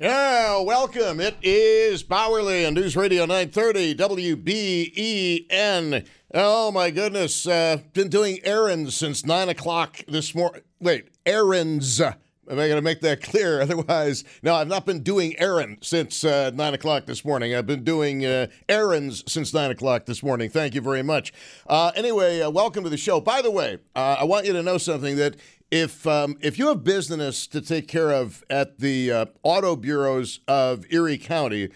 Yeah, 0.00 0.60
welcome. 0.60 1.18
It 1.18 1.38
is 1.42 2.04
Bauerle 2.04 2.68
on 2.68 2.74
News 2.74 2.94
Radio 2.94 3.26
930 3.26 3.96
WBEN. 3.96 6.06
Oh, 6.32 6.70
my 6.70 6.92
goodness. 6.92 7.48
Uh, 7.48 7.78
been 7.94 8.08
doing 8.08 8.38
errands 8.44 8.94
since 8.94 9.26
9 9.26 9.48
o'clock 9.48 10.04
this 10.06 10.36
morning. 10.36 10.62
Wait, 10.78 11.08
errands. 11.26 12.00
Am 12.00 12.14
I 12.60 12.68
going 12.68 12.76
to 12.76 12.80
make 12.80 13.00
that 13.00 13.22
clear. 13.28 13.60
Otherwise, 13.60 14.22
no, 14.40 14.54
I've 14.54 14.68
not 14.68 14.86
been 14.86 15.02
doing 15.02 15.36
errands 15.36 15.88
since 15.88 16.22
uh, 16.22 16.52
9 16.54 16.74
o'clock 16.74 17.06
this 17.06 17.24
morning. 17.24 17.56
I've 17.56 17.66
been 17.66 17.82
doing 17.82 18.24
uh, 18.24 18.46
errands 18.68 19.24
since 19.26 19.52
9 19.52 19.72
o'clock 19.72 20.06
this 20.06 20.22
morning. 20.22 20.48
Thank 20.48 20.76
you 20.76 20.80
very 20.80 21.02
much. 21.02 21.32
Uh, 21.66 21.90
anyway, 21.96 22.40
uh, 22.40 22.50
welcome 22.50 22.84
to 22.84 22.90
the 22.90 22.96
show. 22.96 23.20
By 23.20 23.42
the 23.42 23.50
way, 23.50 23.78
uh, 23.96 24.18
I 24.20 24.24
want 24.24 24.46
you 24.46 24.52
to 24.52 24.62
know 24.62 24.78
something 24.78 25.16
that 25.16 25.34
if 25.70 26.06
um, 26.06 26.36
if 26.40 26.58
you 26.58 26.68
have 26.68 26.84
business 26.84 27.46
to 27.48 27.60
take 27.60 27.88
care 27.88 28.10
of 28.10 28.44
at 28.48 28.78
the 28.78 29.12
uh, 29.12 29.26
auto 29.42 29.76
bureaus 29.76 30.40
of 30.48 30.84
Erie 30.90 31.18
County, 31.18 31.70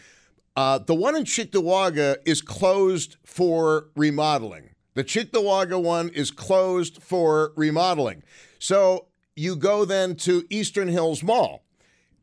uh, 0.56 0.78
the 0.78 0.94
one 0.94 1.16
in 1.16 1.24
Cheektowaga 1.24 2.16
is 2.24 2.42
closed 2.42 3.16
for 3.24 3.88
remodeling. 3.96 4.70
The 4.94 5.04
Cheektowaga 5.04 5.82
one 5.82 6.10
is 6.10 6.30
closed 6.30 7.02
for 7.02 7.52
remodeling. 7.56 8.22
So 8.58 9.06
you 9.34 9.56
go 9.56 9.84
then 9.84 10.16
to 10.16 10.44
Eastern 10.50 10.88
Hills 10.88 11.22
Mall. 11.22 11.62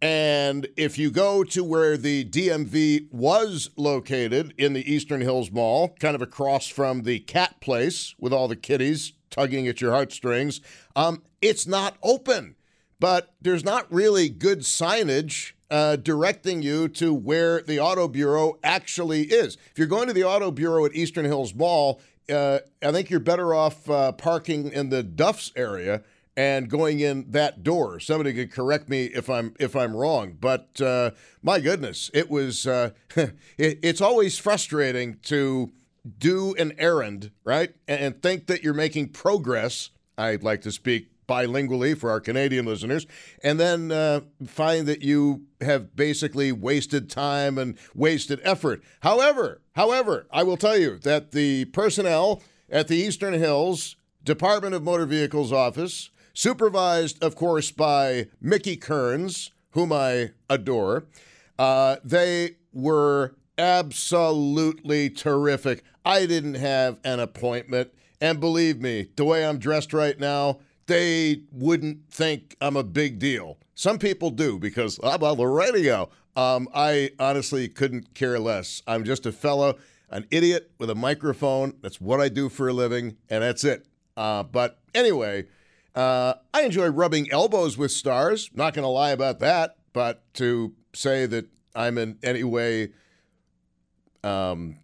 And 0.02 0.68
if 0.78 0.98
you 0.98 1.12
go 1.12 1.44
to 1.44 1.64
where 1.64 1.98
the 1.98 2.24
DMV 2.24 3.12
was 3.12 3.70
located 3.76 4.54
in 4.58 4.72
the 4.74 4.90
Eastern 4.90 5.20
Hills 5.20 5.52
Mall, 5.52 5.96
kind 6.00 6.16
of 6.16 6.22
across 6.22 6.68
from 6.68 7.04
the 7.04 7.20
cat 7.20 7.60
place 7.60 8.16
with 8.18 8.32
all 8.32 8.48
the 8.48 8.56
kitties 8.56 9.14
tugging 9.30 9.68
at 9.68 9.82
your 9.82 9.92
heartstrings, 9.92 10.62
um, 10.96 11.22
it's 11.42 11.68
not 11.68 11.98
open. 12.04 12.56
But 13.00 13.34
there's 13.42 13.64
not 13.64 13.92
really 13.92 14.28
good 14.28 14.60
signage 14.60 15.54
uh, 15.72 15.96
directing 15.96 16.62
you 16.62 16.88
to 16.90 17.14
where 17.14 17.62
the 17.62 17.80
Auto 17.80 18.08
Bureau 18.08 18.58
actually 18.64 19.24
is. 19.24 19.56
If 19.72 19.78
you're 19.78 19.88
going 19.88 20.08
to 20.08 20.14
the 20.14 20.24
Auto 20.24 20.52
Bureau 20.52 20.86
at 20.86 20.96
Eastern 20.96 21.26
Hills 21.26 21.54
Mall, 21.54 22.02
uh, 22.30 22.60
I 22.84 22.92
think 22.92 23.10
you're 23.10 23.20
better 23.20 23.54
off 23.54 23.90
uh, 23.90 24.12
parking 24.12 24.72
in 24.72 24.90
the 24.90 25.04
Duff's 25.04 25.52
area 25.56 26.04
and 26.36 26.70
going 26.70 27.00
in 27.00 27.32
that 27.32 27.64
door. 27.64 28.00
Somebody 28.00 28.34
could 28.34 28.52
correct 28.52 28.88
me 28.90 29.06
if 29.06 29.30
I'm 29.30 29.54
if 29.60 29.76
I'm 29.76 29.96
wrong, 29.96 30.38
but 30.40 30.80
uh, 30.82 31.12
my 31.42 31.60
goodness, 31.60 32.10
it 32.14 32.30
was. 32.30 32.66
Uh, 32.66 32.92
it, 33.16 33.80
it's 33.82 34.02
always 34.02 34.38
frustrating 34.38 35.18
to 35.24 35.72
do 36.18 36.56
an 36.56 36.74
errand, 36.78 37.32
right, 37.44 37.74
and, 37.88 38.02
and 38.02 38.22
think 38.22 38.48
that 38.48 38.64
you're 38.64 38.74
making 38.74 39.10
progress. 39.10 39.90
I'd 40.18 40.44
like 40.44 40.62
to 40.62 40.72
speak 40.72 41.10
bilingually 41.30 41.96
for 41.96 42.10
our 42.10 42.20
Canadian 42.20 42.66
listeners, 42.66 43.06
and 43.44 43.60
then 43.60 43.92
uh, 43.92 44.22
find 44.48 44.88
that 44.88 45.04
you 45.04 45.44
have 45.62 45.96
basically 45.96 46.52
wasted 46.52 47.10
time 47.10 47.58
and 47.58 47.78
wasted 47.94 48.42
effort. 48.44 48.82
However, 49.02 49.62
however, 49.76 50.26
I 50.32 50.44
will 50.44 50.58
tell 50.58 50.78
you 50.78 50.98
that 51.00 51.32
the 51.32 51.66
personnel 51.66 52.42
at 52.70 52.88
the 52.88 52.98
Eastern 52.98 53.34
Hills 53.34 53.96
Department 54.24 54.74
of 54.74 54.84
Motor 54.84 55.06
Vehicles 55.06 55.54
office 55.54 56.10
supervised, 56.34 57.22
of 57.24 57.36
course, 57.36 57.72
by 57.72 58.28
Mickey 58.42 58.76
Kearns, 58.76 59.52
whom 59.72 59.94
I 59.94 60.32
adore. 60.50 61.06
Uh, 61.58 61.98
they 62.04 62.56
were 62.74 63.36
absolutely 63.58 65.10
terrific. 65.10 65.84
I 66.06 66.26
didn't 66.26 66.56
have 66.56 66.98
an 67.04 67.20
appointment. 67.20 67.92
And 68.22 68.40
believe 68.40 68.82
me, 68.82 69.10
the 69.16 69.26
way 69.26 69.46
I'm 69.46 69.60
dressed 69.60 69.94
right 69.94 70.20
now, 70.20 70.60
they 70.90 71.44
wouldn't 71.52 72.10
think 72.12 72.58
I'm 72.60 72.76
a 72.76 72.84
big 72.84 73.20
deal. 73.20 73.58
Some 73.76 74.00
people 74.00 74.32
do 74.32 74.60
because 74.60 75.00
I'm 75.04 75.24
on 75.24 75.38
the 75.38 75.46
radio. 75.46 76.10
Um, 76.36 76.68
I 76.74 77.12
honestly 77.20 77.70
couldn't 77.70 78.14
care 78.14 78.40
less. 78.40 78.82
I'm 78.88 79.04
just 79.06 79.26
a 79.26 79.32
fellow, 79.32 79.78
an 80.10 80.26
idiot 80.32 80.72
with 80.80 80.90
a 80.90 80.96
microphone. 80.96 81.76
That's 81.82 82.02
what 82.02 82.20
I 82.20 82.28
do 82.28 82.50
for 82.50 82.68
a 82.68 82.74
living, 82.74 83.18
and 83.30 83.44
that's 83.44 83.64
it. 83.64 83.86
Uh, 84.18 84.44
but 84.44 84.80
anyway, 84.94 85.46
uh, 85.96 86.34
I 86.54 86.64
enjoy 86.64 86.88
rubbing 86.88 87.32
elbows 87.32 87.78
with 87.78 87.92
stars. 87.92 88.50
Not 88.54 88.74
going 88.74 88.84
to 88.84 88.90
lie 88.90 89.12
about 89.12 89.40
that. 89.40 89.78
But 89.94 90.24
to 90.36 90.74
say 90.94 91.26
that 91.28 91.46
I'm 91.76 91.98
in 91.98 92.18
any 92.24 92.44
way 92.44 92.94
um, 94.24 94.80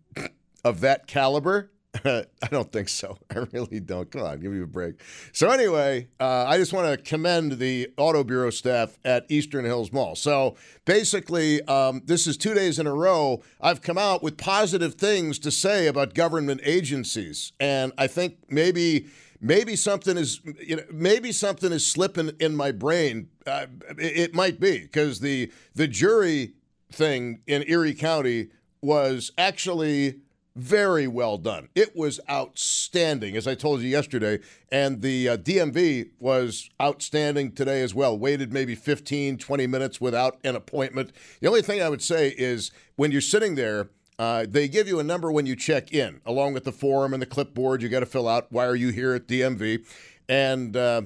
of 0.64 0.82
that 0.82 1.08
caliber, 1.08 1.72
I 2.06 2.48
don't 2.50 2.72
think 2.72 2.90
so. 2.90 3.18
I 3.36 3.40
really 3.52 3.80
don't. 3.80 4.10
Come 4.12 4.24
on, 4.24 4.40
give 4.40 4.52
me 4.52 4.62
a 4.62 4.68
break. 4.68 4.96
So 5.32 5.50
anyway, 5.50 6.08
uh, 6.20 6.46
I 6.48 6.58
just 6.58 6.74
want 6.74 6.88
to 6.88 6.98
commend 6.98 7.54
the 7.54 7.90
Auto 7.98 8.24
Bureau 8.24 8.50
staff 8.50 8.98
at 9.06 9.26
Eastern 9.30 9.66
Hills 9.66 9.92
Mall. 9.92 10.16
So 10.16 10.56
basically, 10.86 11.62
um, 11.64 12.02
this 12.06 12.28
is 12.28 12.38
two 12.38 12.54
days 12.54 12.80
in 12.80 12.88
a 12.88 12.94
row. 12.94 13.42
I've 13.62 13.82
come 13.82 13.98
out 13.98 14.24
with 14.24 14.38
positive 14.38 14.96
things 14.96 15.40
to 15.40 15.52
say 15.52 15.88
about 15.88 16.14
government 16.14 16.62
agencies, 16.64 17.54
and 17.60 17.94
I 17.98 18.08
think 18.08 18.38
maybe 18.50 19.08
maybe 19.40 19.76
something 19.76 20.18
is 20.18 20.42
you 20.60 20.78
know 20.78 20.84
maybe 20.92 21.32
something 21.32 21.72
is 21.72 21.86
slipping 21.86 22.32
in 22.40 22.56
my 22.56 22.72
brain. 22.72 23.30
Uh, 23.46 23.68
it, 23.98 24.18
it 24.18 24.34
might 24.34 24.60
be 24.60 24.80
because 24.80 25.20
the 25.20 25.52
the 25.76 25.88
jury 25.88 26.54
thing 26.92 27.42
in 27.48 27.64
Erie 27.68 27.94
County 27.94 28.50
was 28.82 29.32
actually 29.38 30.20
very 30.56 31.06
well 31.08 31.38
done. 31.38 31.68
It 31.76 31.96
was 31.96 32.20
outstanding, 32.30 33.36
as 33.36 33.48
I 33.48 33.56
told 33.56 33.82
you 33.82 33.90
yesterday. 33.90 34.40
And 34.72 35.02
the 35.02 35.30
uh, 35.30 35.38
DMV 35.38 36.12
was 36.20 36.70
outstanding 36.82 37.52
today 37.52 37.82
as 37.82 37.94
well. 37.94 38.18
Waited 38.18 38.54
maybe 38.54 38.74
15, 38.74 39.38
20 39.38 39.68
minutes 39.68 40.00
without 40.00 40.38
an 40.44 40.56
appointment. 40.56 41.12
The 41.42 41.48
only 41.48 41.62
thing 41.62 41.82
I 41.82 41.90
would 41.90 42.02
say 42.02 42.30
is 42.38 42.72
when 42.96 43.12
you're 43.12 43.22
sitting 43.22 43.56
there, 43.56 43.90
uh, 44.18 44.46
they 44.48 44.70
give 44.70 44.88
you 44.88 45.00
a 45.00 45.04
number 45.04 45.30
when 45.30 45.46
you 45.46 45.58
check 45.58 45.92
in, 45.92 46.22
along 46.26 46.54
with 46.54 46.64
the 46.64 46.72
form 46.72 47.14
and 47.14 47.22
the 47.22 47.28
clipboard 47.28 47.82
you 47.82 47.90
got 47.90 48.00
to 48.00 48.06
fill 48.06 48.30
out. 48.30 48.48
Why 48.50 48.66
are 48.66 48.76
you 48.76 48.90
here 48.90 49.14
at 49.14 49.28
DMV? 49.28 49.86
And 50.30 50.78
uh, 50.78 51.02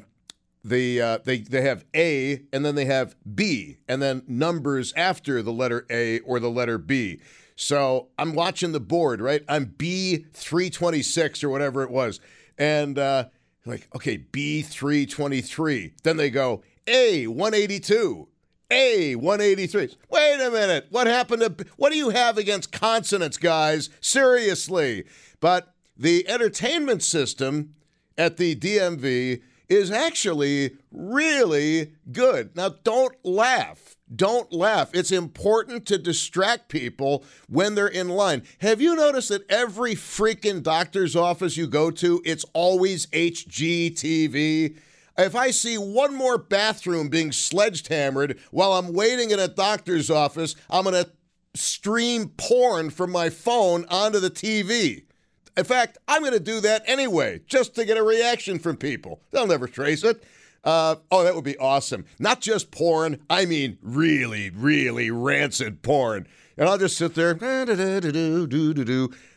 the 0.64 1.02
uh, 1.02 1.18
they 1.24 1.40
they 1.40 1.62
have 1.62 1.86
A 1.96 2.44
and 2.54 2.64
then 2.64 2.76
they 2.76 2.86
have 2.86 3.16
B 3.36 3.78
and 3.88 4.02
then 4.02 4.24
numbers 4.28 4.94
after 4.96 5.42
the 5.42 5.52
letter 5.52 5.88
A 5.90 6.20
or 6.20 6.40
the 6.40 6.52
letter 6.52 6.78
B. 6.78 7.20
So 7.60 8.08
I'm 8.18 8.36
watching 8.36 8.72
the 8.72 8.80
board, 8.80 9.20
right? 9.20 9.44
I'm 9.50 9.66
B326 9.66 11.44
or 11.44 11.50
whatever 11.50 11.84
it 11.84 11.92
was. 11.92 12.22
And 12.58 12.98
uh, 12.98 13.26
like, 13.66 13.90
okay, 13.94 14.18
B323. 14.18 15.92
Then 16.04 16.16
they 16.16 16.30
go 16.30 16.64
A182. 16.88 18.28
A183. 18.72 19.96
Wait 20.10 20.42
a 20.42 20.50
minute. 20.50 20.88
What 20.90 21.08
happened 21.08 21.42
to 21.42 21.66
what 21.76 21.92
do 21.92 21.98
you 21.98 22.12
have 22.12 22.38
against 22.38 22.72
consonants, 22.72 23.38
guys? 23.38 23.90
Seriously. 24.00 25.04
But 25.42 25.74
the 25.98 26.30
entertainment 26.30 27.04
system 27.04 27.76
at 28.18 28.38
the 28.38 28.56
DMV 28.56 29.42
is 29.70 29.92
actually 29.92 30.78
really 30.92 31.94
good. 32.12 32.56
Now, 32.56 32.70
don't 32.84 33.16
laugh. 33.24 33.96
Don't 34.14 34.52
laugh. 34.52 34.90
It's 34.94 35.12
important 35.12 35.86
to 35.86 36.00
distract 36.00 36.70
people 36.70 37.24
when 37.48 37.76
they're 37.76 37.88
in 37.88 38.10
line. 38.10 38.42
Have 38.62 38.82
you 38.82 38.96
noticed 38.96 39.30
that 39.30 39.50
every 39.50 39.94
freaking 39.94 40.64
doctor's 40.64 41.16
office 41.16 41.56
you 41.56 41.68
go 41.68 41.92
to, 41.92 42.22
it's 42.26 42.46
always 42.54 43.06
HGTV? 43.08 44.78
If 45.18 45.36
I 45.36 45.52
see 45.52 45.78
one 45.78 46.16
more 46.16 46.38
bathroom 46.38 47.10
being 47.10 47.32
sledgehammered 47.32 48.40
while 48.52 48.74
I'm 48.74 48.94
waiting 48.94 49.32
in 49.32 49.40
a 49.40 49.48
doctor's 49.48 50.10
office, 50.10 50.56
I'm 50.70 50.86
going 50.86 51.04
to 51.04 51.12
stream 51.56 52.30
porn 52.30 52.90
from 52.90 53.12
my 53.12 53.30
phone 53.30 53.86
onto 53.90 54.20
the 54.20 54.32
TV. 54.32 55.04
In 55.60 55.66
fact, 55.66 55.98
I'm 56.08 56.22
going 56.22 56.32
to 56.32 56.40
do 56.40 56.62
that 56.62 56.84
anyway, 56.86 57.42
just 57.46 57.76
to 57.76 57.84
get 57.84 57.98
a 57.98 58.02
reaction 58.02 58.60
from 58.60 58.78
people. 58.78 59.20
They'll 59.32 59.46
never 59.46 59.68
trace 59.68 60.06
it. 60.06 60.24
Uh, 60.64 60.96
oh, 61.12 61.26
that 61.26 61.36
would 61.36 61.44
be 61.44 61.58
awesome. 61.58 62.06
Not 62.18 62.40
just 62.40 62.72
porn, 62.72 63.20
I 63.30 63.46
mean 63.46 63.78
really, 63.82 64.52
really 64.52 65.12
rancid 65.12 65.82
porn. 65.82 66.28
And 66.56 66.70
I'll 66.70 66.78
just 66.78 66.98
sit 66.98 67.14
there, 67.14 67.32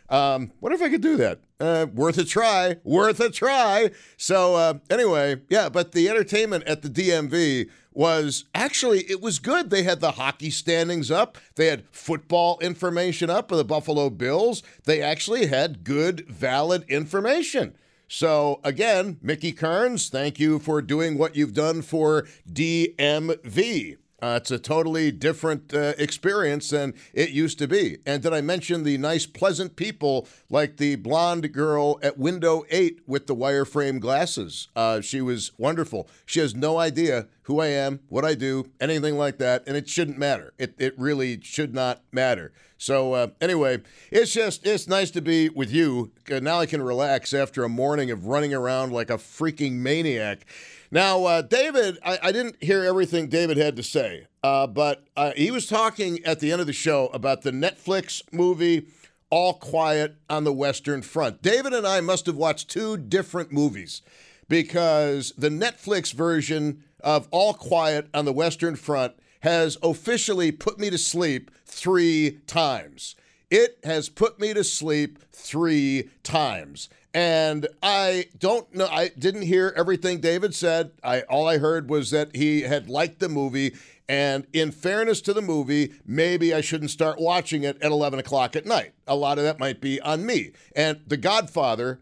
um, 0.09 0.53
what 0.61 0.73
if 0.73 0.81
I 0.81 0.91
could 0.91 1.01
do 1.01 1.17
that? 1.17 1.41
Uh, 1.59 1.87
worth 1.93 2.19
a 2.19 2.25
try, 2.25 2.77
worth 2.85 3.19
a 3.19 3.29
try. 3.29 3.91
So 4.17 4.55
uh, 4.55 4.75
anyway, 4.91 5.41
yeah, 5.49 5.69
but 5.71 5.91
the 5.91 6.09
entertainment 6.09 6.63
at 6.69 6.83
the 6.83 6.89
DMV 6.89 7.69
was 7.95 8.45
actually 8.55 9.01
it 9.11 9.21
was 9.21 9.39
good. 9.39 9.71
They 9.71 9.83
had 9.83 10.01
the 10.01 10.13
hockey 10.13 10.51
standings 10.51 11.11
up. 11.11 11.39
They 11.57 11.67
had 11.67 11.85
football 11.91 12.59
information 12.61 13.31
up 13.31 13.51
of 13.51 13.59
the 13.59 13.65
Buffalo 13.65 14.11
Bills. 14.11 14.63
They 14.85 15.01
actually 15.01 15.47
had 15.47 15.85
good, 15.85 16.27
valid 16.29 16.85
information. 16.89 17.75
So 18.09 18.61
again, 18.63 19.19
Mickey 19.23 19.53
Kearns, 19.53 20.11
thank 20.11 20.39
you 20.39 20.59
for 20.59 20.83
doing 20.83 21.17
what 21.17 21.35
you've 21.35 21.55
done 21.55 21.81
for 21.81 22.27
DMV. 22.51 23.97
Uh, 24.23 24.39
it's 24.41 24.53
a 24.53 24.59
totally 24.59 25.11
different 25.11 25.75
uh, 25.75 25.95
experience 25.99 26.71
than 26.71 26.95
it 27.13 27.31
used 27.31 27.59
to 27.59 27.67
be. 27.67 27.99
And 28.07 28.23
did 28.23 28.33
I 28.33 28.41
mention 28.41 28.85
the 28.85 28.97
nice, 28.97 29.27
pleasant 29.27 29.75
people 29.75 30.29
like 30.49 30.77
the 30.77 30.95
blonde 30.95 31.53
girl 31.53 31.99
at 32.03 32.19
window 32.19 32.63
eight 32.71 33.01
with 33.05 33.27
the 33.27 33.35
wireframe 33.35 33.99
glasses? 33.99 34.69
Uh, 34.77 35.01
she 35.01 35.21
was 35.21 35.51
wonderful. 35.59 36.09
She 36.25 36.39
has 36.39 36.55
no 36.55 36.79
idea 36.79 37.27
who 37.43 37.59
I 37.59 37.67
am, 37.67 37.99
what 38.09 38.25
I 38.25 38.35
do, 38.35 38.71
anything 38.81 39.19
like 39.19 39.39
that, 39.39 39.65
and 39.67 39.77
it 39.77 39.89
shouldn't 39.89 40.19
matter. 40.19 40.55
It, 40.57 40.75
it 40.79 40.97
really 40.97 41.41
should 41.43 41.75
not 41.75 42.03
matter. 42.13 42.53
So 42.79 43.15
uh, 43.15 43.29
anyway, 43.41 43.81
it's 44.11 44.33
just 44.33 44.67
it's 44.67 44.89
nice 44.89 45.11
to 45.13 45.21
be 45.21 45.49
with 45.49 45.73
you. 45.73 46.11
Now 46.29 46.59
I 46.59 46.67
can 46.67 46.83
relax 46.83 47.33
after 47.33 47.63
a 47.65 47.69
morning 47.69 48.11
of 48.11 48.27
running 48.27 48.55
around 48.55 48.93
like 48.93 49.11
a 49.11 49.19
freaking 49.19 49.75
maniac. 49.75 50.47
Now, 50.93 51.25
uh, 51.25 51.41
David, 51.41 51.97
I, 52.05 52.19
I, 52.23 52.33
didn't 52.33 52.63
hear 52.63 52.85
everything 52.85 53.29
David 53.29 53.57
had 53.57 53.77
to 53.77 53.83
say, 53.83 54.27
uh, 54.43 54.67
but 54.67 55.07
uh, 55.17 55.33
he 55.35 55.51
was 55.51 55.67
talking 55.67 56.23
at 56.27 56.39
the 56.39 56.53
end 56.53 56.61
of 56.61 56.67
the 56.67 56.75
show 56.75 57.07
about 57.15 57.41
the 57.41 57.51
Netflix 57.51 58.21
movie 58.31 58.89
All 59.31 59.55
Quiet 59.55 60.17
on 60.29 60.45
the 60.45 60.53
Western 60.53 61.01
Front. 61.01 61.41
David 61.41 61.73
and 61.73 61.87
I 61.87 62.03
must 62.03 62.27
have 62.27 62.37
watched 62.37 62.69
two 62.69 62.99
different 62.99 63.51
movies 63.51 64.03
because 64.51 65.33
the 65.39 65.49
Netflix 65.49 66.13
version 66.13 66.85
of 67.01 67.27
All 67.31 67.55
Quiet 67.55 68.09
on 68.13 68.27
the 68.27 68.33
Western 68.35 68.77
Front 68.77 69.15
has 69.41 69.79
officially 69.83 70.53
put 70.53 70.79
me 70.79 70.91
to 70.91 70.99
sleep 70.99 71.51
three 71.65 72.41
times. 72.47 73.17
It 73.51 73.79
has 73.85 74.11
put 74.11 74.39
me 74.39 74.53
to 74.53 74.63
sleep 74.63 75.21
three 75.33 76.11
times. 76.23 76.91
And 77.15 77.67
I 77.83 78.27
don't 78.39 78.75
know. 78.75 78.87
I 78.87 79.09
didn't 79.09 79.43
hear 79.43 79.73
everything 79.77 80.21
David 80.21 80.55
said. 80.55 80.93
I 81.05 81.23
all 81.23 81.47
I 81.47 81.59
heard 81.59 81.91
was 81.91 82.11
that 82.11 82.35
he 82.35 82.63
had 82.63 82.89
liked 82.89 83.21
the 83.21 83.29
movie. 83.29 83.75
And 84.09 84.47
in 84.53 84.73
fairness 84.73 85.21
to 85.23 85.33
the 85.33 85.43
movie, 85.43 85.93
maybe 86.07 86.53
I 86.53 86.61
shouldn't 86.61 86.91
start 86.91 87.21
watching 87.21 87.63
it 87.65 87.81
at 87.83 87.91
11 87.93 88.19
o'clock 88.19 88.57
at 88.57 88.67
night. 88.67 88.93
A 89.07 89.15
lot 89.15 89.39
of 89.39 89.45
that 89.45 89.59
might 89.59 89.81
be 89.81 90.01
on 90.01 90.27
me. 90.27 90.53
And 90.75 91.01
The 91.07 91.17
Godfather, 91.17 92.01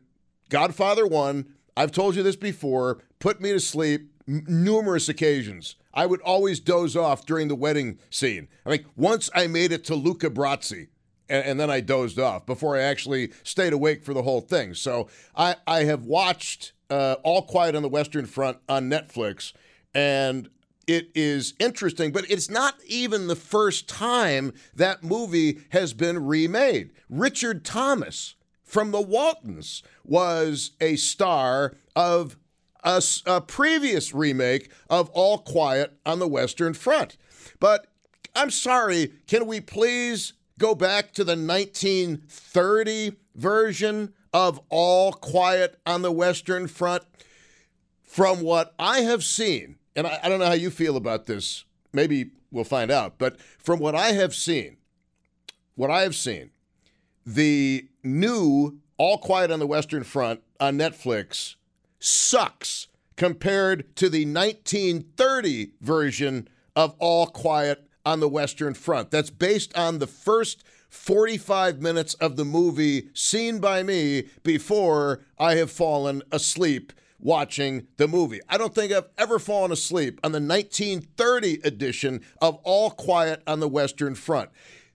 Godfather 0.49 1.07
1, 1.07 1.47
I've 1.77 1.93
told 1.93 2.17
you 2.17 2.23
this 2.23 2.37
before, 2.37 3.03
put 3.19 3.41
me 3.41 3.53
to 3.53 3.61
sleep 3.61 4.11
m- 4.27 4.45
numerous 4.49 5.09
occasions. 5.09 5.77
I 5.93 6.07
would 6.07 6.21
always 6.23 6.59
doze 6.61 6.97
off 6.97 7.27
during 7.27 7.49
the 7.49 7.55
wedding 7.55 7.99
scene. 8.11 8.49
I 8.65 8.71
mean, 8.71 8.87
once 8.97 9.29
I 9.35 9.47
made 9.47 9.71
it 9.73 9.85
to 9.85 9.95
Luca 9.95 10.31
Brasi, 10.31 10.89
and, 11.31 11.47
and, 11.47 11.61
then 11.61 11.71
I 11.71 11.81
dozed 11.81 12.19
off 12.19 12.45
before 12.45 12.77
I 12.77 12.83
actually 12.83 13.33
stayed 13.43 13.73
awake 13.73 14.05
for 14.05 14.13
the 14.13 14.23
whole 14.23 14.41
thing. 14.41 14.75
So 14.75 15.09
I, 15.35 15.57
I 15.67 15.85
have 15.85 16.05
watched 16.05 16.73
uh, 16.91 17.17
All 17.23 17.43
Quiet 17.43 17.75
on 17.75 17.83
the 17.83 17.89
Western 17.89 18.27
Front 18.27 18.59
on 18.69 18.91
Netflix, 18.91 19.53
and 19.95 20.51
it 20.87 21.11
is 21.15 21.55
interesting, 21.61 22.11
but 22.11 22.29
it's 22.29 22.51
not 22.51 22.75
even 22.87 23.29
the 23.29 23.37
first 23.37 23.89
time 23.89 24.53
that 24.75 25.05
movie 25.05 25.61
has 25.71 25.93
been 25.93 26.27
remade. 26.27 26.91
Richard 27.09 27.65
Thomas 27.65 28.35
from 28.65 28.91
the 28.91 29.01
Waltons 29.01 29.83
was 30.05 30.73
a 30.81 30.97
star 30.97 31.77
of 31.95 32.37
a, 32.83 33.03
a 33.27 33.41
previous 33.41 34.15
remake 34.15 34.71
of 34.89 35.11
All 35.11 35.39
Quiet 35.39 35.97
on 36.05 36.19
the 36.19 36.29
Western 36.29 36.75
Front. 36.75 37.17
But 37.59 37.87
I'm 38.35 38.51
sorry, 38.51 39.13
can 39.27 39.47
we 39.47 39.61
please 39.61 40.33
go 40.61 40.75
back 40.75 41.13
to 41.15 41.25
the 41.25 41.33
1930 41.33 43.17
version 43.35 44.13
of 44.33 44.61
All 44.69 45.13
Quiet 45.13 45.81
on 45.87 46.03
the 46.03 46.13
Western 46.13 46.69
Front. 46.69 47.03
From 48.05 48.43
what 48.43 48.75
I 48.79 49.01
have 49.01 49.25
seen, 49.25 49.77
and 49.97 50.07
I, 50.07 50.21
I, 50.23 50.29
don't 50.29 50.39
know 50.39 50.47
how 50.47 50.53
you 50.53 50.71
feel 50.71 50.97
about 50.97 51.27
this, 51.27 51.65
maybe 51.93 52.33
we'll 52.51 52.65
find 52.65 52.91
out, 52.91 53.19
but 53.19 53.41
from 53.59 53.79
what 53.79 53.95
I 53.95 54.13
have 54.13 54.35
seen, 54.35 54.77
what 55.77 55.91
I 55.91 56.03
have 56.03 56.15
seen, 56.15 56.51
the 57.25 57.89
new 58.03 58.81
All 58.99 59.19
Quiet 59.19 59.51
on 59.51 59.61
the 59.61 59.67
Western 59.67 60.05
Front 60.05 60.41
on 60.59 60.77
Netflix 60.77 61.55
sucks 62.01 62.89
compared 63.17 63.97
to 63.97 64.09
the 64.09 64.27
1930 64.27 65.73
version 65.81 66.49
of 66.77 66.95
All 66.99 67.29
Quiet 67.29 67.90
on 68.05 68.21
the 68.21 68.29
Western 68.29 68.75
Front. 68.75 69.11
That's 69.11 69.31
based 69.31 69.77
on 69.77 69.99
the 69.99 70.07
first 70.07 70.65
45 70.89 71.81
minutes 71.81 72.15
of 72.15 72.37
the 72.37 72.45
movie 72.45 73.09
seen 73.15 73.61
by 73.61 73.83
me 73.83 74.25
before 74.43 75.21
I 75.39 75.55
have 75.55 75.71
fallen 75.71 76.23
asleep 76.33 76.93
watching 77.21 77.87
the 77.97 78.09
movie. 78.09 78.41
I 78.49 78.59
don't 78.59 78.75
think 78.75 78.93
I've 78.93 79.09
ever 79.19 79.39
fallen 79.39 79.73
asleep 79.73 80.19
on 80.25 80.33
the 80.33 80.41
1930 80.41 81.61
edition 81.65 82.23
of 82.41 82.59
All 82.65 82.91
Quiet 82.91 83.43
on 83.47 83.61
the 83.61 83.69
Western 83.69 84.15
Front. 84.15 84.51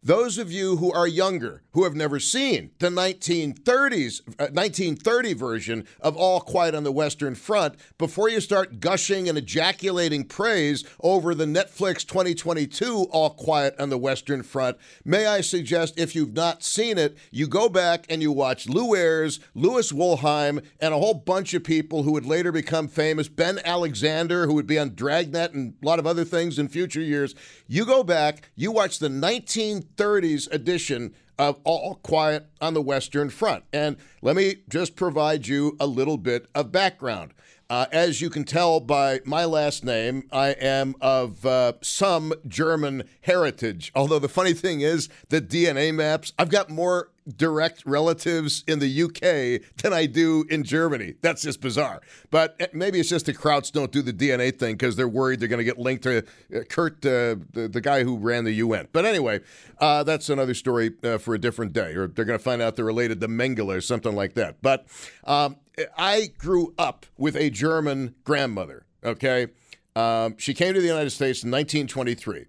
Those 0.06 0.38
of 0.38 0.52
you 0.52 0.78
who 0.78 0.94
are 0.94 1.08
younger, 1.08 1.64
who 1.72 1.84
have 1.84 1.96
never 1.96 2.20
seen 2.20 2.70
the 2.78 2.90
1930s, 2.90 4.22
uh, 4.40 4.54
1930 4.54 5.34
version 5.34 5.88
of 6.00 6.16
All 6.16 6.42
Quiet 6.42 6.76
on 6.76 6.84
the 6.84 6.92
Western 6.92 7.34
Front, 7.34 7.74
before 7.98 8.30
you 8.30 8.40
start 8.40 8.80
gushing 8.80 9.28
and 9.28 9.36
ejaculating 9.36 10.24
praise 10.24 10.84
over 11.02 11.34
the 11.34 11.46
Netflix 11.46 12.06
2022 12.06 13.08
All 13.10 13.32
Quiet 13.32 13.74
on 13.80 13.90
the 13.90 13.98
Western 13.98 14.44
Front, 14.44 14.78
may 15.04 15.26
I 15.26 15.42
suggest 15.42 16.00
if 16.00 16.14
you've 16.14 16.36
not 16.36 16.62
seen 16.62 17.00
it, 17.00 17.18
you 17.32 17.48
go 17.48 17.68
back 17.68 18.06
and 18.08 18.22
you 18.22 18.32
watch 18.32 18.70
Lew 18.70 18.96
Ayres, 18.96 19.40
Louis 19.56 19.92
Wolheim, 19.92 20.64
and 20.80 20.94
a 20.94 21.00
whole 21.00 21.16
bunch 21.16 21.56
of 21.56 21.64
people 21.64 22.04
who 22.04 22.12
would 22.12 22.28
later 22.28 22.52
become 22.52 22.88
famous, 22.88 23.28
Ben 23.28 23.60
Alexander, 23.66 24.46
who 24.46 24.54
would 24.54 24.68
be 24.68 24.78
on 24.78 24.94
Dragnet 24.94 25.54
and 25.54 25.74
a 25.82 25.86
lot 25.86 25.98
of 25.98 26.06
other 26.06 26.26
things 26.26 26.60
in 26.60 26.68
future 26.68 27.02
years. 27.02 27.34
You 27.66 27.88
go 27.88 28.04
back, 28.04 28.52
you 28.56 28.72
watch 28.72 29.00
the 29.00 29.10
19 29.10 29.88
30s 29.96 30.52
edition 30.52 31.14
of 31.38 31.60
All 31.64 31.96
Quiet 31.96 32.48
on 32.62 32.74
the 32.74 32.82
Western 32.82 33.30
Front. 33.30 33.66
And 33.74 33.98
let 34.22 34.36
me 34.36 34.58
just 34.70 34.96
provide 34.96 35.48
you 35.48 35.76
a 35.80 35.88
little 35.88 36.18
bit 36.18 36.48
of 36.56 36.72
background. 36.72 37.34
Uh, 37.68 37.88
as 37.92 38.22
you 38.22 38.30
can 38.30 38.44
tell 38.44 38.80
by 38.80 39.22
my 39.26 39.44
last 39.44 39.84
name, 39.84 40.28
I 40.32 40.50
am 40.50 40.96
of 41.02 41.46
uh, 41.46 41.74
some 41.82 42.34
German 42.48 43.04
heritage. 43.22 43.92
Although 43.96 44.20
the 44.20 44.30
funny 44.30 44.54
thing 44.54 44.82
is, 44.82 45.10
the 45.30 45.42
DNA 45.42 45.94
maps, 45.94 46.32
I've 46.38 46.50
got 46.50 46.70
more 46.70 47.10
direct 47.38 47.84
relatives 47.86 48.64
in 48.68 48.80
the 48.80 49.04
UK 49.04 49.62
than 49.82 49.94
I 49.94 50.06
do 50.06 50.46
in 50.50 50.64
Germany. 50.64 51.16
That's 51.22 51.42
just 51.42 51.62
bizarre. 51.62 52.02
But 52.30 52.56
eh, 52.60 52.68
maybe 52.74 53.00
it's 53.00 53.10
just 53.10 53.26
the 53.26 53.34
Krauts 53.34 53.72
don't 53.72 53.92
do 53.92 54.02
the 54.02 54.14
DNA 54.14 54.58
thing 54.58 54.76
because 54.76 54.96
they're 54.96 55.08
worried 55.08 55.40
they're 55.40 55.48
going 55.48 55.60
to 55.60 55.66
get 55.66 55.80
linked 55.80 56.04
to 56.04 56.20
uh, 56.20 56.62
Kurt, 56.70 57.06
uh, 57.06 57.36
the, 57.54 57.70
the 57.72 57.82
guy 57.82 58.04
who 58.04 58.18
ran 58.18 58.44
the 58.44 58.54
UN. 58.54 58.88
But 58.92 59.06
anyway, 59.06 59.42
uh, 59.80 60.04
that's 60.04 60.30
another 60.30 60.54
story 60.54 60.92
uh, 61.04 61.18
for 61.18 61.34
a 61.34 61.40
different 61.40 61.74
day. 61.74 61.96
Or 61.96 62.08
they're 62.08 62.26
going 62.26 62.40
to 62.40 62.44
find 62.44 62.62
out 62.62 62.76
they're 62.76 62.86
related 62.86 63.20
to 63.22 63.28
Mengele 63.28 63.76
or 63.76 63.82
something 63.82 64.16
like 64.16 64.34
that. 64.36 64.62
But 64.62 64.86
um, 65.24 65.58
I 65.98 66.32
grew 66.38 66.74
up 66.78 67.06
with 67.18 67.36
a 67.36 67.50
German 67.50 68.16
grandmother, 68.24 68.86
okay? 69.04 69.48
Um, 69.96 70.36
she 70.38 70.54
came 70.54 70.74
to 70.74 70.82
the 70.82 70.88
United 70.88 71.12
States 71.12 71.44
in 71.44 71.52
1923. 71.52 72.46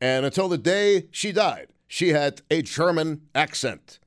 And 0.00 0.24
until 0.24 0.48
the 0.48 0.58
day 0.58 1.08
she 1.10 1.32
died, 1.32 1.68
she 1.86 2.10
had 2.10 2.42
a 2.50 2.62
German 2.62 3.22
accent 3.34 3.98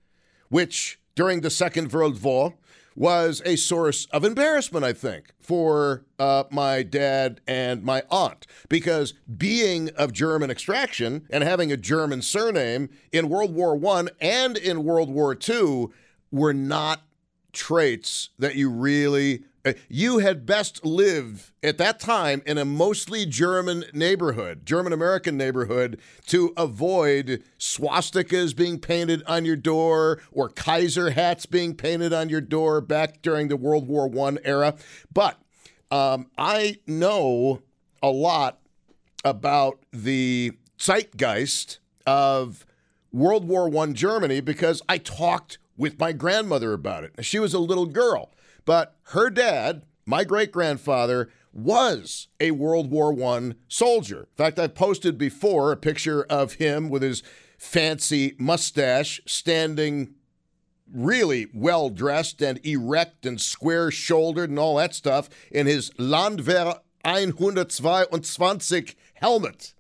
which 0.52 1.00
during 1.16 1.42
the 1.42 1.50
Second 1.50 1.92
World 1.92 2.22
War 2.22 2.54
was 2.94 3.42
a 3.46 3.56
source 3.56 4.06
of 4.08 4.26
embarrassment, 4.26 4.84
I 4.84 4.92
think, 4.94 5.34
for 5.40 6.04
uh, 6.20 6.44
my 6.52 6.84
dad 6.84 7.40
and 7.48 7.84
my 7.84 8.04
aunt. 8.12 8.46
Because 8.70 9.14
being 9.38 9.90
of 9.96 10.12
German 10.12 10.52
extraction 10.52 11.26
and 11.30 11.44
having 11.44 11.72
a 11.72 11.78
German 11.78 12.22
surname 12.22 12.90
in 13.12 13.30
World 13.30 13.56
War 13.56 13.80
I 13.96 14.08
and 14.20 14.58
in 14.58 14.84
World 14.84 15.10
War 15.10 15.36
II 15.36 15.88
were 16.32 16.54
not 16.54 17.02
traits 17.54 18.30
that 18.38 18.56
you 18.56 18.70
really 18.70 19.44
You 19.90 20.20
had 20.20 20.46
best 20.46 20.84
live 20.84 21.54
at 21.62 21.78
that 21.78 22.00
time 22.00 22.42
in 22.46 22.58
a 22.58 22.66
mostly 22.66 23.26
German 23.26 23.86
neighborhood, 23.94 24.66
German 24.66 24.92
American 24.92 25.38
neighborhood, 25.38 26.00
to 26.28 26.54
avoid 26.58 27.44
swastikas 27.60 28.56
being 28.56 28.80
painted 28.80 29.22
on 29.28 29.46
your 29.46 29.56
door 29.56 30.20
or 30.32 30.50
Kaiser 30.50 31.12
hats 31.12 31.46
being 31.46 31.76
painted 31.76 32.12
on 32.12 32.30
your 32.30 32.42
door 32.42 32.82
back 32.82 33.22
during 33.22 33.50
the 33.50 33.58
World 33.58 33.88
War 33.88 34.10
I 34.28 34.38
era. 34.44 34.76
But 35.14 35.40
um, 35.92 36.32
I 36.38 36.80
know 36.88 37.62
a 38.02 38.10
lot 38.10 38.60
about 39.24 39.80
the 39.94 40.54
zeitgeist 40.80 41.80
of 42.08 42.66
World 43.12 43.48
War 43.48 43.70
I 43.78 43.92
Germany 43.92 44.42
because 44.42 44.82
I 44.90 44.98
talked 44.98 45.60
with 45.78 46.00
my 46.00 46.12
grandmother 46.12 46.74
about 46.74 47.04
it. 47.04 47.14
She 47.24 47.40
was 47.40 47.54
a 47.54 47.60
little 47.60 47.86
girl, 47.86 48.32
but 48.66 48.96
her 49.04 49.30
dad, 49.30 49.84
my 50.06 50.24
great 50.24 50.52
grandfather, 50.52 51.30
was 51.54 52.28
a 52.40 52.52
World 52.52 52.90
War 52.90 53.14
I 53.22 53.54
soldier. 53.68 54.20
In 54.20 54.36
fact, 54.38 54.60
I've 54.60 54.76
posted 54.76 55.18
before 55.18 55.72
a 55.72 55.78
picture 55.78 56.24
of 56.30 56.54
him 56.54 56.90
with 56.90 57.02
his 57.02 57.24
fancy 57.58 58.36
mustache 58.38 59.22
standing 59.26 60.16
really 60.92 61.48
well 61.54 61.90
dressed 61.90 62.42
and 62.42 62.66
erect 62.66 63.26
and 63.26 63.40
square 63.40 63.92
shouldered 63.92 64.50
and 64.50 64.60
all 64.60 64.78
that 64.78 64.96
stuff 64.96 65.30
in 65.52 65.68
his 65.68 65.92
Landwehr 65.98 66.80
122 67.04 68.94
helmet. 69.16 69.74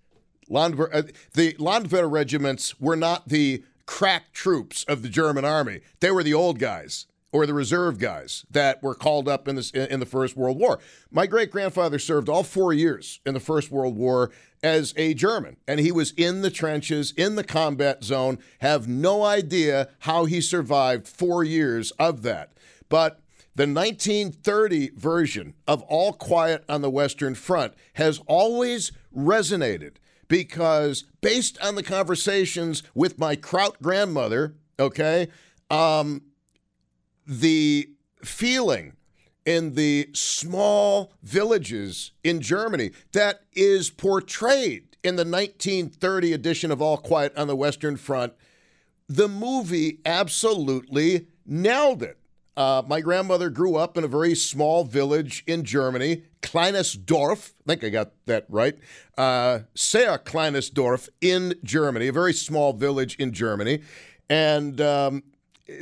Landwehr, 0.48 0.90
uh, 0.94 1.04
the 1.34 1.56
Landwehr 1.60 2.08
regiments 2.08 2.80
were 2.80 2.96
not 2.96 3.30
the 3.30 3.64
crack 3.86 4.32
troops 4.34 4.84
of 4.86 5.02
the 5.02 5.10
German 5.10 5.46
army. 5.46 5.82
They 6.00 6.12
were 6.12 6.24
the 6.24 6.34
old 6.34 6.60
guys 6.60 7.08
or 7.32 7.46
the 7.46 7.54
reserve 7.54 7.98
guys 7.98 8.46
that 8.52 8.84
were 8.84 8.96
called 8.96 9.28
up 9.28 9.48
in, 9.48 9.56
this, 9.56 9.72
in 9.72 10.00
the 10.00 10.06
First 10.06 10.36
World 10.36 10.58
War. 10.58 10.80
My 11.10 11.28
great 11.28 11.52
grandfather 11.52 12.00
served 12.00 12.30
all 12.30 12.44
four 12.44 12.74
years 12.74 13.20
in 13.26 13.34
the 13.34 13.40
First 13.40 13.72
World 13.72 13.96
War 13.96 14.32
as 14.64 14.94
a 14.98 15.14
German, 15.14 15.58
and 15.68 15.80
he 15.80 15.92
was 15.92 16.12
in 16.18 16.42
the 16.42 16.52
trenches, 16.52 17.14
in 17.18 17.36
the 17.36 17.44
combat 17.44 18.04
zone. 18.04 18.38
Have 18.60 18.88
no 18.88 19.24
idea 19.24 19.90
how 20.00 20.26
he 20.26 20.42
survived 20.42 21.08
four 21.08 21.44
years 21.44 21.92
of 21.92 22.22
that. 22.24 22.52
But 22.90 23.22
the 23.56 23.68
1930 23.68 24.92
version 24.96 25.56
of 25.68 25.82
All 25.84 26.14
Quiet 26.14 26.64
on 26.70 26.82
the 26.82 26.90
Western 26.90 27.36
Front 27.36 27.74
has 27.94 28.22
always 28.28 28.92
resonated 29.16 29.96
because, 30.28 31.06
based 31.22 31.60
on 31.62 31.76
the 31.76 31.84
conversations 31.84 32.84
with 32.94 33.20
my 33.20 33.36
Kraut 33.36 33.82
grandmother, 33.82 34.56
okay, 34.80 35.28
um, 35.70 36.22
the 37.25 37.90
feeling 38.24 38.94
in 39.46 39.74
the 39.74 40.10
small 40.13 41.13
villages 41.24 42.12
in 42.24 42.42
Germany 42.42 42.92
that 43.12 43.42
is 43.54 43.90
portrayed 43.90 44.96
in 45.04 45.16
the 45.16 45.25
1930 45.25 46.34
edition 46.34 46.72
of 46.72 46.82
All 46.82 46.98
Quiet 46.98 47.36
on 47.36 47.48
the 47.48 47.56
Western 47.56 47.98
Front, 47.98 48.34
the 49.08 49.28
movie 49.28 50.00
absolutely 50.06 51.28
nailed 51.46 52.04
it. 52.04 52.18
Uh, 52.56 52.84
my 52.86 53.01
grandmother 53.01 53.50
grew 53.50 53.75
up 53.75 53.98
in 53.98 54.04
a 54.04 54.08
very 54.08 54.36
small 54.36 54.84
village 54.84 55.44
in 55.48 55.63
Germany, 55.63 56.24
Kleines 56.42 56.94
Dorf. 56.94 57.54
I 57.66 57.72
think 57.72 57.84
I 57.84 57.90
got 57.90 58.12
that 58.25 58.46
right. 58.50 58.78
Uh, 59.18 59.60
sehr 59.74 60.18
kleines 60.18 60.70
Dorf 60.70 61.10
in 61.22 61.56
Germany, 61.63 62.08
a 62.08 62.13
very 62.13 62.34
small 62.34 62.74
village 62.74 63.16
in 63.16 63.32
Germany. 63.32 63.82
And 64.30 64.80
um, 64.82 65.24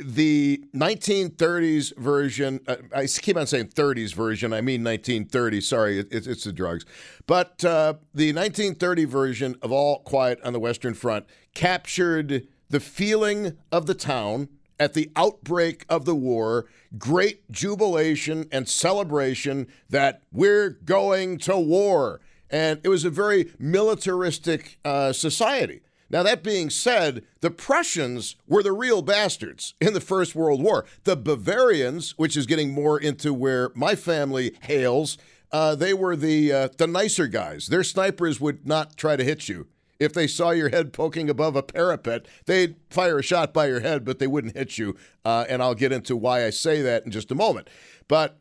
the 0.02 0.64
1930s 0.74 1.96
version, 1.96 2.60
uh, 2.66 2.76
I 2.94 3.06
keep 3.06 3.36
on 3.36 3.46
saying 3.46 3.68
30s 3.68 4.14
version, 4.14 4.52
I 4.52 4.60
mean 4.60 4.84
1930. 4.84 5.60
Sorry, 5.60 5.98
it, 5.98 6.08
it's, 6.10 6.26
it's 6.26 6.44
the 6.44 6.52
drugs. 6.52 6.84
But 7.26 7.64
uh, 7.64 7.94
the 8.14 8.32
1930 8.32 9.04
version 9.04 9.56
of 9.62 9.72
All 9.72 10.00
Quiet 10.00 10.40
on 10.44 10.52
the 10.52 10.60
Western 10.60 10.94
Front 10.94 11.26
captured 11.54 12.46
the 12.68 12.80
feeling 12.80 13.56
of 13.72 13.86
the 13.86 13.94
town 13.94 14.48
at 14.78 14.94
the 14.94 15.10
outbreak 15.14 15.84
of 15.88 16.06
the 16.06 16.14
war, 16.14 16.66
great 16.96 17.50
jubilation 17.50 18.48
and 18.50 18.68
celebration 18.68 19.66
that 19.90 20.22
we're 20.32 20.70
going 20.70 21.36
to 21.38 21.56
war. 21.58 22.20
And 22.48 22.80
it 22.82 22.88
was 22.88 23.04
a 23.04 23.10
very 23.10 23.52
militaristic 23.58 24.78
uh, 24.84 25.12
society. 25.12 25.82
Now, 26.10 26.24
that 26.24 26.42
being 26.42 26.70
said, 26.70 27.24
the 27.40 27.50
Prussians 27.52 28.34
were 28.48 28.64
the 28.64 28.72
real 28.72 29.00
bastards 29.00 29.74
in 29.80 29.94
the 29.94 30.00
First 30.00 30.34
World 30.34 30.60
War. 30.60 30.84
The 31.04 31.16
Bavarians, 31.16 32.18
which 32.18 32.36
is 32.36 32.46
getting 32.46 32.72
more 32.72 32.98
into 32.98 33.32
where 33.32 33.70
my 33.76 33.94
family 33.94 34.56
hails, 34.62 35.16
uh, 35.52 35.76
they 35.76 35.94
were 35.94 36.16
the 36.16 36.52
uh, 36.52 36.68
the 36.76 36.86
nicer 36.86 37.26
guys. 37.26 37.66
Their 37.66 37.84
snipers 37.84 38.40
would 38.40 38.66
not 38.66 38.96
try 38.96 39.16
to 39.16 39.24
hit 39.24 39.48
you. 39.48 39.68
If 39.98 40.12
they 40.12 40.26
saw 40.26 40.50
your 40.50 40.70
head 40.70 40.92
poking 40.92 41.28
above 41.28 41.56
a 41.56 41.62
parapet, 41.62 42.26
they'd 42.46 42.76
fire 42.88 43.18
a 43.18 43.22
shot 43.22 43.52
by 43.52 43.66
your 43.66 43.80
head, 43.80 44.04
but 44.04 44.18
they 44.18 44.26
wouldn't 44.26 44.56
hit 44.56 44.78
you. 44.78 44.96
Uh, 45.24 45.44
and 45.48 45.62
I'll 45.62 45.74
get 45.74 45.92
into 45.92 46.16
why 46.16 46.46
I 46.46 46.50
say 46.50 46.80
that 46.82 47.04
in 47.04 47.10
just 47.10 47.30
a 47.30 47.34
moment. 47.34 47.68
But 48.08 48.38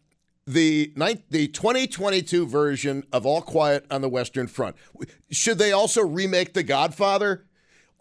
the 0.48 0.94
the 1.30 1.48
2022 1.48 2.48
version 2.48 3.04
of 3.14 3.26
All 3.26 3.42
Quiet 3.42 3.86
on 3.92 4.02
the 4.02 4.10
Western 4.10 4.48
Front. 4.48 4.76
Should 5.30 5.58
they 5.60 5.72
also 5.72 6.02
remake 6.02 6.54
The 6.54 6.64
Godfather? 6.64 7.46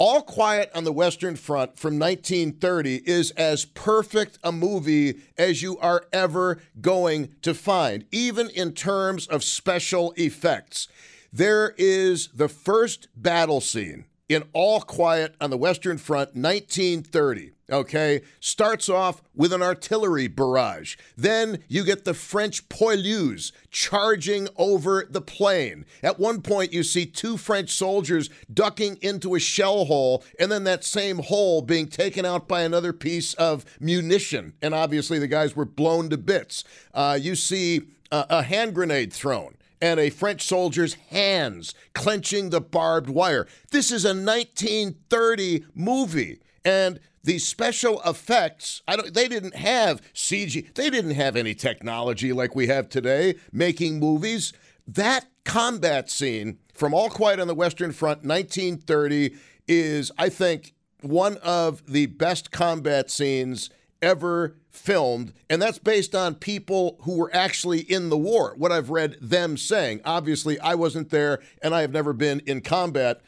All 0.00 0.23
Quiet 0.23 0.71
on 0.76 0.85
the 0.85 0.93
Western 0.93 1.35
Front 1.35 1.76
from 1.76 1.99
1930 1.99 3.02
is 3.05 3.33
as 3.33 3.64
perfect 3.64 4.38
a 4.45 4.52
movie 4.52 5.23
as 5.37 5.61
you 5.61 5.76
are 5.78 6.05
ever 6.12 6.61
going 6.81 7.35
to 7.43 7.52
find, 7.52 8.05
even 8.12 8.49
in 8.50 8.75
terms 8.75 9.26
of 9.26 9.43
special 9.43 10.14
effects. 10.17 10.87
There 11.33 11.75
is 11.76 12.28
the 12.28 12.49
first 12.49 13.09
battle 13.17 13.61
scene 13.61 14.05
in 14.28 14.45
All 14.52 14.83
Quiet 14.83 15.35
on 15.40 15.50
the 15.50 15.59
Western 15.59 15.99
Front, 15.99 16.37
1930. 16.37 17.50
Okay, 17.70 18.22
starts 18.40 18.88
off 18.88 19.22
with 19.34 19.52
an 19.52 19.62
artillery 19.62 20.26
barrage. 20.26 20.96
Then 21.18 21.62
you 21.68 21.84
get 21.84 22.06
the 22.06 22.14
French 22.14 22.66
poilus 22.70 23.52
charging 23.70 24.48
over 24.56 25.06
the 25.08 25.20
plain. 25.20 25.84
At 26.02 26.18
one 26.18 26.40
point, 26.40 26.72
you 26.72 26.82
see 26.82 27.04
two 27.04 27.37
French 27.37 27.70
soldiers 27.70 28.30
ducking 28.52 28.96
into 29.02 29.34
a 29.34 29.40
shell 29.40 29.84
hole, 29.84 30.25
and 30.40 30.50
then 30.50 30.64
that 30.64 30.82
same 30.82 31.18
hole 31.18 31.60
being 31.60 31.88
taken 31.88 32.25
out 32.25 32.48
by 32.48 32.62
another 32.62 32.94
piece 32.94 33.34
of 33.34 33.66
munition. 33.78 34.54
And 34.62 34.75
obviously, 34.75 35.18
the 35.18 35.28
guys 35.28 35.54
were 35.54 35.66
blown 35.66 36.08
to 36.08 36.16
bits. 36.16 36.64
Uh, 36.94 37.18
you 37.20 37.34
see 37.34 37.82
uh, 38.10 38.25
a 38.30 38.42
hand 38.44 38.75
grenade 38.75 39.12
thrown 39.12 39.56
and 39.80 40.00
a 40.00 40.10
French 40.10 40.42
soldier's 40.42 40.94
hands 40.94 41.75
clenching 41.94 42.50
the 42.50 42.60
barbed 42.60 43.08
wire. 43.10 43.46
This 43.70 43.92
is 43.92 44.04
a 44.04 44.08
1930 44.08 45.64
movie, 45.75 46.40
and 46.68 47.00
the 47.25 47.38
special 47.38 48.02
effects, 48.02 48.82
I 48.87 48.96
don't, 48.96 49.14
they 49.14 49.26
didn't 49.26 49.54
have 49.54 50.02
CG, 50.12 50.75
they 50.75 50.90
didn't 50.90 51.12
have 51.12 51.34
any 51.34 51.54
technology 51.54 52.30
like 52.32 52.54
we 52.54 52.66
have 52.66 52.90
today 52.90 53.37
making 53.52 53.98
movies. 53.98 54.52
That 54.87 55.26
combat 55.44 56.10
scene 56.10 56.58
from 56.75 56.92
All 56.92 57.08
Quiet 57.08 57.40
on 57.40 57.48
the 57.48 57.54
Western 57.54 57.92
Front, 57.92 58.18
1930, 58.22 59.34
is, 59.66 60.12
I 60.18 60.28
think, 60.28 60.75
one 61.00 61.38
of 61.38 61.87
the 61.87 62.06
best 62.06 62.50
combat 62.50 63.10
scenes 63.10 63.70
ever 64.02 64.56
filmed, 64.68 65.32
and 65.48 65.60
that's 65.60 65.78
based 65.78 66.14
on 66.14 66.34
people 66.34 66.98
who 67.02 67.16
were 67.16 67.34
actually 67.34 67.80
in 67.80 68.10
the 68.10 68.18
war, 68.18 68.54
what 68.58 68.72
I've 68.72 68.90
read 68.90 69.16
them 69.22 69.56
saying. 69.56 70.02
Obviously, 70.04 70.60
I 70.60 70.75
wasn't 70.75 71.08
there, 71.08 71.40
and 71.62 71.75
I 71.75 71.80
have 71.80 71.92
never 71.92 72.12
been 72.12 72.40
in 72.40 72.60
combat, 72.60 73.22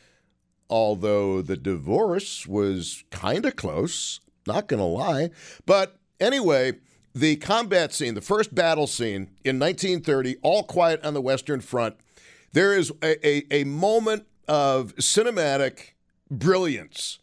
although 0.71 1.43
the 1.43 1.57
divorce 1.57 2.47
was 2.47 3.05
kind 3.11 3.45
of 3.45 3.57
close, 3.57 4.21
not 4.47 4.69
going 4.69 4.81
to 4.81 4.85
lie. 4.85 5.31
But 5.67 5.99
anyway, 6.19 6.75
the 7.15 7.37
combat 7.37 7.93
scene, 7.93 8.15
the 8.15 8.21
first 8.21 8.55
battle 8.55 8.87
scene 8.87 9.31
in 9.45 9.59
1930, 9.59 10.37
all 10.43 10.62
quiet 10.62 11.05
on 11.05 11.12
the 11.12 11.21
Western 11.21 11.61
Front, 11.61 11.97
there 12.53 12.77
is 12.77 12.93
a, 13.03 13.27
a, 13.27 13.62
a 13.62 13.65
moment 13.65 14.27
of 14.49 14.95
cinematic 14.97 15.91
brilliance 16.31 17.19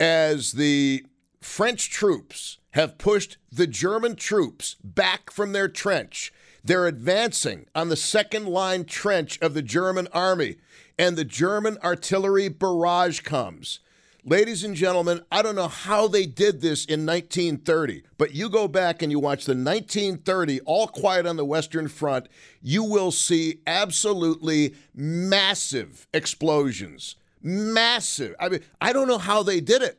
as 0.00 0.52
the 0.52 1.04
French 1.40 1.90
troops 1.90 2.58
have 2.72 2.98
pushed 2.98 3.38
the 3.50 3.66
German 3.66 4.16
troops 4.16 4.76
back 4.84 5.30
from 5.30 5.52
their 5.52 5.68
trench. 5.68 6.32
They're 6.62 6.86
advancing 6.86 7.66
on 7.74 7.88
the 7.88 7.96
second 7.96 8.46
line 8.46 8.84
trench 8.84 9.38
of 9.40 9.54
the 9.54 9.62
German 9.62 10.08
army, 10.12 10.56
and 10.98 11.16
the 11.16 11.24
German 11.24 11.78
artillery 11.82 12.48
barrage 12.48 13.20
comes. 13.20 13.80
Ladies 14.24 14.64
and 14.64 14.74
gentlemen, 14.74 15.22
I 15.30 15.40
don't 15.42 15.54
know 15.54 15.68
how 15.68 16.08
they 16.08 16.26
did 16.26 16.60
this 16.60 16.84
in 16.84 17.06
1930, 17.06 18.02
but 18.18 18.34
you 18.34 18.50
go 18.50 18.68
back 18.68 19.00
and 19.00 19.10
you 19.10 19.18
watch 19.18 19.46
the 19.46 19.52
1930 19.52 20.60
All 20.66 20.88
Quiet 20.88 21.24
on 21.24 21.36
the 21.36 21.44
Western 21.44 21.88
Front, 21.88 22.28
you 22.60 22.82
will 22.82 23.10
see 23.10 23.60
absolutely 23.66 24.74
massive 24.94 26.08
explosions. 26.12 27.14
Massive. 27.40 28.34
I 28.40 28.48
mean, 28.48 28.60
I 28.80 28.92
don't 28.92 29.08
know 29.08 29.18
how 29.18 29.42
they 29.42 29.60
did 29.60 29.80
it. 29.80 29.98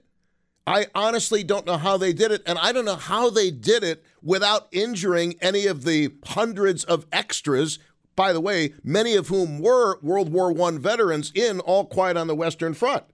I 0.68 0.86
honestly 0.94 1.44
don't 1.44 1.66
know 1.66 1.78
how 1.78 1.98
they 1.98 2.14
did 2.14 2.32
it, 2.32 2.44
and 2.46 2.60
I 2.60 2.72
don't 2.72 2.86
know 2.86 2.96
how 2.96 3.32
they 3.32 3.50
did 3.50 3.84
it 3.84 4.04
without 4.22 4.68
injuring 4.72 5.34
any 5.42 5.66
of 5.66 5.84
the 5.84 6.12
hundreds 6.24 6.84
of 6.84 7.08
extras. 7.12 7.80
By 8.20 8.34
the 8.34 8.42
way, 8.42 8.74
many 8.84 9.16
of 9.16 9.30
whom 9.30 9.60
were 9.60 9.98
World 10.02 10.34
War 10.34 10.52
I 10.68 10.72
veterans 10.72 11.32
in 11.34 11.62
All 11.62 11.86
Quiet 11.86 12.18
on 12.18 12.28
the 12.28 12.36
Western 12.36 12.74
Front. 12.74 13.06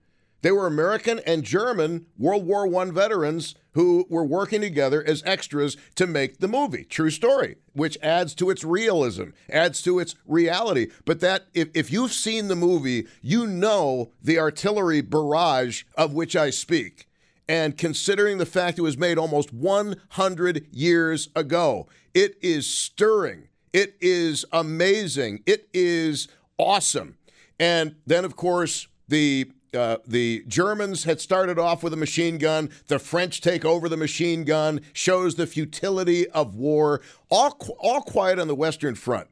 They 0.42 0.52
were 0.52 0.66
American 0.66 1.20
and 1.28 1.44
German 1.44 2.08
World 2.18 2.48
War 2.48 2.66
I 2.82 2.86
veterans 2.90 3.54
who 3.74 4.08
were 4.10 4.24
working 4.24 4.62
together 4.62 5.04
as 5.06 5.22
extras 5.24 5.78
to 5.94 6.08
make 6.08 6.40
the 6.40 6.48
movie. 6.48 6.86
True 6.86 7.12
story, 7.12 7.58
which 7.74 8.00
adds 8.02 8.34
to 8.34 8.50
its 8.50 8.64
realism, 8.64 9.26
adds 9.48 9.84
to 9.84 10.00
its 10.00 10.16
reality. 10.26 10.88
But 11.06 11.20
that, 11.20 11.50
if, 11.54 11.70
if 11.76 11.92
you've 11.92 12.12
seen 12.12 12.48
the 12.48 12.56
movie, 12.56 13.06
you 13.22 13.46
know 13.46 14.10
the 14.24 14.40
artillery 14.40 15.02
barrage 15.02 15.84
of 15.96 16.16
which 16.16 16.36
I 16.36 16.50
speak. 16.50 17.08
And 17.48 17.78
considering 17.78 18.40
the 18.40 18.48
fact 18.48 18.80
it 18.80 18.82
was 18.82 18.98
made 18.98 19.20
almost 19.20 19.54
100 19.54 20.66
years 20.72 21.30
ago, 21.36 21.86
it 22.16 22.40
is 22.42 22.66
stirring. 22.66 23.50
It 23.76 23.98
is 24.00 24.46
amazing. 24.54 25.44
It 25.46 25.68
is 25.74 26.30
awesome. 26.58 27.18
And 27.60 27.98
then, 28.08 28.24
of 28.24 28.38
course, 28.38 28.88
the 29.10 29.52
uh, 29.74 29.98
the 30.08 30.46
Germans 30.48 31.04
had 31.04 31.20
started 31.20 31.60
off 31.60 31.84
with 31.84 31.92
a 31.92 31.98
machine 31.98 32.38
gun. 32.38 32.70
The 32.88 33.00
French 33.00 33.42
take 33.42 33.66
over 33.66 33.90
the 33.90 33.98
machine 33.98 34.46
gun, 34.46 34.80
shows 34.94 35.36
the 35.36 35.46
futility 35.46 36.26
of 36.30 36.56
war. 36.56 37.02
All, 37.30 37.58
all 37.80 38.00
quiet 38.00 38.40
on 38.40 38.48
the 38.48 38.56
Western 38.56 38.96
Front. 38.96 39.28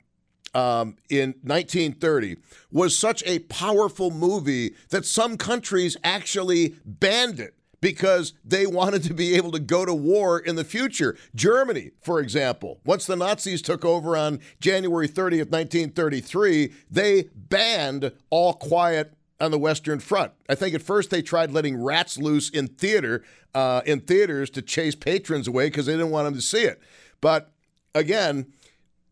Um, 0.54 0.98
in 1.10 1.36
1930 1.44 2.36
was 2.70 2.98
such 2.98 3.24
a 3.26 3.40
powerful 3.40 4.12
movie 4.12 4.76
that 4.90 5.06
some 5.06 5.38
countries 5.38 5.96
actually 6.04 6.76
banned 6.86 7.40
it 7.40 7.56
because 7.84 8.32
they 8.46 8.66
wanted 8.66 9.04
to 9.04 9.14
be 9.14 9.36
able 9.36 9.52
to 9.52 9.60
go 9.60 9.84
to 9.84 9.94
war 9.94 10.40
in 10.40 10.56
the 10.56 10.64
future. 10.64 11.18
Germany, 11.36 11.92
for 12.02 12.22
example, 12.22 12.80
once 12.86 13.06
the 13.06 13.18
Nazis 13.18 13.62
took 13.62 13.84
over 13.84 14.16
on 14.16 14.40
January 14.62 15.10
30th, 15.10 15.52
1933, 15.52 16.72
they 16.90 17.26
banned 17.36 18.14
All 18.30 18.54
Quiet 18.54 19.14
on 19.42 19.52
the 19.52 19.60
Western 19.60 20.00
Front. 20.00 20.32
I 20.48 20.56
think 20.56 20.74
at 20.74 20.82
first 20.82 21.10
they 21.10 21.22
tried 21.22 21.52
letting 21.52 21.76
rats 21.76 22.18
loose 22.18 22.50
in 22.50 22.70
theater, 22.70 23.22
uh, 23.54 23.82
in 23.86 24.00
theaters 24.00 24.50
to 24.52 24.62
chase 24.62 24.96
patrons 24.96 25.50
away 25.50 25.68
because 25.68 25.88
they 25.88 25.94
didn't 25.94 26.12
want 26.12 26.24
them 26.24 26.36
to 26.36 26.42
see 26.42 26.64
it. 26.64 26.82
But 27.20 27.52
again, 27.94 28.54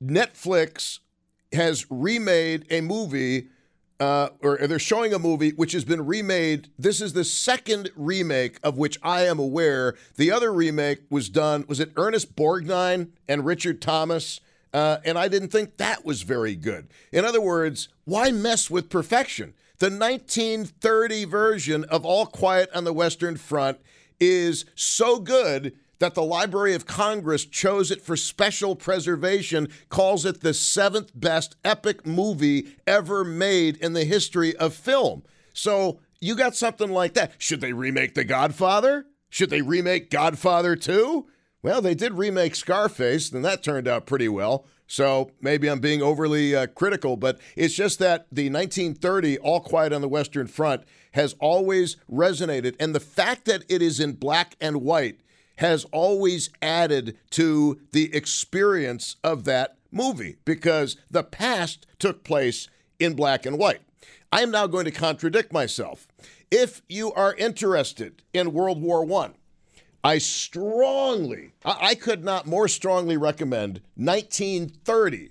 Netflix 0.01 0.99
has 1.51 1.85
remade 1.89 2.65
a 2.69 2.79
movie, 2.79 3.49
uh, 4.01 4.29
or 4.41 4.57
they're 4.57 4.79
showing 4.79 5.13
a 5.13 5.19
movie 5.19 5.51
which 5.51 5.73
has 5.73 5.85
been 5.85 6.07
remade. 6.07 6.69
This 6.77 7.01
is 7.01 7.13
the 7.13 7.23
second 7.23 7.91
remake 7.95 8.57
of 8.63 8.75
which 8.75 8.97
I 9.03 9.27
am 9.27 9.37
aware. 9.37 9.93
The 10.15 10.31
other 10.31 10.51
remake 10.51 11.01
was 11.11 11.29
done, 11.29 11.65
was 11.67 11.79
it 11.79 11.91
Ernest 11.95 12.35
Borgnine 12.35 13.09
and 13.27 13.45
Richard 13.45 13.79
Thomas? 13.79 14.41
Uh, 14.73 14.97
and 15.05 15.19
I 15.19 15.27
didn't 15.27 15.49
think 15.49 15.77
that 15.77 16.03
was 16.03 16.23
very 16.23 16.55
good. 16.55 16.87
In 17.11 17.25
other 17.25 17.39
words, 17.39 17.89
why 18.05 18.31
mess 18.31 18.71
with 18.71 18.89
perfection? 18.89 19.53
The 19.77 19.91
1930 19.91 21.25
version 21.25 21.83
of 21.83 22.03
All 22.03 22.25
Quiet 22.25 22.71
on 22.73 22.85
the 22.85 22.93
Western 22.93 23.37
Front 23.37 23.77
is 24.19 24.65
so 24.73 25.19
good 25.19 25.75
that 26.01 26.15
the 26.15 26.23
Library 26.23 26.73
of 26.73 26.87
Congress 26.87 27.45
chose 27.45 27.91
it 27.91 28.01
for 28.01 28.17
special 28.17 28.75
preservation, 28.75 29.69
calls 29.89 30.25
it 30.25 30.41
the 30.41 30.53
seventh 30.53 31.11
best 31.13 31.55
epic 31.63 32.07
movie 32.07 32.75
ever 32.87 33.23
made 33.23 33.77
in 33.77 33.93
the 33.93 34.03
history 34.03 34.55
of 34.57 34.73
film. 34.73 35.21
So 35.53 35.99
you 36.19 36.35
got 36.35 36.55
something 36.55 36.89
like 36.89 37.13
that. 37.13 37.33
Should 37.37 37.61
they 37.61 37.71
remake 37.71 38.15
The 38.15 38.23
Godfather? 38.23 39.05
Should 39.29 39.51
they 39.51 39.61
remake 39.61 40.09
Godfather 40.09 40.75
2? 40.75 41.27
Well, 41.61 41.83
they 41.83 41.93
did 41.93 42.13
remake 42.13 42.55
Scarface, 42.55 43.31
and 43.31 43.45
that 43.45 43.61
turned 43.61 43.87
out 43.87 44.07
pretty 44.07 44.27
well. 44.27 44.65
So 44.87 45.31
maybe 45.39 45.69
I'm 45.69 45.79
being 45.79 46.01
overly 46.01 46.55
uh, 46.55 46.65
critical, 46.65 47.15
but 47.15 47.39
it's 47.55 47.75
just 47.75 47.99
that 47.99 48.25
the 48.31 48.49
1930 48.49 49.37
All 49.37 49.59
Quiet 49.59 49.93
on 49.93 50.01
the 50.01 50.09
Western 50.09 50.47
Front 50.47 50.81
has 51.11 51.35
always 51.39 51.95
resonated. 52.11 52.75
And 52.79 52.95
the 52.95 52.99
fact 52.99 53.45
that 53.45 53.63
it 53.69 53.83
is 53.83 53.99
in 53.99 54.13
black 54.13 54.55
and 54.59 54.81
white 54.81 55.19
has 55.61 55.85
always 55.91 56.49
added 56.59 57.15
to 57.29 57.79
the 57.91 58.13
experience 58.15 59.15
of 59.23 59.43
that 59.43 59.77
movie 59.91 60.37
because 60.43 60.97
the 61.11 61.23
past 61.23 61.85
took 61.99 62.23
place 62.23 62.67
in 62.99 63.13
black 63.13 63.45
and 63.45 63.59
white. 63.59 63.81
I 64.31 64.41
am 64.41 64.49
now 64.49 64.65
going 64.65 64.85
to 64.85 64.91
contradict 64.91 65.53
myself. 65.53 66.07
If 66.49 66.81
you 66.89 67.13
are 67.13 67.35
interested 67.35 68.23
in 68.33 68.53
World 68.53 68.81
War 68.81 69.05
I, 69.21 69.29
I 70.03 70.17
strongly, 70.17 71.51
I 71.63 71.93
could 71.93 72.23
not 72.23 72.47
more 72.47 72.67
strongly 72.67 73.15
recommend 73.15 73.81
1930, 73.95 75.29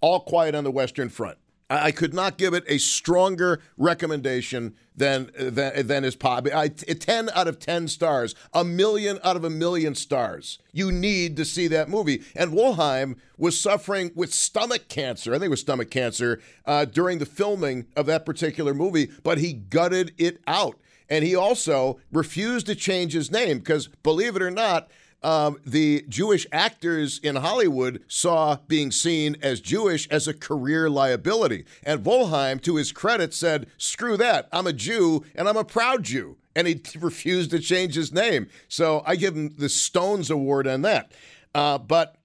All 0.00 0.20
Quiet 0.20 0.54
on 0.54 0.62
the 0.62 0.70
Western 0.70 1.08
Front. 1.08 1.38
I 1.80 1.90
could 1.90 2.12
not 2.12 2.36
give 2.36 2.54
it 2.54 2.64
a 2.66 2.78
stronger 2.78 3.60
recommendation 3.78 4.74
than 4.94 5.30
than, 5.38 5.86
than 5.86 6.04
is 6.04 6.16
pop. 6.16 6.46
I, 6.52 6.68
10 6.68 7.30
out 7.30 7.48
of 7.48 7.58
10 7.58 7.88
stars, 7.88 8.34
a 8.52 8.64
million 8.64 9.18
out 9.24 9.36
of 9.36 9.44
a 9.44 9.50
million 9.50 9.94
stars. 9.94 10.58
You 10.72 10.92
need 10.92 11.36
to 11.36 11.44
see 11.44 11.68
that 11.68 11.88
movie. 11.88 12.22
And 12.36 12.52
Wolheim 12.52 13.16
was 13.38 13.58
suffering 13.58 14.10
with 14.14 14.34
stomach 14.34 14.88
cancer. 14.88 15.32
I 15.32 15.38
think 15.38 15.46
it 15.46 15.50
was 15.50 15.60
stomach 15.60 15.90
cancer 15.90 16.40
uh, 16.66 16.84
during 16.84 17.18
the 17.18 17.26
filming 17.26 17.86
of 17.96 18.06
that 18.06 18.26
particular 18.26 18.74
movie, 18.74 19.10
but 19.22 19.38
he 19.38 19.52
gutted 19.52 20.12
it 20.18 20.42
out. 20.46 20.78
And 21.08 21.24
he 21.24 21.34
also 21.34 22.00
refused 22.10 22.66
to 22.66 22.74
change 22.74 23.12
his 23.12 23.30
name 23.30 23.58
because, 23.58 23.88
believe 24.02 24.36
it 24.36 24.42
or 24.42 24.50
not, 24.50 24.90
um, 25.22 25.58
the 25.64 26.04
Jewish 26.08 26.46
actors 26.52 27.20
in 27.22 27.36
Hollywood 27.36 28.02
saw 28.08 28.58
being 28.68 28.90
seen 28.90 29.36
as 29.42 29.60
Jewish 29.60 30.08
as 30.08 30.26
a 30.26 30.34
career 30.34 30.90
liability. 30.90 31.64
And 31.82 32.04
Wolheim, 32.04 32.60
to 32.62 32.76
his 32.76 32.92
credit, 32.92 33.32
said, 33.32 33.66
Screw 33.78 34.16
that. 34.16 34.48
I'm 34.52 34.66
a 34.66 34.72
Jew 34.72 35.24
and 35.34 35.48
I'm 35.48 35.56
a 35.56 35.64
proud 35.64 36.04
Jew. 36.04 36.36
And 36.54 36.66
he 36.66 36.80
refused 36.98 37.50
to 37.50 37.60
change 37.60 37.94
his 37.94 38.12
name. 38.12 38.48
So 38.68 39.02
I 39.06 39.16
give 39.16 39.36
him 39.36 39.54
the 39.56 39.68
Stones 39.68 40.30
Award 40.30 40.66
on 40.66 40.82
that. 40.82 41.12
Uh, 41.54 41.78
but 41.78 42.16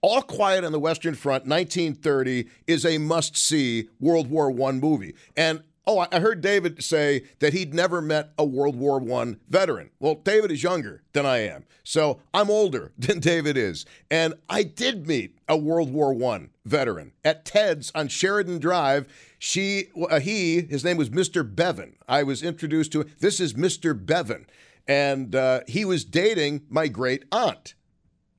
all 0.00 0.22
Quiet 0.22 0.64
on 0.64 0.72
the 0.72 0.78
Western 0.78 1.14
Front, 1.14 1.46
1930, 1.46 2.46
is 2.66 2.86
a 2.86 2.98
must 2.98 3.36
see 3.36 3.88
World 3.98 4.30
War 4.30 4.50
I 4.50 4.72
movie. 4.72 5.14
And 5.36 5.62
Oh, 5.90 6.06
I 6.12 6.20
heard 6.20 6.42
David 6.42 6.84
say 6.84 7.22
that 7.38 7.54
he'd 7.54 7.72
never 7.72 8.02
met 8.02 8.34
a 8.36 8.44
World 8.44 8.76
War 8.76 9.00
I 9.00 9.36
veteran. 9.48 9.88
Well, 9.98 10.16
David 10.16 10.52
is 10.52 10.62
younger 10.62 11.02
than 11.14 11.24
I 11.24 11.38
am. 11.38 11.64
So 11.82 12.20
I'm 12.34 12.50
older 12.50 12.92
than 12.98 13.20
David 13.20 13.56
is. 13.56 13.86
And 14.10 14.34
I 14.50 14.64
did 14.64 15.08
meet 15.08 15.38
a 15.48 15.56
World 15.56 15.90
War 15.90 16.14
I 16.34 16.48
veteran 16.66 17.12
at 17.24 17.46
Ted's 17.46 17.90
on 17.94 18.08
Sheridan 18.08 18.58
Drive. 18.58 19.08
She, 19.38 19.86
uh, 20.10 20.20
he, 20.20 20.60
his 20.60 20.84
name 20.84 20.98
was 20.98 21.08
Mr. 21.08 21.42
Bevan. 21.42 21.96
I 22.06 22.22
was 22.22 22.42
introduced 22.42 22.92
to 22.92 23.00
him. 23.00 23.10
This 23.20 23.40
is 23.40 23.54
Mr. 23.54 23.94
Bevan. 23.98 24.44
And 24.86 25.34
uh, 25.34 25.60
he 25.66 25.86
was 25.86 26.04
dating 26.04 26.66
my 26.68 26.88
great 26.88 27.24
aunt. 27.32 27.72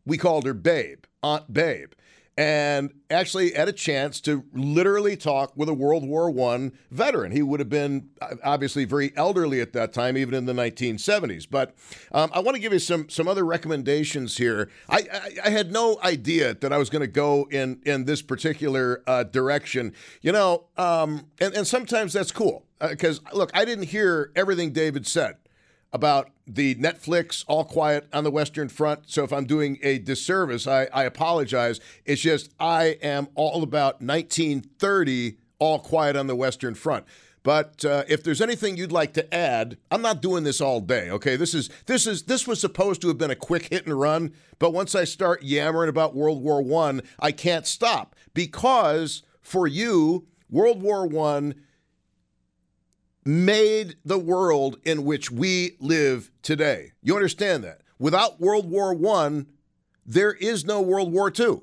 We 0.06 0.20
called 0.20 0.46
her 0.46 0.54
Babe, 0.54 1.06
Aunt 1.24 1.52
Babe 1.52 1.94
and 2.40 2.94
actually 3.10 3.52
had 3.52 3.68
a 3.68 3.74
chance 3.74 4.22
to 4.22 4.46
literally 4.54 5.18
talk 5.18 5.52
with 5.58 5.68
a 5.68 5.74
World 5.74 6.08
War 6.08 6.30
I 6.54 6.72
veteran. 6.90 7.34
He 7.34 7.42
would 7.42 7.60
have 7.60 7.68
been 7.68 8.12
uh, 8.22 8.36
obviously 8.46 8.86
very 8.86 9.12
elderly 9.18 9.60
at 9.60 9.74
that 9.74 9.92
time, 9.92 10.16
even 10.16 10.34
in 10.34 10.46
the 10.46 10.54
1970s. 10.54 11.46
But 11.52 11.76
um, 12.14 12.30
I 12.34 12.40
want 12.40 12.56
to 12.56 12.62
give 12.62 12.72
you 12.72 12.80
some 12.80 13.10
some 13.10 13.28
other 13.28 13.44
recommendations 13.44 14.38
here. 14.38 14.70
I, 14.88 15.00
I, 15.12 15.48
I 15.48 15.50
had 15.50 15.74
no 15.74 16.00
idea 16.02 16.54
that 16.54 16.72
I 16.72 16.78
was 16.78 16.90
going 16.90 17.02
to 17.02 17.08
go 17.08 17.46
in 17.52 17.82
in 17.86 18.06
this 18.06 18.22
particular 18.22 19.04
uh, 19.06 19.24
direction. 19.26 19.94
You 20.22 20.32
know, 20.32 20.68
um, 20.78 21.26
and 21.42 21.54
and 21.54 21.68
sometimes 21.68 22.14
that's 22.14 22.32
cool 22.32 22.64
because 22.80 23.20
uh, 23.20 23.36
look, 23.36 23.52
I 23.54 23.66
didn't 23.66 23.88
hear 23.90 24.32
everything 24.38 24.72
David 24.72 25.06
said 25.06 25.36
about 25.92 26.30
the 26.46 26.76
Netflix 26.76 27.44
All 27.48 27.64
Quiet 27.64 28.08
on 28.14 28.24
the 28.24 28.32
Western 28.32 28.70
Front. 28.70 29.04
So 29.08 29.24
if 29.24 29.32
I'm 29.32 29.46
doing 29.46 29.78
a 29.82 30.00
disservice, 30.00 30.68
I, 30.68 30.88
I 30.94 31.04
apologize. 31.04 31.80
It's 32.06 32.22
just 32.22 32.52
I 32.60 32.98
am 33.02 33.28
all 33.36 33.64
about 33.64 34.02
1930 34.02 35.38
All 35.60 35.80
Quiet 35.80 36.16
on 36.16 36.28
the 36.28 36.36
Western 36.36 36.76
Front. 36.76 37.06
But 37.42 37.86
uh, 37.86 38.04
if 38.08 38.24
there's 38.24 38.42
anything 38.42 38.78
you'd 38.78 38.92
like 38.92 39.14
to 39.14 39.34
add, 39.34 39.78
I'm 39.90 40.02
not 40.02 40.22
doing 40.22 40.44
this 40.44 40.60
all 40.60 40.82
day. 40.82 41.10
Okay, 41.10 41.36
this 41.36 41.54
is 41.54 41.70
this 41.86 42.06
is 42.06 42.24
this 42.24 42.46
was 42.46 42.60
supposed 42.60 43.02
to 43.02 43.08
have 43.08 43.18
been 43.18 43.32
a 43.32 43.36
quick 43.36 43.70
hit 43.72 43.86
and 43.86 43.98
run, 44.00 44.34
but 44.60 44.74
once 44.74 44.94
I 44.94 45.06
start 45.06 45.42
yammering 45.42 45.90
about 45.90 46.16
World 46.16 46.44
War 46.44 46.62
One, 46.62 47.02
I, 47.20 47.28
I 47.28 47.32
can't 47.32 47.66
stop 47.66 48.16
because 48.34 49.24
for 49.42 49.68
you, 49.68 50.28
World 50.50 50.82
War 50.82 51.08
One 51.08 51.56
made 53.30 53.96
the 54.04 54.18
world 54.18 54.78
in 54.84 55.06
which 55.06 55.30
we 55.30 55.78
live 55.80 56.32
today. 56.42 56.94
You 57.04 57.16
understand 57.16 57.64
that? 57.64 57.82
Without 58.00 58.40
World 58.40 58.70
War 58.70 58.98
I, 59.16 59.46
there 60.04 60.34
is 60.34 60.66
no 60.66 60.82
World 60.82 61.12
War 61.14 61.32
II. 61.38 61.62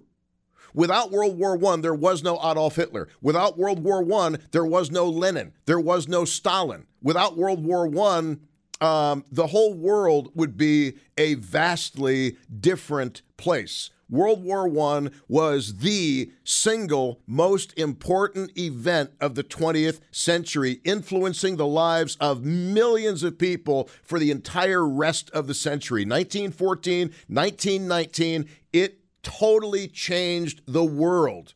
Without 0.74 1.11
World 1.11 1.38
War 1.38 1.59
I, 1.72 1.76
there 1.79 1.94
was 1.94 2.22
no 2.22 2.37
Adolf 2.37 2.76
Hitler. 2.76 3.09
Without 3.20 3.59
World 3.59 3.83
War 3.83 4.05
I, 4.22 4.37
there 4.52 4.64
was 4.64 4.92
no 4.92 5.09
Lenin. 5.09 5.55
There 5.64 5.81
was 5.81 6.07
no 6.07 6.24
Stalin. 6.24 6.87
Without 7.02 7.37
World 7.37 7.64
War 7.64 7.88
I, 7.88 8.37
um, 8.81 9.24
the 9.33 9.48
whole 9.48 9.74
world 9.74 10.31
would 10.35 10.57
be 10.57 10.94
a 11.18 11.35
vastly 11.35 12.37
different 12.61 13.22
place. 13.37 13.90
World 14.08 14.42
War 14.44 14.68
I 14.68 15.08
was 15.28 15.78
the 15.78 16.32
single 16.44 17.20
most 17.26 17.76
important 17.76 18.56
event 18.56 19.10
of 19.20 19.34
the 19.34 19.42
20th 19.42 20.00
century, 20.10 20.80
influencing 20.84 21.56
the 21.56 21.66
lives 21.66 22.16
of 22.20 22.44
millions 22.44 23.22
of 23.22 23.38
people 23.38 23.90
for 24.02 24.18
the 24.18 24.30
entire 24.30 24.86
rest 24.86 25.30
of 25.30 25.46
the 25.46 25.54
century. 25.54 26.02
1914, 26.02 27.08
1919, 27.28 28.48
it 28.72 29.00
totally 29.22 29.88
changed 29.88 30.62
the 30.66 30.84
world. 30.84 31.54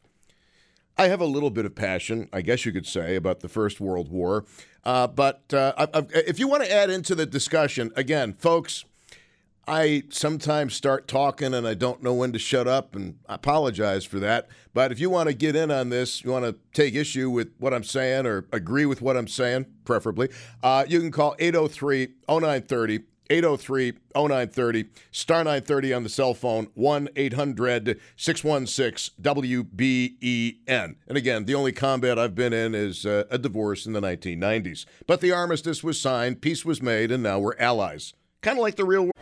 I 0.99 1.09
have 1.09 1.21
a 1.21 1.27
little 1.27 1.51
bit 1.51 1.65
of 1.65 1.75
passion, 1.75 2.29
I 2.33 2.43
guess 2.43 2.67
you 2.67 2.73
could 2.73 2.87
say, 2.87 3.17
about 3.17 3.41
the 3.41 3.49
First 3.49 3.81
World 3.81 4.11
War. 4.11 4.45
Uh, 4.85 5.07
but 5.07 5.43
uh, 5.55 5.73
if 6.11 6.39
you 6.39 6.49
want 6.49 6.65
to 6.65 6.73
add 6.73 6.91
into 6.91 7.15
the 7.15 7.27
discussion, 7.27 7.91
again, 7.97 8.35
folks, 8.35 8.85
I 9.71 10.03
sometimes 10.11 10.75
start 10.75 11.07
talking 11.07 11.55
and 11.55 11.65
I 11.65 11.75
don't 11.75 12.03
know 12.03 12.13
when 12.13 12.33
to 12.33 12.41
shut 12.41 12.67
up, 12.67 12.97
and 12.97 13.21
I 13.29 13.37
apologize 13.37 14.05
for 14.05 14.19
that. 14.19 14.49
But 14.75 14.91
if 14.91 14.99
you 14.99 15.11
want 15.11 15.29
to 15.29 15.33
get 15.33 15.55
in 15.55 15.71
on 15.71 15.91
this, 15.91 16.25
you 16.25 16.33
want 16.33 16.45
to 16.45 16.57
take 16.73 16.97
issue 16.97 17.31
with 17.31 17.53
what 17.59 17.73
I'm 17.73 17.85
saying 17.85 18.27
or 18.27 18.47
agree 18.53 18.85
with 18.85 19.01
what 19.01 19.17
I'm 19.17 19.29
saying, 19.29 19.67
preferably, 19.85 20.29
uh, 20.65 20.87
you 20.89 20.99
can 20.99 21.13
call 21.13 21.37
803 21.39 22.09
0930. 22.29 23.05
803 23.33 23.93
0930, 24.17 24.87
star 25.13 25.45
930 25.45 25.93
on 25.95 26.03
the 26.03 26.09
cell 26.09 26.35
phone, 26.35 26.67
1 26.75 27.11
800 27.15 28.01
616 28.17 29.15
WBEN. 29.23 30.97
And 31.07 31.17
again, 31.17 31.45
the 31.45 31.55
only 31.55 31.71
combat 31.71 32.19
I've 32.19 32.35
been 32.35 32.53
in 32.53 32.75
is 32.75 33.07
uh, 33.07 33.23
a 33.31 33.39
divorce 33.39 33.87
in 33.87 33.93
the 33.93 34.01
1990s. 34.01 34.85
But 35.07 35.21
the 35.21 35.31
armistice 35.31 35.85
was 35.85 36.01
signed, 36.01 36.43
peace 36.43 36.65
was 36.65 36.83
made, 36.83 37.13
and 37.13 37.23
now 37.23 37.39
we're 37.39 37.57
allies. 37.57 38.15
Kind 38.43 38.59
of 38.59 38.63
like 38.63 38.75
the 38.75 38.85
real 38.85 39.03
world. 39.03 39.20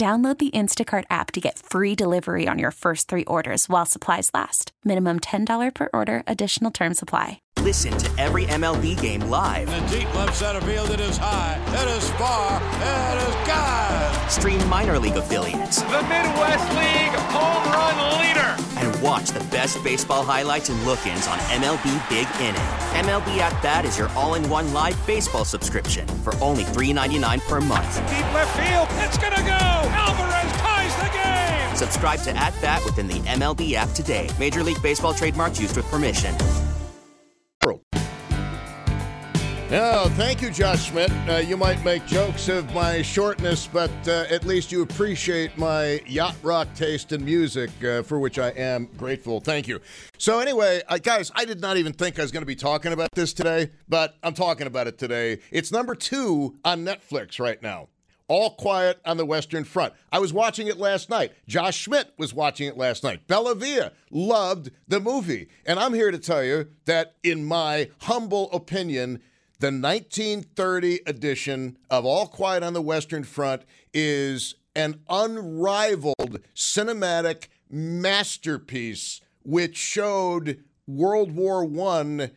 Download 0.00 0.38
the 0.38 0.50
Instacart 0.52 1.04
app 1.10 1.30
to 1.32 1.42
get 1.42 1.58
free 1.58 1.94
delivery 1.94 2.48
on 2.48 2.58
your 2.58 2.70
first 2.70 3.06
three 3.06 3.26
orders 3.26 3.68
while 3.68 3.84
supplies 3.84 4.30
last. 4.32 4.72
Minimum 4.82 5.20
$10 5.20 5.74
per 5.74 5.90
order, 5.92 6.22
additional 6.26 6.70
term 6.70 6.94
supply. 6.94 7.42
Listen 7.58 7.92
to 7.98 8.10
every 8.18 8.46
MLB 8.46 8.98
game 8.98 9.20
live. 9.28 9.68
In 9.68 9.84
the 9.84 9.98
deep 9.98 10.14
left 10.14 10.34
center 10.34 10.62
field, 10.62 10.88
it 10.88 11.00
is 11.00 11.18
high, 11.18 11.62
it 11.66 11.98
is 11.98 12.08
far, 12.12 12.56
it 12.80 13.28
is 13.28 13.34
God. 13.46 14.30
Stream 14.30 14.66
minor 14.70 14.98
league 14.98 15.16
affiliates. 15.16 15.82
The 15.82 16.00
Midwest 16.04 16.70
League 16.70 17.20
home 17.28 17.70
run 17.70 18.20
leader. 18.22 18.56
And 18.78 19.02
watch 19.02 19.28
the 19.32 19.44
best 19.50 19.84
baseball 19.84 20.24
highlights 20.24 20.70
and 20.70 20.82
look 20.86 21.06
ins 21.06 21.28
on 21.28 21.36
MLB 21.60 22.08
Big 22.08 22.26
Inning. 22.40 22.54
MLB 23.04 23.36
At 23.36 23.62
Bat 23.62 23.84
is 23.84 23.98
your 23.98 24.08
all 24.12 24.32
in 24.36 24.48
one 24.48 24.72
live 24.72 24.96
baseball 25.06 25.44
subscription 25.44 26.08
for 26.24 26.34
only 26.36 26.64
$3.99 26.64 27.40
per 27.40 27.60
month. 27.60 27.96
Deep 28.08 28.32
left 28.32 28.56
field, 28.58 28.88
it's 29.04 29.18
going 29.18 29.34
to 29.34 29.42
go. 29.42 29.79
Subscribe 31.80 32.20
to 32.20 32.36
At 32.36 32.52
Bat 32.60 32.84
within 32.84 33.08
the 33.08 33.20
MLB 33.20 33.72
app 33.72 33.90
today. 33.92 34.28
Major 34.38 34.62
League 34.62 34.82
Baseball 34.82 35.14
trademarks 35.14 35.58
used 35.58 35.76
with 35.76 35.86
permission. 35.86 36.34
No, 39.70 40.10
thank 40.16 40.42
you, 40.42 40.50
Josh 40.50 40.90
Schmidt. 40.90 41.12
Uh, 41.28 41.36
you 41.36 41.56
might 41.56 41.82
make 41.84 42.04
jokes 42.04 42.48
of 42.48 42.74
my 42.74 43.02
shortness, 43.02 43.68
but 43.72 43.90
uh, 44.08 44.24
at 44.28 44.44
least 44.44 44.72
you 44.72 44.82
appreciate 44.82 45.56
my 45.56 46.02
yacht 46.06 46.34
rock 46.42 46.66
taste 46.74 47.12
in 47.12 47.24
music, 47.24 47.70
uh, 47.84 48.02
for 48.02 48.18
which 48.18 48.38
I 48.40 48.48
am 48.48 48.88
grateful. 48.96 49.38
Thank 49.38 49.68
you. 49.68 49.80
So, 50.18 50.40
anyway, 50.40 50.82
uh, 50.88 50.98
guys, 50.98 51.30
I 51.36 51.44
did 51.44 51.60
not 51.60 51.76
even 51.76 51.92
think 51.92 52.18
I 52.18 52.22
was 52.22 52.32
going 52.32 52.42
to 52.42 52.46
be 52.46 52.56
talking 52.56 52.92
about 52.92 53.10
this 53.14 53.32
today, 53.32 53.70
but 53.88 54.16
I'm 54.24 54.34
talking 54.34 54.66
about 54.66 54.88
it 54.88 54.98
today. 54.98 55.38
It's 55.52 55.70
number 55.70 55.94
two 55.94 56.58
on 56.64 56.84
Netflix 56.84 57.38
right 57.38 57.62
now. 57.62 57.88
All 58.30 58.50
Quiet 58.50 59.00
on 59.04 59.16
the 59.16 59.26
Western 59.26 59.64
Front. 59.64 59.92
I 60.12 60.20
was 60.20 60.32
watching 60.32 60.68
it 60.68 60.78
last 60.78 61.10
night. 61.10 61.32
Josh 61.48 61.76
Schmidt 61.76 62.12
was 62.16 62.32
watching 62.32 62.68
it 62.68 62.76
last 62.76 63.02
night. 63.02 63.26
Bellavia 63.26 63.90
loved 64.08 64.70
the 64.86 65.00
movie. 65.00 65.48
And 65.66 65.80
I'm 65.80 65.94
here 65.94 66.12
to 66.12 66.18
tell 66.18 66.44
you 66.44 66.68
that, 66.84 67.16
in 67.24 67.44
my 67.44 67.90
humble 68.02 68.48
opinion, 68.52 69.20
the 69.58 69.72
1930 69.72 71.00
edition 71.06 71.76
of 71.90 72.06
All 72.06 72.28
Quiet 72.28 72.62
on 72.62 72.72
the 72.72 72.80
Western 72.80 73.24
Front 73.24 73.62
is 73.92 74.54
an 74.76 75.00
unrivaled 75.08 76.38
cinematic 76.54 77.48
masterpiece 77.68 79.20
which 79.42 79.76
showed 79.76 80.62
World 80.86 81.32
War 81.32 81.64
I 81.64 82.30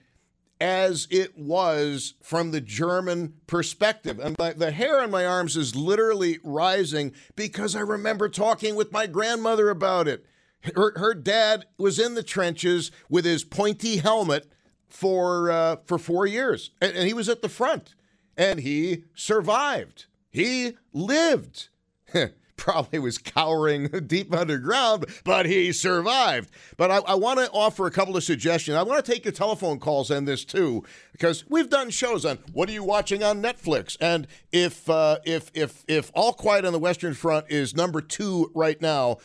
as 0.63 1.09
it 1.11 1.37
was 1.37 2.13
from 2.21 2.51
the 2.51 2.61
German 2.61 3.33
perspective. 3.47 4.17
And 4.17 4.37
my, 4.39 4.53
the 4.53 4.71
hair 4.71 5.01
on 5.01 5.11
my 5.11 5.25
arms 5.25 5.57
is 5.57 5.75
literally 5.75 6.39
rising 6.41 7.11
because 7.35 7.75
I 7.75 7.81
remember 7.81 8.29
talking 8.29 8.75
with 8.75 8.89
my 8.89 9.05
grandmother 9.05 9.69
about 9.69 10.07
it. 10.07 10.25
Her, 10.73 10.97
her 10.97 11.13
dad 11.13 11.65
was 11.77 11.99
in 11.99 12.15
the 12.15 12.23
trenches 12.23 12.91
with 13.09 13.25
his 13.25 13.43
pointy 13.43 13.97
helmet 13.97 14.49
for 14.87 15.51
uh, 15.51 15.75
for 15.85 15.97
four 15.97 16.25
years, 16.25 16.71
and, 16.79 16.95
and 16.95 17.07
he 17.07 17.13
was 17.13 17.27
at 17.27 17.41
the 17.41 17.49
front, 17.49 17.93
and 18.37 18.61
he 18.61 19.03
survived. 19.13 20.05
He 20.31 20.77
lived. 20.93 21.67
Probably 22.57 22.99
was 22.99 23.17
cowering 23.17 23.87
deep 24.07 24.33
underground, 24.33 25.05
but 25.23 25.45
he 25.45 25.71
survived. 25.71 26.51
But 26.77 26.91
I, 26.91 26.97
I 26.97 27.15
want 27.15 27.39
to 27.39 27.49
offer 27.51 27.87
a 27.87 27.91
couple 27.91 28.15
of 28.15 28.23
suggestions. 28.23 28.77
I 28.77 28.83
want 28.83 29.03
to 29.03 29.11
take 29.11 29.25
your 29.25 29.31
telephone 29.31 29.79
calls 29.79 30.11
on 30.11 30.25
this 30.25 30.45
too, 30.45 30.83
because 31.11 31.43
we've 31.49 31.69
done 31.69 31.89
shows 31.89 32.25
on 32.25 32.39
what 32.53 32.69
are 32.69 32.73
you 32.73 32.83
watching 32.83 33.23
on 33.23 33.41
Netflix, 33.41 33.97
and 33.99 34.27
if 34.51 34.89
uh, 34.89 35.17
if 35.25 35.51
if 35.53 35.83
if 35.87 36.11
All 36.13 36.33
Quiet 36.33 36.65
on 36.65 36.73
the 36.73 36.79
Western 36.79 37.13
Front 37.13 37.47
is 37.49 37.75
number 37.75 38.01
two 38.01 38.51
right 38.53 38.79
now, 38.81 39.17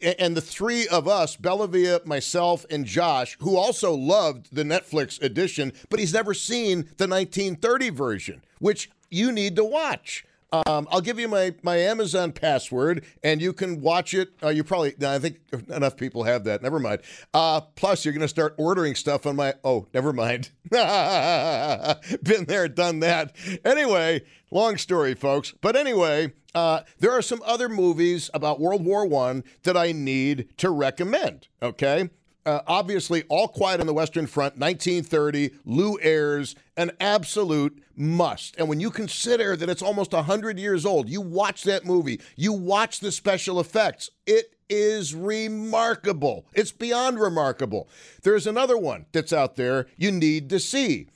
and 0.00 0.36
the 0.36 0.40
three 0.40 0.86
of 0.88 1.08
us, 1.08 1.36
Bellavia, 1.36 2.04
myself, 2.06 2.64
and 2.70 2.84
Josh, 2.84 3.36
who 3.40 3.56
also 3.56 3.94
loved 3.94 4.54
the 4.54 4.62
Netflix 4.62 5.20
edition, 5.22 5.72
but 5.90 5.98
he's 5.98 6.12
never 6.12 6.34
seen 6.34 6.82
the 6.98 7.08
1930 7.08 7.90
version, 7.90 8.42
which 8.60 8.90
you 9.10 9.32
need 9.32 9.56
to 9.56 9.64
watch. 9.64 10.24
Um, 10.52 10.88
I'll 10.90 11.00
give 11.00 11.18
you 11.18 11.28
my, 11.28 11.54
my 11.62 11.76
Amazon 11.76 12.32
password, 12.32 13.04
and 13.22 13.40
you 13.42 13.52
can 13.52 13.80
watch 13.80 14.14
it. 14.14 14.30
Uh, 14.42 14.48
you 14.48 14.64
probably, 14.64 14.94
I 15.04 15.18
think 15.18 15.40
enough 15.68 15.96
people 15.96 16.24
have 16.24 16.44
that. 16.44 16.62
Never 16.62 16.78
mind. 16.78 17.02
Uh, 17.34 17.60
plus, 17.60 18.04
you're 18.04 18.14
going 18.14 18.22
to 18.22 18.28
start 18.28 18.54
ordering 18.56 18.94
stuff 18.94 19.26
on 19.26 19.36
my. 19.36 19.54
Oh, 19.62 19.86
never 19.92 20.12
mind. 20.12 20.50
Been 20.70 22.44
there, 22.46 22.68
done 22.68 23.00
that. 23.00 23.36
Anyway, 23.64 24.22
long 24.50 24.78
story, 24.78 25.14
folks. 25.14 25.52
But 25.60 25.76
anyway, 25.76 26.32
uh, 26.54 26.80
there 26.98 27.12
are 27.12 27.22
some 27.22 27.42
other 27.44 27.68
movies 27.68 28.30
about 28.32 28.60
World 28.60 28.84
War 28.84 29.06
One 29.06 29.44
that 29.64 29.76
I 29.76 29.92
need 29.92 30.48
to 30.58 30.70
recommend. 30.70 31.48
Okay. 31.62 32.08
Uh, 32.48 32.62
obviously, 32.66 33.24
All 33.28 33.46
Quiet 33.46 33.78
on 33.78 33.86
the 33.86 33.92
Western 33.92 34.26
Front, 34.26 34.56
1930, 34.56 35.50
Lew 35.66 35.98
Ayres, 36.00 36.56
an 36.78 36.92
absolute 36.98 37.82
must. 37.94 38.56
And 38.56 38.70
when 38.70 38.80
you 38.80 38.90
consider 38.90 39.54
that 39.54 39.68
it's 39.68 39.82
almost 39.82 40.14
100 40.14 40.58
years 40.58 40.86
old, 40.86 41.10
you 41.10 41.20
watch 41.20 41.64
that 41.64 41.84
movie, 41.84 42.22
you 42.36 42.54
watch 42.54 43.00
the 43.00 43.12
special 43.12 43.60
effects, 43.60 44.08
it 44.26 44.56
is 44.70 45.14
remarkable. 45.14 46.46
It's 46.54 46.72
beyond 46.72 47.20
remarkable. 47.20 47.86
There's 48.22 48.46
another 48.46 48.78
one 48.78 49.04
that's 49.12 49.34
out 49.34 49.56
there 49.56 49.86
you 49.98 50.10
need 50.10 50.48
to 50.48 50.58
see 50.58 51.08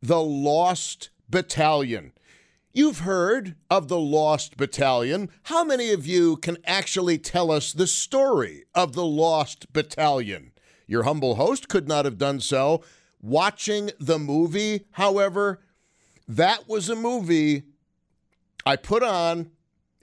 The 0.00 0.22
Lost 0.22 1.10
Battalion. 1.28 2.12
You've 2.72 3.00
heard 3.00 3.56
of 3.68 3.88
the 3.88 4.00
Lost 4.00 4.56
Battalion. 4.56 5.28
How 5.42 5.64
many 5.64 5.92
of 5.92 6.06
you 6.06 6.38
can 6.38 6.56
actually 6.64 7.18
tell 7.18 7.50
us 7.50 7.74
the 7.74 7.86
story 7.86 8.64
of 8.74 8.94
the 8.94 9.04
Lost 9.04 9.70
Battalion? 9.74 10.51
Your 10.92 11.04
humble 11.04 11.36
host 11.36 11.70
could 11.70 11.88
not 11.88 12.04
have 12.04 12.18
done 12.18 12.38
so. 12.38 12.84
Watching 13.22 13.92
the 13.98 14.18
movie, 14.18 14.84
however, 14.90 15.62
that 16.28 16.68
was 16.68 16.90
a 16.90 16.94
movie 16.94 17.62
I 18.66 18.76
put 18.76 19.02
on 19.02 19.52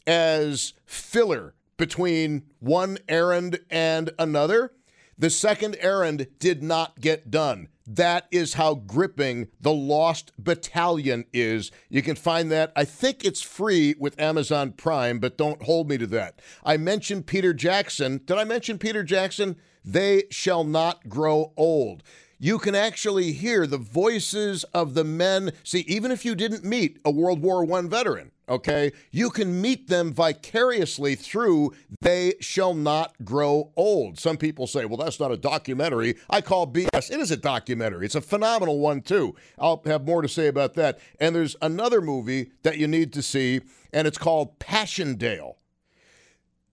as 0.08 0.74
filler 0.88 1.54
between 1.78 2.46
one 2.58 2.98
errand 3.08 3.60
and 3.70 4.10
another. 4.18 4.72
The 5.16 5.30
second 5.30 5.78
errand 5.80 6.26
did 6.40 6.64
not 6.64 7.00
get 7.00 7.30
done. 7.30 7.68
That 7.86 8.26
is 8.32 8.56
how 8.56 8.74
gripping 8.74 9.50
The 9.62 9.72
Lost 9.74 10.32
Battalion 10.40 11.26
is. 11.32 11.70
You 11.90 12.02
can 12.02 12.16
find 12.16 12.52
that. 12.52 12.72
I 12.76 12.84
think 12.84 13.24
it's 13.24 13.44
free 13.44 13.94
with 14.00 14.20
Amazon 14.20 14.72
Prime, 14.72 15.20
but 15.20 15.38
don't 15.38 15.62
hold 15.62 15.88
me 15.88 16.00
to 16.00 16.08
that. 16.08 16.42
I 16.64 16.78
mentioned 16.78 17.28
Peter 17.28 17.54
Jackson. 17.54 18.22
Did 18.26 18.40
I 18.40 18.44
mention 18.44 18.80
Peter 18.80 19.04
Jackson? 19.04 19.56
They 19.84 20.24
shall 20.30 20.64
not 20.64 21.10
grow 21.10 21.54
old 21.58 22.04
you 22.40 22.58
can 22.58 22.74
actually 22.74 23.34
hear 23.34 23.68
the 23.68 23.78
voices 23.78 24.64
of 24.74 24.94
the 24.94 25.04
men. 25.04 25.52
See, 25.64 25.82
even 25.82 26.10
if 26.10 26.24
you 26.24 26.36
didn't 26.36 26.64
meet 26.64 27.00
a 27.04 27.12
World 27.12 27.42
War 27.42 27.70
I 27.78 27.82
veteran, 27.82 28.32
okay, 28.48 28.94
you 29.12 29.30
can 29.30 29.62
meet 29.62 29.90
them 29.90 30.14
vicariously 30.14 31.16
through 31.16 31.74
They 32.00 32.36
Shall 32.40 32.74
Not 32.74 33.14
Grow 33.26 33.72
Old. 33.76 34.18
Some 34.18 34.38
people 34.38 34.68
say, 34.68 34.86
well, 34.86 34.98
that's 34.98 35.20
not 35.20 35.34
a 35.34 35.38
documentary. 35.38 36.16
I 36.30 36.40
call 36.40 36.66
BS. 36.66 37.12
It 37.12 37.20
is 37.20 37.30
a 37.30 37.38
documentary. 37.38 38.06
It's 38.06 38.16
a 38.16 38.22
phenomenal 38.22 38.80
one, 38.80 39.02
too. 39.02 39.36
I'll 39.60 39.82
have 39.86 40.06
more 40.06 40.22
to 40.22 40.30
say 40.30 40.48
about 40.48 40.76
that. 40.76 41.00
And 41.20 41.36
there's 41.36 41.58
another 41.62 42.00
movie 42.00 42.52
that 42.64 42.78
you 42.78 42.88
need 42.88 43.12
to 43.14 43.22
see, 43.22 43.62
and 43.92 44.08
it's 44.08 44.18
called 44.18 44.60
Passchendaele. 44.60 45.58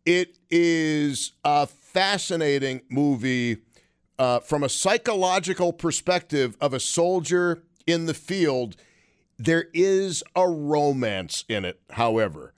It 0.05 0.39
is 0.49 1.33
a 1.45 1.67
fascinating 1.97 2.83
movie 2.91 3.57
uh, 4.19 4.39
from 4.41 4.63
a 4.63 4.69
psychological 4.69 5.73
perspective 5.73 6.55
of 6.61 6.75
a 6.75 6.81
soldier 6.81 7.63
in 7.87 8.05
the 8.05 8.13
field, 8.13 8.77
there 9.39 9.69
is 9.73 10.23
a 10.35 10.47
romance 10.47 11.47
in 11.49 11.65
it, 11.65 11.81
however, 11.93 12.53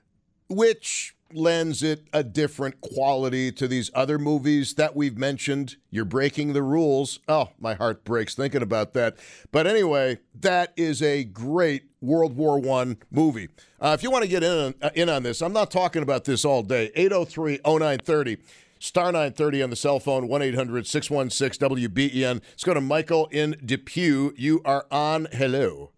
which 0.48 1.14
lends 1.33 1.85
it 1.85 2.09
a 2.12 2.24
different 2.24 2.81
quality 2.81 3.53
to 3.53 3.68
these 3.68 3.92
other 3.94 4.18
movies 4.18 4.74
that 4.74 4.96
we've 4.96 5.16
mentioned. 5.16 5.77
You're 5.88 6.05
breaking 6.05 6.53
the 6.53 6.62
rules. 6.64 7.20
Oh, 7.29 7.51
my 7.61 7.74
heart 7.74 8.05
breaks 8.05 8.35
thinking 8.35 8.62
about 8.62 8.92
that. 8.94 9.18
But 9.53 9.68
anyway, 9.68 10.18
that 10.40 10.72
is 10.77 11.01
a 11.01 11.22
great 11.22 11.85
World 12.01 12.37
War 12.37 12.59
One 12.59 12.96
movie. 13.12 13.51
Uh, 13.81 13.94
if 13.96 14.03
you 14.03 14.11
want 14.11 14.24
to 14.24 14.29
get 14.31 14.42
in, 14.42 14.74
uh, 14.83 14.90
in 14.96 15.09
on 15.09 15.22
this, 15.22 15.42
I'm 15.42 15.53
not 15.53 15.70
talking 15.70 16.03
about 16.03 16.24
this 16.24 16.44
all 16.44 16.64
day. 16.64 16.90
803 16.96 17.61
0930. 17.64 18.38
Star 18.79 19.07
930 19.07 19.62
on 19.62 19.71
the 19.71 19.77
cell 19.77 20.01
phone, 20.01 20.29
1 20.29 20.43
800 20.43 20.87
616 20.87 21.69
WBEN. 21.69 22.41
Let's 22.51 22.64
go 22.64 22.75
to 22.75 22.81
Michael 22.81 23.27
in 23.33 23.57
Depew. 23.64 24.35
You 24.37 24.62
are 24.64 24.87
on. 24.91 25.29
Hello. 25.33 25.91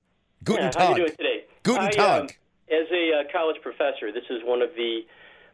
Guten 0.45 0.65
yeah, 0.65 0.71
Tag. 0.71 0.83
How 0.83 0.87
are 0.87 0.91
you 0.91 1.05
doing 1.05 1.17
today? 1.17 1.45
Guten 1.63 1.85
I, 1.85 1.91
Tag. 1.91 2.23
Um, 2.23 2.29
as 2.71 2.87
a 2.91 3.21
uh, 3.21 3.33
college 3.33 3.61
professor, 3.63 4.13
this 4.13 4.25
is 4.31 4.41
one 4.45 4.63
of 4.63 4.71
the 4.77 5.01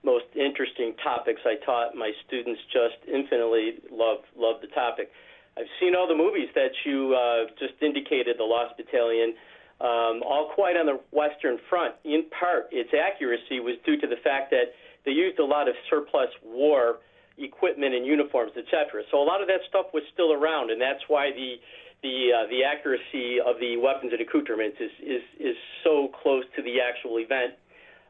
most 0.04 0.26
interesting 0.36 0.94
topics 1.02 1.40
I 1.44 1.56
taught. 1.64 1.96
My 1.96 2.12
students 2.26 2.60
just 2.72 3.02
infinitely 3.12 3.82
love 3.90 4.18
love 4.36 4.60
the 4.60 4.68
topic. 4.68 5.10
I've 5.58 5.66
seen 5.80 5.96
all 5.96 6.06
the 6.06 6.14
movies 6.14 6.48
that 6.54 6.70
you 6.84 7.16
uh, 7.16 7.50
just 7.58 7.80
indicated, 7.80 8.36
The 8.38 8.44
Lost 8.44 8.76
Battalion, 8.76 9.34
um, 9.80 10.22
all 10.22 10.52
quite 10.54 10.76
on 10.76 10.86
the 10.86 11.00
Western 11.12 11.58
Front. 11.68 11.94
In 12.04 12.26
part, 12.28 12.68
its 12.70 12.90
accuracy 12.92 13.60
was 13.60 13.76
due 13.84 13.98
to 14.00 14.06
the 14.06 14.20
fact 14.22 14.50
that 14.50 14.76
they 15.04 15.12
used 15.12 15.38
a 15.38 15.44
lot 15.44 15.68
of 15.68 15.74
surplus 15.88 16.28
war 16.44 16.98
equipment 17.38 17.94
and 17.94 18.06
uniforms, 18.06 18.52
etc. 18.56 19.02
So 19.10 19.22
a 19.22 19.26
lot 19.26 19.40
of 19.40 19.48
that 19.48 19.60
stuff 19.68 19.86
was 19.92 20.02
still 20.12 20.32
around, 20.32 20.70
and 20.70 20.80
that's 20.80 21.02
why 21.08 21.30
the 21.30 21.56
the 22.02 22.32
uh, 22.32 22.46
the 22.48 22.64
accuracy 22.64 23.40
of 23.40 23.58
the 23.60 23.76
weapons 23.76 24.12
and 24.12 24.20
accoutrements 24.20 24.78
is 24.80 24.90
is 25.02 25.22
is 25.38 25.56
so 25.84 26.08
close 26.22 26.44
to 26.56 26.62
the 26.62 26.80
actual 26.80 27.18
event. 27.18 27.54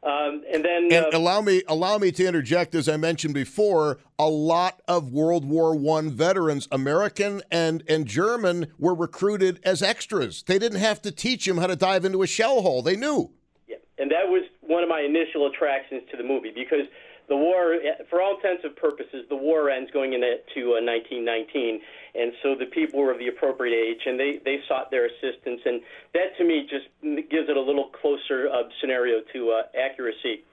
Um, 0.03 0.45
and 0.53 0.65
then, 0.65 0.89
and 0.93 1.07
uh, 1.07 1.19
allow 1.19 1.41
me 1.41 1.63
allow 1.67 1.99
me 1.99 2.13
to 2.13 2.27
interject, 2.27 2.75
as 2.75 2.89
I 2.89 2.97
mentioned 2.97 3.35
before, 3.35 3.99
a 4.19 4.29
lot 4.29 4.81
of 4.87 5.11
World 5.11 5.45
War 5.45 5.75
One 5.75 6.11
veterans, 6.11 6.69
American 6.71 7.43
and 7.51 7.83
and 7.89 8.07
German, 8.07 8.69
were 8.79 8.95
recruited 8.95 9.59
as 9.65 9.83
extras. 9.83 10.45
They 10.45 10.59
didn't 10.59 10.81
have 10.81 11.03
to 11.03 11.11
teach 11.11 11.47
them 11.47 11.59
how 11.59 11.67
to 11.67 11.77
dive 11.77 12.05
into 12.05 12.23
a 12.23 12.27
shell 12.27 12.63
hole; 12.63 12.83
they 12.83 12.95
knew. 12.95 13.31
Yeah, 13.67 13.77
and 13.99 14.11
that 14.11 14.29
was 14.29 14.45
one 14.61 14.83
of 14.83 14.89
my 14.89 15.01
initial 15.01 15.47
attractions 15.47 16.03
to 16.11 16.17
the 16.17 16.23
movie 16.23 16.53
because 16.55 16.87
the 17.29 17.37
war, 17.37 17.77
for 18.09 18.23
all 18.23 18.37
intents 18.37 18.63
and 18.65 18.77
purposes, 18.77 19.27
the 19.29 19.37
war 19.37 19.71
ends 19.71 19.91
going 19.91 20.13
into 20.13 20.79
uh, 20.79 20.83
1919, 20.83 21.81
and 22.15 22.33
so 22.43 22.55
the 22.55 22.67
people 22.67 23.01
were 23.01 23.11
of 23.11 23.19
the 23.19 23.29
appropriate 23.29 23.75
age, 23.75 24.01
and 24.07 24.19
they 24.19 24.39
they 24.45 24.59
sought 24.69 24.91
their 24.91 25.07
assistance, 25.07 25.61
and 25.65 25.81
that 26.15 26.37
to 26.39 26.45
me 26.45 26.69
just 26.71 26.87
gives 27.31 27.49
it 27.49 27.57
a 27.57 27.61
little 27.61 27.91
closer 28.01 28.49
uh, 28.49 28.63
scenario 28.81 29.21
to 29.33 29.51
uh, 29.51 29.63
accuracy. 29.75 30.45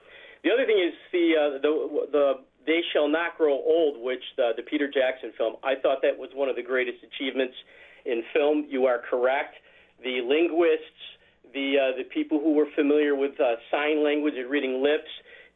The 0.42 0.50
other 0.50 0.66
thing 0.66 0.78
is 0.78 0.94
the 1.12 1.26
uh, 1.38 1.50
the 1.62 2.08
the 2.10 2.32
They 2.66 2.82
Shall 2.92 3.08
Not 3.08 3.38
Grow 3.38 3.54
Old, 3.54 4.02
which 4.02 4.22
the, 4.36 4.52
the 4.56 4.62
Peter 4.62 4.90
Jackson 4.90 5.32
film. 5.38 5.56
I 5.62 5.74
thought 5.76 6.02
that 6.02 6.18
was 6.18 6.30
one 6.34 6.48
of 6.48 6.56
the 6.56 6.62
greatest 6.62 6.98
achievements 7.04 7.54
in 8.04 8.22
film. 8.34 8.66
You 8.68 8.86
are 8.86 9.00
correct. 9.08 9.54
The 10.02 10.20
linguists, 10.26 11.00
the 11.54 11.78
uh, 11.78 11.96
the 11.96 12.04
people 12.04 12.40
who 12.40 12.54
were 12.54 12.66
familiar 12.74 13.14
with 13.14 13.38
uh, 13.40 13.56
sign 13.70 14.02
language 14.02 14.34
and 14.36 14.50
reading 14.50 14.82
lips 14.82 15.08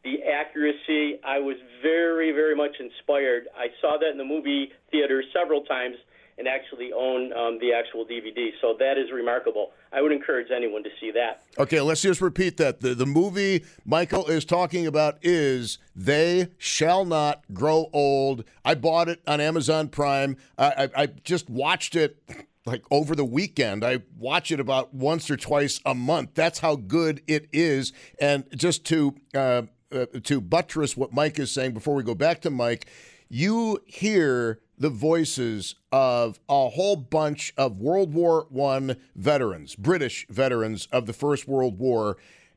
the 0.08 0.22
accuracy. 0.24 1.20
I 1.24 1.38
was 1.38 1.56
very, 1.82 2.32
very 2.32 2.56
much 2.56 2.76
inspired. 2.80 3.48
I 3.56 3.66
saw 3.80 3.98
that 3.98 4.10
in 4.10 4.18
the 4.18 4.24
movie 4.24 4.70
theater 4.90 5.22
several 5.32 5.62
times 5.64 5.96
and 6.38 6.46
actually 6.46 6.92
own 6.92 7.32
um, 7.32 7.58
the 7.60 7.72
actual 7.72 8.06
DVD. 8.06 8.50
So 8.60 8.76
that 8.78 8.96
is 8.96 9.10
remarkable. 9.12 9.72
I 9.92 10.00
would 10.00 10.12
encourage 10.12 10.48
anyone 10.54 10.84
to 10.84 10.90
see 11.00 11.10
that. 11.10 11.42
Okay, 11.58 11.80
let's 11.80 12.00
just 12.00 12.20
repeat 12.20 12.58
that. 12.58 12.80
The, 12.80 12.94
the 12.94 13.06
movie 13.06 13.64
Michael 13.84 14.26
is 14.26 14.44
talking 14.44 14.86
about 14.86 15.18
is 15.22 15.78
They 15.96 16.48
Shall 16.56 17.04
Not 17.04 17.42
Grow 17.52 17.90
Old. 17.92 18.44
I 18.64 18.76
bought 18.76 19.08
it 19.08 19.20
on 19.26 19.40
Amazon 19.40 19.88
Prime. 19.88 20.36
I, 20.56 20.84
I, 20.84 21.02
I 21.02 21.06
just 21.06 21.50
watched 21.50 21.96
it 21.96 22.22
like 22.64 22.84
over 22.90 23.16
the 23.16 23.24
weekend. 23.24 23.84
I 23.84 24.02
watch 24.16 24.52
it 24.52 24.60
about 24.60 24.94
once 24.94 25.30
or 25.30 25.36
twice 25.36 25.80
a 25.84 25.94
month. 25.94 26.34
That's 26.34 26.60
how 26.60 26.76
good 26.76 27.20
it 27.26 27.48
is. 27.52 27.92
And 28.20 28.44
just 28.54 28.84
to 28.86 29.16
uh, 29.34 29.62
uh, 29.92 30.06
to 30.22 30.40
buttress 30.40 30.96
what 30.96 31.12
Mike 31.12 31.38
is 31.38 31.50
saying 31.50 31.72
before 31.72 31.94
we 31.94 32.02
go 32.02 32.14
back 32.14 32.40
to 32.42 32.50
Mike, 32.50 32.86
you 33.28 33.82
hear 33.86 34.60
the 34.78 34.90
voices 34.90 35.74
of 35.90 36.38
a 36.48 36.68
whole 36.70 36.96
bunch 36.96 37.52
of 37.56 37.78
World 37.78 38.14
War 38.14 38.46
One 38.50 38.96
veterans, 39.16 39.74
British 39.74 40.26
veterans 40.28 40.86
of 40.92 41.06
the 41.06 41.12
First 41.12 41.48
World 41.48 41.78
War, 41.78 42.16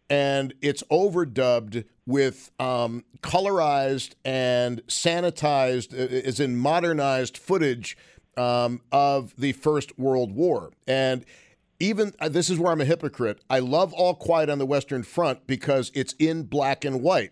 and 0.09 0.53
it's 0.61 0.83
overdubbed 0.83 1.85
with 2.05 2.51
um, 2.59 3.03
colorized 3.21 4.13
and 4.23 4.85
sanitized, 4.87 5.93
as 5.93 6.39
uh, 6.39 6.43
in 6.43 6.57
modernized 6.57 7.37
footage 7.37 7.97
um, 8.37 8.81
of 8.91 9.33
the 9.37 9.53
First 9.53 9.97
World 9.97 10.33
War, 10.33 10.71
and 10.87 11.25
even 11.81 12.13
uh, 12.19 12.29
this 12.29 12.49
is 12.49 12.59
where 12.59 12.71
I'm 12.71 12.81
a 12.81 12.85
hypocrite. 12.85 13.41
I 13.49 13.59
love 13.59 13.91
All 13.93 14.13
Quiet 14.13 14.49
on 14.49 14.59
the 14.59 14.65
Western 14.65 15.03
Front 15.03 15.47
because 15.47 15.91
it's 15.93 16.13
in 16.19 16.43
black 16.43 16.85
and 16.85 17.01
white. 17.01 17.31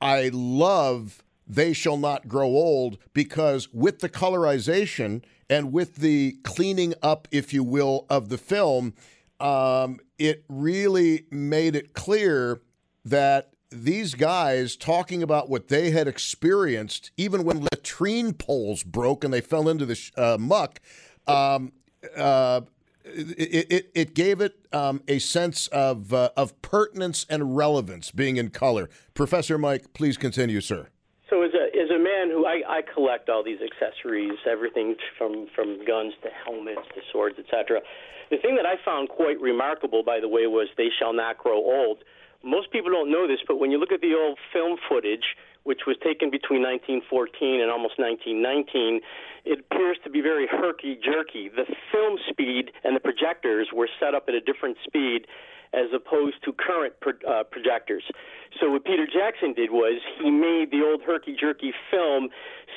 I 0.00 0.30
love 0.32 1.22
They 1.46 1.72
Shall 1.72 1.96
Not 1.96 2.28
Grow 2.28 2.46
Old 2.46 2.98
because 3.12 3.68
with 3.72 3.98
the 3.98 4.08
colorization 4.08 5.22
and 5.50 5.72
with 5.72 5.96
the 5.96 6.38
cleaning 6.44 6.94
up, 7.02 7.26
if 7.30 7.52
you 7.52 7.64
will, 7.64 8.06
of 8.08 8.28
the 8.28 8.38
film, 8.38 8.94
um, 9.40 9.98
it 10.18 10.44
really 10.48 11.26
made 11.30 11.74
it 11.74 11.92
clear 11.92 12.60
that 13.04 13.50
these 13.70 14.14
guys 14.14 14.76
talking 14.76 15.22
about 15.22 15.50
what 15.50 15.68
they 15.68 15.90
had 15.90 16.06
experienced, 16.08 17.10
even 17.16 17.44
when 17.44 17.66
latrine 17.72 18.32
poles 18.32 18.82
broke 18.82 19.24
and 19.24 19.34
they 19.34 19.40
fell 19.40 19.68
into 19.68 19.84
the 19.84 20.10
uh, 20.16 20.38
muck. 20.38 20.80
Um, 21.26 21.72
uh, 22.16 22.62
it, 23.14 23.66
it, 23.70 23.90
it 23.94 24.14
gave 24.14 24.40
it 24.40 24.56
um, 24.72 25.02
a 25.08 25.18
sense 25.18 25.66
of 25.68 26.12
uh, 26.12 26.30
of 26.36 26.60
pertinence 26.62 27.26
and 27.28 27.56
relevance 27.56 28.10
being 28.10 28.36
in 28.36 28.50
color. 28.50 28.88
Professor 29.14 29.58
Mike, 29.58 29.92
please 29.92 30.16
continue, 30.16 30.60
sir. 30.60 30.88
So 31.30 31.42
as 31.42 31.52
a 31.52 31.76
as 31.76 31.90
a 31.90 31.98
man 31.98 32.30
who 32.30 32.46
I, 32.46 32.62
I 32.68 32.80
collect 32.94 33.28
all 33.28 33.44
these 33.44 33.60
accessories, 33.60 34.38
everything 34.48 34.96
from 35.16 35.46
from 35.54 35.84
guns 35.84 36.14
to 36.22 36.28
helmets 36.44 36.86
to 36.94 37.00
swords, 37.12 37.36
etc. 37.38 37.80
The 38.30 38.38
thing 38.38 38.56
that 38.56 38.66
I 38.66 38.76
found 38.84 39.08
quite 39.08 39.40
remarkable, 39.40 40.02
by 40.02 40.20
the 40.20 40.28
way, 40.28 40.46
was 40.46 40.68
they 40.76 40.90
shall 40.98 41.12
not 41.12 41.38
grow 41.38 41.56
old. 41.56 42.04
Most 42.44 42.70
people 42.70 42.90
don't 42.90 43.10
know 43.10 43.26
this, 43.26 43.40
but 43.46 43.58
when 43.58 43.70
you 43.70 43.78
look 43.78 43.90
at 43.90 44.00
the 44.00 44.14
old 44.14 44.38
film 44.52 44.76
footage, 44.88 45.34
which 45.64 45.86
was 45.86 45.96
taken 46.02 46.30
between 46.30 46.62
1914 46.62 47.60
and 47.60 47.70
almost 47.70 47.98
1919, 47.98 49.00
it 49.44 49.60
appears 49.60 49.96
to 50.04 50.10
be 50.10 50.20
very 50.20 50.46
herky 50.46 50.98
jerky. 50.98 51.48
The 51.48 51.66
film 51.92 52.18
speed 52.28 52.72
and 52.84 52.94
the 52.96 53.00
projectors 53.00 53.68
were 53.72 53.88
set 54.00 54.14
up 54.14 54.28
at 54.28 54.34
a 54.34 54.40
different 54.40 54.76
speed, 54.84 55.26
as 55.72 55.92
opposed 55.94 56.36
to 56.44 56.52
current 56.52 56.94
pro- 57.00 57.20
uh, 57.28 57.44
projectors. 57.44 58.04
So 58.60 58.70
what 58.70 58.84
Peter 58.84 59.06
Jackson 59.06 59.52
did 59.52 59.70
was 59.70 60.00
he 60.22 60.30
made 60.30 60.70
the 60.70 60.82
old 60.84 61.02
herky 61.02 61.36
jerky 61.38 61.72
film 61.90 62.28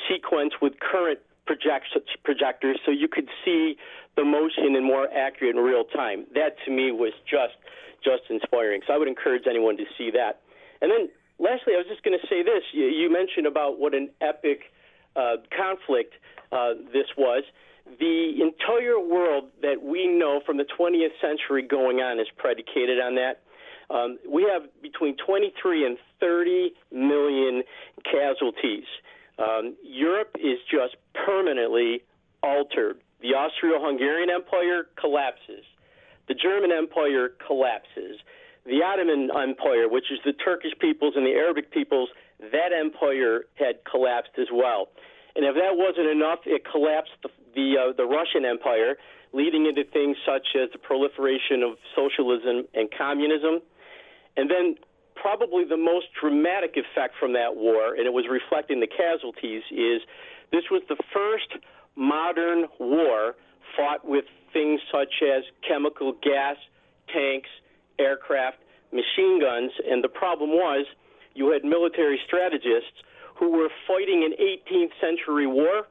sequence 0.09 0.53
with 0.61 0.79
current 0.79 1.19
project- 1.45 1.95
projectors 2.23 2.79
so 2.85 2.91
you 2.91 3.07
could 3.07 3.29
see 3.43 3.77
the 4.15 4.23
motion 4.23 4.75
in 4.75 4.83
more 4.83 5.07
accurate 5.13 5.55
and 5.55 5.63
real 5.63 5.85
time. 5.85 6.25
That 6.33 6.57
to 6.65 6.71
me 6.71 6.91
was 6.91 7.13
just 7.29 7.55
just 8.03 8.23
inspiring. 8.29 8.81
So 8.87 8.93
I 8.93 8.97
would 8.97 9.07
encourage 9.07 9.43
anyone 9.47 9.77
to 9.77 9.85
see 9.97 10.09
that. 10.11 10.41
And 10.81 10.89
then 10.91 11.09
lastly, 11.41 11.73
I 11.73 11.77
was 11.81 11.87
just 11.89 12.03
going 12.03 12.17
to 12.17 12.27
say 12.27 12.43
this: 12.43 12.63
you, 12.71 12.85
you, 12.85 13.11
mentioned 13.11 13.47
about 13.47 13.79
what 13.79 13.93
an 13.93 14.09
epic 14.21 14.71
uh, 15.15 15.41
conflict 15.49 16.13
uh, 16.51 16.77
this 16.93 17.09
was. 17.17 17.43
The 17.99 18.39
entire 18.39 18.99
world 18.99 19.49
that 19.61 19.81
we 19.81 20.07
know 20.07 20.39
from 20.45 20.57
the 20.57 20.65
20th 20.79 21.17
century 21.19 21.63
going 21.63 21.97
on 21.97 22.19
is 22.19 22.27
predicated 22.37 22.99
on 22.99 23.15
that. 23.15 23.41
Um, 23.89 24.19
we 24.29 24.43
have 24.43 24.69
between 24.81 25.17
23 25.17 25.85
and 25.85 25.97
30 26.19 26.73
million 26.91 27.63
casualties. 28.05 28.85
Um, 29.37 29.75
Europe 29.83 30.35
is 30.39 30.59
just 30.69 30.95
permanently 31.25 32.03
altered. 32.43 33.01
The 33.21 33.29
Austro 33.29 33.83
Hungarian 33.83 34.29
Empire 34.29 34.87
collapses. 34.99 35.65
The 36.27 36.35
German 36.35 36.71
Empire 36.71 37.33
collapses. 37.45 38.21
The 38.65 38.83
Ottoman 38.83 39.29
Empire, 39.35 39.89
which 39.89 40.11
is 40.11 40.19
the 40.23 40.33
Turkish 40.33 40.71
peoples 40.79 41.13
and 41.15 41.25
the 41.25 41.31
Arabic 41.31 41.71
peoples, 41.71 42.09
that 42.39 42.71
empire 42.77 43.45
had 43.55 43.83
collapsed 43.89 44.37
as 44.37 44.47
well. 44.53 44.89
And 45.35 45.45
if 45.45 45.55
that 45.55 45.73
wasn't 45.77 46.07
enough, 46.07 46.39
it 46.45 46.63
collapsed 46.69 47.11
the 47.23 47.29
the, 47.55 47.75
uh, 47.77 47.93
the 47.95 48.05
Russian 48.05 48.45
Empire, 48.45 48.97
leading 49.33 49.65
into 49.65 49.83
things 49.83 50.17
such 50.25 50.55
as 50.55 50.69
the 50.71 50.79
proliferation 50.79 51.63
of 51.63 51.77
socialism 51.95 52.67
and 52.73 52.89
communism. 52.91 53.61
And 54.37 54.49
then 54.49 54.75
probably 55.15 55.63
the 55.65 55.77
most 55.77 56.07
dramatic 56.19 56.75
effect 56.75 57.15
from 57.19 57.33
that 57.33 57.55
war, 57.55 57.95
and 57.95 58.05
it 58.05 58.13
was 58.13 58.25
reflecting 58.29 58.79
the 58.79 58.87
casualties, 58.87 59.63
is 59.71 60.01
this 60.51 60.63
was 60.71 60.81
the 60.89 60.97
first 61.13 61.63
modern 61.95 62.65
war 62.79 63.35
fought 63.75 64.07
with 64.07 64.25
things 64.51 64.81
such 64.91 65.21
as 65.23 65.43
chemical 65.67 66.13
gas, 66.23 66.57
tanks, 67.13 67.49
aircraft, 68.01 68.57
machine 68.91 69.39
guns, 69.39 69.71
and 69.89 70.03
the 70.03 70.09
problem 70.09 70.49
was 70.49 70.85
you 71.33 71.51
had 71.51 71.63
military 71.63 72.19
strategists 72.25 72.97
who 73.39 73.51
were 73.51 73.69
fighting 73.87 74.23
an 74.23 74.33
18th 74.37 74.91
century 74.99 75.47
war 75.47 75.87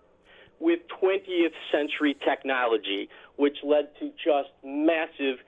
with 0.61 0.81
20th 1.03 1.57
century 1.73 2.17
technology, 2.25 3.09
which 3.37 3.57
led 3.65 3.89
to 3.99 4.11
just 4.23 4.51
massive 4.63 5.39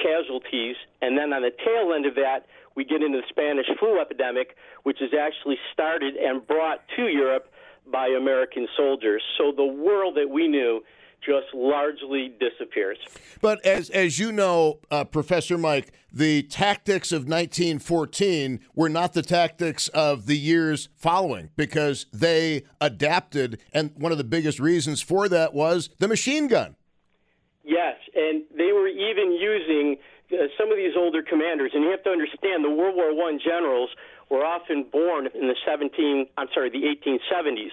casualties. 0.00 0.76
And 1.02 1.16
then 1.16 1.32
on 1.32 1.42
the 1.42 1.52
tail 1.64 1.92
end 1.94 2.06
of 2.06 2.14
that, 2.14 2.46
we 2.74 2.84
get 2.84 3.02
into 3.02 3.18
the 3.18 3.28
Spanish 3.28 3.66
flu 3.78 4.00
epidemic, 4.00 4.56
which 4.82 5.00
is 5.00 5.10
actually 5.14 5.58
started 5.72 6.16
and 6.16 6.44
brought 6.46 6.80
to 6.96 7.02
Europe 7.06 7.46
by 7.90 8.08
American 8.08 8.66
soldiers. 8.76 9.22
So 9.38 9.52
the 9.54 9.64
world 9.64 10.16
that 10.16 10.30
we 10.30 10.48
knew 10.48 10.82
just 11.24 11.46
largely 11.54 12.34
disappears. 12.40 12.98
But 13.40 13.64
as 13.64 13.90
as 13.90 14.18
you 14.18 14.32
know, 14.32 14.80
uh, 14.90 15.04
Professor 15.04 15.58
Mike, 15.58 15.92
the 16.12 16.42
tactics 16.42 17.12
of 17.12 17.22
1914 17.22 18.60
were 18.74 18.88
not 18.88 19.12
the 19.12 19.22
tactics 19.22 19.88
of 19.88 20.26
the 20.26 20.36
years 20.36 20.88
following 20.96 21.50
because 21.56 22.06
they 22.12 22.64
adapted, 22.80 23.60
and 23.72 23.92
one 23.96 24.12
of 24.12 24.18
the 24.18 24.24
biggest 24.24 24.58
reasons 24.60 25.00
for 25.00 25.28
that 25.28 25.54
was 25.54 25.90
the 25.98 26.08
machine 26.08 26.48
gun. 26.48 26.76
Yes, 27.64 27.96
and 28.14 28.42
they 28.56 28.72
were 28.72 28.88
even 28.88 29.32
using 29.32 29.96
uh, 30.32 30.46
some 30.58 30.70
of 30.70 30.76
these 30.76 30.92
older 30.96 31.22
commanders, 31.22 31.72
and 31.74 31.82
you 31.82 31.90
have 31.90 32.04
to 32.04 32.10
understand 32.10 32.64
the 32.64 32.70
World 32.70 32.96
War 32.96 33.14
One 33.14 33.38
generals 33.42 33.90
were 34.30 34.44
often 34.44 34.84
born 34.90 35.28
in 35.34 35.48
the 35.48 35.56
17, 35.66 36.26
I'm 36.36 36.48
sorry, 36.54 36.70
the 36.70 36.80
1870s 36.80 37.72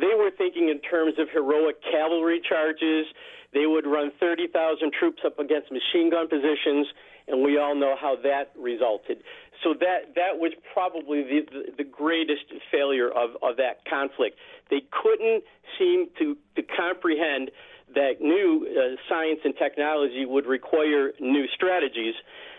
they 0.00 0.14
were 0.16 0.30
thinking 0.36 0.68
in 0.68 0.80
terms 0.80 1.14
of 1.18 1.28
heroic 1.32 1.76
cavalry 1.82 2.40
charges. 2.46 3.06
They 3.52 3.66
would 3.66 3.86
run 3.86 4.12
30,000 4.20 4.92
troops 4.92 5.22
up 5.24 5.38
against 5.38 5.72
machine 5.72 6.10
gun 6.10 6.28
positions, 6.28 6.86
and 7.26 7.42
we 7.42 7.58
all 7.58 7.74
know 7.74 7.94
how 7.98 8.16
that 8.22 8.52
resulted. 8.58 9.22
So 9.64 9.74
that 9.80 10.14
that 10.14 10.38
was 10.38 10.52
probably 10.72 11.22
the 11.22 11.40
the, 11.50 11.62
the 11.78 11.84
greatest 11.84 12.44
failure 12.70 13.08
of, 13.08 13.30
of 13.42 13.56
that 13.56 13.84
conflict. 13.88 14.38
They 14.70 14.82
couldn't 14.90 15.44
seem 15.78 16.08
to, 16.18 16.36
to 16.56 16.62
comprehend 16.62 17.50
that 17.94 18.20
new 18.20 18.68
uh, 18.68 18.96
science 19.08 19.40
and 19.44 19.54
technology 19.56 20.26
would 20.26 20.46
require 20.46 21.12
new 21.20 21.46
strategies. 21.54 22.14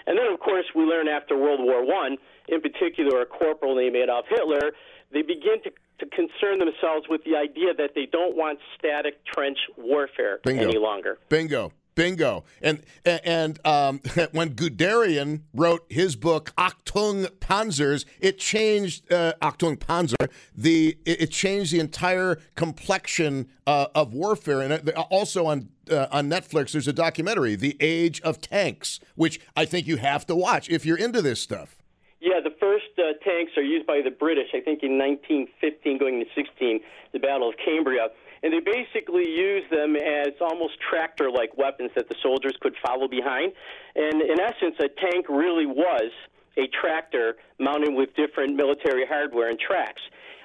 And 0.07 0.17
then, 0.17 0.25
of 0.33 0.39
course, 0.39 0.65
we 0.75 0.83
learn 0.83 1.07
after 1.07 1.37
World 1.37 1.59
War 1.61 1.85
One, 1.85 2.17
in 2.47 2.61
particular, 2.61 3.21
a 3.21 3.25
corporal 3.27 3.75
named 3.75 3.95
Adolf 3.95 4.25
Hitler, 4.27 4.73
they 5.13 5.21
begin 5.21 5.61
to 5.63 5.71
to 5.99 6.05
concern 6.07 6.59
themselves 6.59 7.07
with 7.09 7.23
the 7.23 7.35
idea 7.35 7.73
that 7.77 7.91
they 7.95 8.05
don't 8.05 8.35
want 8.35 8.59
static 8.77 9.23
trench 9.25 9.57
warfare 9.77 10.39
Bingo. 10.43 10.63
any 10.63 10.77
longer. 10.77 11.17
Bingo. 11.29 11.71
Bingo. 11.99 12.45
And 12.61 12.81
and 13.03 13.59
um, 13.65 13.99
when 14.31 14.51
Guderian 14.51 15.41
wrote 15.53 15.85
his 15.89 16.15
book 16.15 16.53
Achtung 16.57 17.27
Panzers, 17.39 18.05
it 18.21 18.39
changed 18.39 19.11
uh, 19.11 19.33
Achtung 19.41 19.77
Panzer. 19.77 20.29
The 20.55 20.97
it, 21.05 21.29
changed 21.31 21.73
the 21.73 21.79
entire 21.81 22.39
complexion 22.55 23.49
uh, 23.67 23.87
of 23.93 24.13
warfare. 24.13 24.61
And 24.61 24.89
uh, 24.89 25.01
also 25.09 25.45
on 25.47 25.69
uh, 25.91 26.07
on 26.09 26.29
Netflix, 26.29 26.71
there's 26.71 26.87
a 26.87 26.93
documentary, 26.93 27.55
The 27.55 27.75
Age 27.81 28.21
of 28.21 28.39
Tanks, 28.39 29.01
which 29.15 29.41
I 29.57 29.65
think 29.65 29.85
you 29.85 29.97
have 29.97 30.25
to 30.27 30.35
watch 30.35 30.69
if 30.69 30.85
you're 30.85 30.97
into 30.97 31.21
this 31.21 31.41
stuff. 31.41 31.78
Yeah, 32.19 32.41
the 32.43 32.51
first 32.59 32.91
uh, 32.97 33.15
tanks 33.23 33.53
are 33.55 33.63
used 33.63 33.87
by 33.87 34.01
the 34.03 34.11
British, 34.11 34.49
I 34.53 34.59
think 34.59 34.83
in 34.83 34.97
1915 34.97 35.97
going 35.97 36.19
to 36.19 36.25
16, 36.35 36.79
the 37.13 37.19
Battle 37.19 37.47
of 37.47 37.55
Cambria. 37.63 38.09
And 38.43 38.51
they 38.51 38.59
basically 38.59 39.27
use 39.27 39.63
them 39.71 39.95
as 39.95 40.35
almost 40.41 40.79
tractor 40.79 41.31
like 41.31 41.57
weapons 41.57 41.91
that 41.95 42.09
the 42.09 42.15
soldiers 42.21 42.55
could 42.59 42.75
follow 42.85 43.07
behind. 43.07 43.53
And 43.95 44.21
in 44.21 44.39
essence, 44.39 44.75
a 44.79 44.87
tank 44.87 45.27
really 45.29 45.65
was 45.65 46.11
a 46.57 46.67
tractor 46.67 47.37
mounted 47.57 47.93
with 47.93 48.13
different 48.15 48.55
military 48.55 49.05
hardware 49.05 49.49
and 49.49 49.59
tracks. 49.59 50.01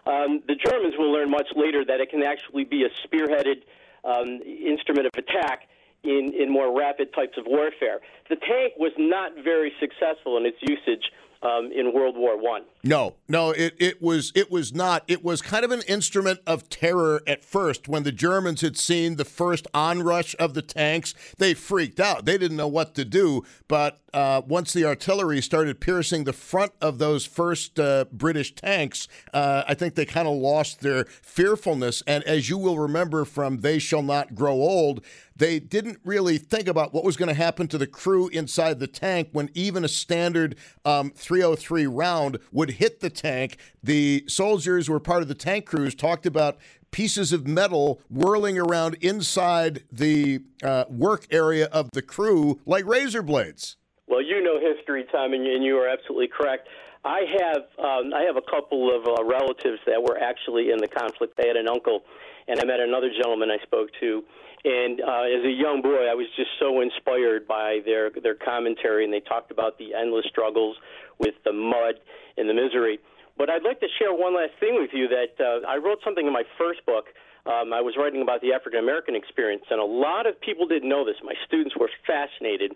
Um, 0.06 0.42
the 0.46 0.54
Germans 0.54 0.94
will 0.98 1.12
learn 1.12 1.30
much 1.30 1.48
later 1.56 1.84
that 1.84 2.00
it 2.00 2.10
can 2.10 2.22
actually 2.22 2.64
be 2.64 2.84
a 2.84 2.90
spearheaded 3.06 3.62
um, 4.04 4.40
instrument 4.44 5.06
of 5.06 5.12
attack 5.16 5.66
in, 6.04 6.32
in 6.38 6.52
more 6.52 6.76
rapid 6.76 7.12
types 7.14 7.38
of 7.38 7.46
warfare. 7.46 8.00
The 8.28 8.36
tank 8.36 8.74
was 8.76 8.92
not 8.98 9.32
very 9.42 9.72
successful 9.80 10.36
in 10.36 10.46
its 10.46 10.58
usage 10.60 11.10
um, 11.44 11.70
in 11.72 11.92
World 11.92 12.16
War 12.16 12.40
One. 12.40 12.62
No, 12.82 13.14
no, 13.28 13.50
it, 13.50 13.74
it 13.78 14.02
was 14.02 14.32
it 14.34 14.50
was 14.50 14.74
not. 14.74 15.04
It 15.06 15.22
was 15.22 15.42
kind 15.42 15.64
of 15.64 15.70
an 15.70 15.82
instrument 15.86 16.40
of 16.46 16.68
terror 16.68 17.22
at 17.26 17.44
first. 17.44 17.88
When 17.88 18.02
the 18.02 18.12
Germans 18.12 18.62
had 18.62 18.76
seen 18.76 19.16
the 19.16 19.24
first 19.24 19.66
onrush 19.74 20.34
of 20.38 20.54
the 20.54 20.62
tanks, 20.62 21.14
they 21.38 21.54
freaked 21.54 22.00
out. 22.00 22.24
They 22.24 22.38
didn't 22.38 22.56
know 22.56 22.68
what 22.68 22.94
to 22.94 23.04
do. 23.04 23.44
But 23.68 24.00
uh, 24.12 24.42
once 24.46 24.72
the 24.72 24.84
artillery 24.84 25.40
started 25.40 25.80
piercing 25.80 26.24
the 26.24 26.32
front 26.32 26.72
of 26.80 26.98
those 26.98 27.26
first 27.26 27.78
uh, 27.78 28.06
British 28.12 28.54
tanks, 28.54 29.08
uh, 29.32 29.64
I 29.66 29.74
think 29.74 29.94
they 29.94 30.06
kind 30.06 30.28
of 30.28 30.34
lost 30.34 30.80
their 30.80 31.04
fearfulness. 31.04 32.02
And 32.06 32.24
as 32.24 32.48
you 32.48 32.58
will 32.58 32.78
remember 32.78 33.24
from 33.24 33.58
"They 33.60 33.78
Shall 33.78 34.02
Not 34.02 34.34
Grow 34.34 34.54
Old," 34.54 35.04
they 35.36 35.58
didn't 35.58 35.98
really 36.04 36.38
think 36.38 36.68
about 36.68 36.94
what 36.94 37.04
was 37.04 37.16
going 37.16 37.28
to 37.28 37.34
happen 37.34 37.66
to 37.68 37.78
the 37.78 37.86
crew 37.86 38.28
inside 38.28 38.78
the 38.78 38.86
tank 38.86 39.28
when 39.32 39.50
even 39.54 39.84
a 39.84 39.88
standard 39.88 40.56
um, 40.84 41.10
303 41.10 41.86
round 41.86 42.38
would 42.52 42.72
hit 42.72 43.00
the 43.00 43.10
tank. 43.10 43.58
The 43.82 44.24
soldiers 44.28 44.86
who 44.86 44.92
were 44.92 45.00
part 45.00 45.22
of 45.22 45.28
the 45.28 45.34
tank 45.34 45.66
crews 45.66 45.94
talked 45.94 46.26
about 46.26 46.58
pieces 46.90 47.32
of 47.32 47.46
metal 47.46 48.00
whirling 48.08 48.56
around 48.56 48.94
inside 49.00 49.82
the 49.90 50.40
uh, 50.62 50.84
work 50.88 51.26
area 51.30 51.66
of 51.66 51.90
the 51.92 52.02
crew 52.02 52.60
like 52.64 52.86
razor 52.86 53.22
blades. 53.22 53.76
Well, 54.06 54.22
you 54.22 54.40
know 54.40 54.60
history, 54.60 55.04
Tom, 55.10 55.32
and 55.32 55.64
you 55.64 55.76
are 55.78 55.88
absolutely 55.88 56.28
correct. 56.28 56.68
I 57.04 57.22
have 57.40 57.62
um, 57.78 58.14
I 58.14 58.22
have 58.22 58.36
a 58.36 58.42
couple 58.48 58.94
of 58.94 59.06
uh, 59.06 59.24
relatives 59.24 59.80
that 59.86 60.00
were 60.00 60.18
actually 60.18 60.70
in 60.70 60.78
the 60.78 60.88
conflict. 60.88 61.38
I 61.42 61.48
had 61.48 61.56
an 61.56 61.68
uncle, 61.68 62.02
and 62.46 62.60
I 62.60 62.64
met 62.64 62.80
another 62.80 63.10
gentleman 63.10 63.50
I 63.50 63.58
spoke 63.64 63.90
to 64.00 64.22
and 64.64 65.00
uh, 65.00 65.28
as 65.28 65.44
a 65.44 65.52
young 65.52 65.82
boy, 65.82 66.08
I 66.08 66.14
was 66.14 66.26
just 66.36 66.48
so 66.58 66.80
inspired 66.80 67.46
by 67.46 67.80
their 67.84 68.10
their 68.10 68.34
commentary, 68.34 69.04
and 69.04 69.12
they 69.12 69.20
talked 69.20 69.50
about 69.50 69.76
the 69.78 69.92
endless 69.92 70.24
struggles 70.24 70.76
with 71.18 71.34
the 71.44 71.52
mud 71.52 72.00
and 72.38 72.48
the 72.48 72.54
misery. 72.54 72.98
But 73.36 73.50
I'd 73.50 73.62
like 73.62 73.80
to 73.80 73.88
share 73.98 74.14
one 74.14 74.34
last 74.34 74.52
thing 74.60 74.80
with 74.80 74.90
you 74.94 75.08
that 75.08 75.36
uh, 75.36 75.66
I 75.68 75.76
wrote 75.76 75.98
something 76.02 76.26
in 76.26 76.32
my 76.32 76.44
first 76.56 76.84
book. 76.86 77.06
Um, 77.44 77.74
I 77.74 77.82
was 77.82 77.94
writing 77.98 78.22
about 78.22 78.40
the 78.40 78.54
African 78.54 78.80
American 78.80 79.14
experience, 79.14 79.64
and 79.70 79.80
a 79.80 79.84
lot 79.84 80.26
of 80.26 80.40
people 80.40 80.66
didn't 80.66 80.88
know 80.88 81.04
this. 81.04 81.16
My 81.22 81.34
students 81.46 81.76
were 81.76 81.90
fascinated. 82.06 82.72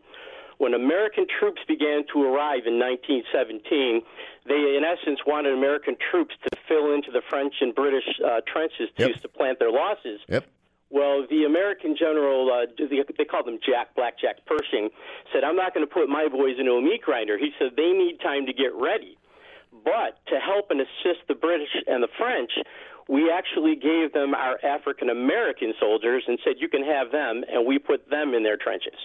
When 0.58 0.74
American 0.74 1.24
troops 1.24 1.62
began 1.68 2.02
to 2.12 2.20
arrive 2.20 2.66
in 2.66 2.76
1917, 2.82 4.02
they, 4.44 4.76
in 4.76 4.82
essence, 4.84 5.20
wanted 5.24 5.54
American 5.54 5.96
troops 6.10 6.34
to 6.42 6.50
fill 6.66 6.92
into 6.92 7.12
the 7.12 7.22
French 7.30 7.54
and 7.62 7.72
British 7.72 8.04
uh, 8.20 8.42
trenches 8.44 8.90
to, 8.98 9.08
yep. 9.08 9.22
to 9.22 9.28
plant 9.28 9.60
their 9.60 9.70
losses. 9.70 10.20
Yep 10.28 10.44
Well, 10.90 11.26
the 11.28 11.44
American 11.44 11.96
general, 11.98 12.50
uh, 12.50 12.66
they, 12.78 13.24
called 13.24 13.46
him 13.46 13.58
Jack 13.64 13.94
Blackjack 13.94 14.46
Pershing, 14.46 14.88
said, 15.32 15.44
I'm 15.44 15.56
not 15.56 15.74
going 15.74 15.86
to 15.86 15.92
put 15.92 16.08
my 16.08 16.28
boys 16.28 16.56
into 16.58 16.72
a 16.72 16.82
meat 16.82 17.02
grinder. 17.02 17.36
He 17.36 17.50
said 17.58 17.72
they 17.76 17.92
need 17.92 18.20
time 18.20 18.46
to 18.46 18.52
get 18.52 18.74
ready. 18.74 19.18
But 19.84 20.18
to 20.28 20.40
help 20.40 20.70
and 20.70 20.80
assist 20.80 21.28
the 21.28 21.34
British 21.34 21.68
and 21.86 22.02
the 22.02 22.08
French, 22.16 22.52
we 23.06 23.30
actually 23.30 23.76
gave 23.76 24.12
them 24.12 24.34
our 24.34 24.58
African 24.64 25.10
American 25.10 25.74
soldiers 25.78 26.24
and 26.26 26.38
said, 26.42 26.54
you 26.58 26.68
can 26.68 26.84
have 26.84 27.12
them, 27.12 27.44
and 27.50 27.66
we 27.66 27.78
put 27.78 28.08
them 28.08 28.32
in 28.32 28.42
their 28.42 28.56
trenches. 28.56 28.98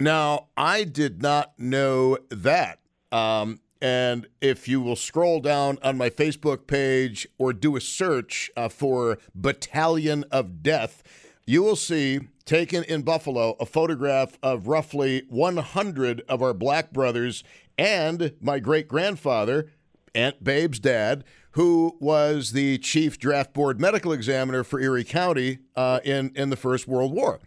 Now, 0.00 0.48
I 0.56 0.84
did 0.84 1.22
not 1.22 1.52
know 1.58 2.18
that. 2.30 2.80
Um, 3.12 3.60
and 3.84 4.26
if 4.40 4.66
you 4.66 4.80
will 4.80 4.96
scroll 4.96 5.40
down 5.40 5.78
on 5.82 5.98
my 5.98 6.08
Facebook 6.08 6.66
page 6.66 7.28
or 7.36 7.52
do 7.52 7.76
a 7.76 7.82
search 7.82 8.50
uh, 8.56 8.66
for 8.66 9.18
Battalion 9.34 10.24
of 10.30 10.62
Death, 10.62 11.02
you 11.44 11.62
will 11.62 11.76
see 11.76 12.20
taken 12.46 12.82
in 12.84 13.02
Buffalo 13.02 13.56
a 13.60 13.66
photograph 13.66 14.38
of 14.42 14.68
roughly 14.68 15.24
100 15.28 16.22
of 16.30 16.40
our 16.40 16.54
black 16.54 16.94
brothers 16.94 17.44
and 17.76 18.32
my 18.40 18.58
great 18.58 18.88
grandfather, 18.88 19.70
Aunt 20.14 20.42
Babe's 20.42 20.78
dad, 20.78 21.22
who 21.50 21.94
was 22.00 22.52
the 22.52 22.78
chief 22.78 23.18
draft 23.18 23.52
board 23.52 23.78
medical 23.78 24.14
examiner 24.14 24.64
for 24.64 24.80
Erie 24.80 25.04
County 25.04 25.58
uh, 25.76 26.00
in, 26.04 26.32
in 26.34 26.48
the 26.48 26.56
First 26.56 26.88
World 26.88 27.12
War. 27.12 27.38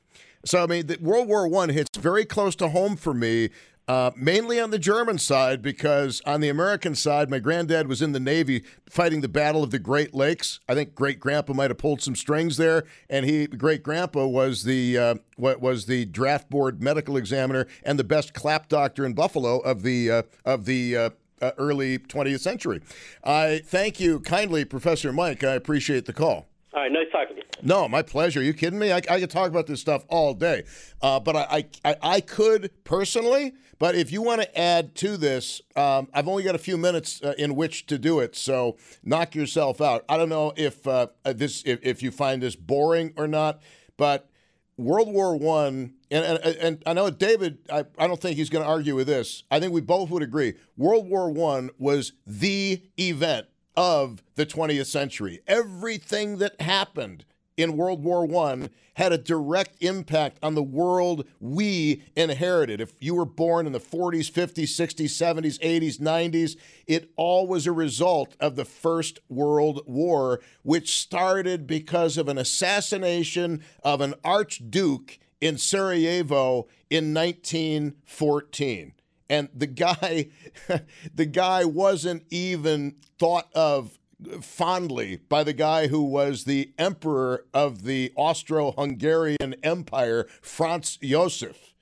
So, 0.46 0.64
I 0.64 0.68
mean, 0.68 0.88
World 1.02 1.28
War 1.28 1.48
One 1.48 1.70
hits 1.70 1.98
very 1.98 2.26
close 2.26 2.56
to 2.58 2.70
home 2.70 2.96
for 2.96 3.16
me 3.16 3.50
uh, 3.88 4.12
mainly 4.16 4.60
on 4.60 4.72
the 4.72 4.80
German 4.80 5.18
side, 5.18 5.62
because 5.62 6.22
on 6.26 6.42
the 6.42 6.50
American 6.50 6.94
side, 6.94 7.30
my 7.30 7.40
granddad 7.40 7.88
was 7.88 8.02
in 8.02 8.12
the 8.12 8.20
Navy 8.20 8.64
fighting 8.90 9.22
the 9.22 9.30
Battle 9.30 9.64
of 9.64 9.72
the 9.72 9.80
Great 9.80 10.14
Lakes. 10.14 10.60
I 10.68 10.74
think 10.74 10.94
great 10.94 11.20
grandpa 11.20 11.54
might 11.54 11.70
have 11.70 11.78
pulled 11.78 12.02
some 12.02 12.16
strings 12.16 12.58
there, 12.58 12.84
and 13.10 13.26
he 13.26 13.48
great 13.48 13.84
grandpa 13.84 14.26
was 14.26 14.64
the 14.64 14.98
uh, 14.98 15.16
what 15.38 15.62
was 15.62 15.86
the 15.86 16.06
draft 16.06 16.50
board 16.50 16.82
medical 16.84 17.16
examiner 17.16 17.66
and 17.84 17.98
the 17.98 18.04
best 18.04 18.34
clap 18.34 18.68
doctor 18.68 19.06
in 19.06 19.14
Buffalo 19.14 19.60
of 19.60 19.84
the 19.84 20.12
uh, 20.12 20.24
of 20.44 20.66
the 20.66 20.98
uh, 20.98 21.10
uh, 21.42 21.52
early 21.58 21.98
20th 21.98 22.40
century. 22.40 22.82
I 23.24 23.62
thank 23.64 24.00
you 24.00 24.20
kindly, 24.20 24.66
Professor 24.66 25.14
Mike. 25.14 25.44
I 25.44 25.54
appreciate 25.54 26.06
the 26.06 26.14
call. 26.14 26.48
All 26.74 26.84
right, 26.84 26.92
nice 26.92 27.08
talking 27.12 27.36
to 27.38 27.42
you. 27.42 27.48
No, 27.64 27.88
my 27.88 28.02
pleasure. 28.02 28.40
Are 28.40 28.44
you 28.44 28.54
kidding 28.54 28.78
me? 28.78 28.92
I, 28.92 28.98
I 28.98 29.20
could 29.20 29.32
talk 29.32 29.50
about 29.50 29.66
this 29.68 29.82
stuff 29.82 30.06
all 30.10 30.34
day, 30.34 30.64
uh, 31.02 31.20
but 31.20 31.36
I, 31.36 31.66
I 31.84 31.96
I 32.02 32.22
could 32.22 32.72
personally. 32.84 33.54
But 33.80 33.96
if 33.96 34.12
you 34.12 34.22
want 34.22 34.42
to 34.42 34.60
add 34.60 34.96
to 34.96 35.18
this, 35.18 35.62
um, 35.76 36.08
I've 36.14 36.28
only 36.28 36.44
got 36.44 36.56
a 36.56 36.60
few 36.60 36.78
minutes 36.78 37.22
uh, 37.22 37.34
in 37.38 37.56
which 37.56 37.86
to 37.88 37.98
do 37.98 38.20
it, 38.20 38.36
so 38.36 38.78
knock 39.04 39.36
yourself 39.36 39.82
out. 39.82 40.04
I 40.10 40.18
don't 40.18 40.30
know 40.30 40.54
if 40.56 40.88
uh, 40.88 41.08
this 41.24 41.64
if, 41.66 41.80
if 41.84 42.02
you 42.02 42.12
find 42.12 42.42
this 42.42 42.56
boring 42.56 43.14
or 43.16 43.28
not, 43.28 43.62
but 43.96 44.30
World 44.78 45.12
War 45.12 45.36
One, 45.36 45.94
and, 46.10 46.26
and, 46.26 46.56
and 46.58 46.84
I 46.86 46.94
know 46.94 47.10
David. 47.10 47.60
I, 47.72 47.86
I 47.98 48.08
don't 48.08 48.20
think 48.20 48.38
he's 48.38 48.50
going 48.50 48.64
to 48.64 48.70
argue 48.70 48.96
with 48.96 49.08
this. 49.08 49.44
I 49.52 49.60
think 49.60 49.74
we 49.74 49.82
both 49.82 50.10
would 50.10 50.24
agree. 50.24 50.56
World 50.76 51.08
War 51.08 51.30
One 51.30 51.70
was 51.78 52.14
the 52.26 52.82
event 53.00 53.48
of 53.76 54.24
the 54.36 54.46
20th 54.46 54.88
century. 54.88 55.42
Everything 55.48 56.38
that 56.40 56.60
happened 56.60 57.26
in 57.58 57.76
World 57.76 58.04
War 58.04 58.26
I 58.48 58.70
had 58.94 59.12
a 59.12 59.18
direct 59.18 59.82
impact 59.82 60.38
on 60.42 60.56
the 60.56 60.64
world 60.64 61.28
we 61.40 62.04
inherited. 62.16 62.80
If 62.80 62.94
you 63.00 63.16
were 63.16 63.26
born 63.26 63.68
in 63.68 63.74
the 63.74 63.80
40s, 63.80 64.32
50s, 64.32 64.70
60s, 64.70 65.10
70s, 65.10 65.60
80s, 65.60 66.00
90s, 66.00 66.56
it 66.86 67.12
all 67.16 67.48
was 67.48 67.68
a 67.68 67.72
result 67.72 68.36
of 68.40 68.56
the 68.56 68.66
First 68.66 69.20
World 69.28 69.82
War, 69.86 70.40
which 70.64 70.98
started 70.98 71.68
because 71.68 72.18
of 72.18 72.28
an 72.28 72.38
assassination 72.38 73.64
of 73.84 74.02
an 74.02 74.14
archduke 74.24 75.20
in 75.42 75.58
Sarajevo 75.58 76.68
in 76.90 77.14
1914 77.14 78.94
and 79.30 79.50
the 79.54 79.68
guy 79.68 80.28
the 81.14 81.26
guy 81.26 81.66
wasn't 81.66 82.24
even 82.30 82.96
thought 83.20 83.50
of 83.54 83.98
fondly 84.42 85.20
by 85.30 85.44
the 85.44 85.54
guy 85.54 85.88
who 85.88 86.04
was 86.04 86.44
the 86.44 86.72
emperor 86.78 87.46
of 87.54 87.84
the 87.84 88.12
Austro-Hungarian 88.16 89.56
Empire, 89.64 90.28
Franz 90.42 90.98
Josef. 91.02 91.74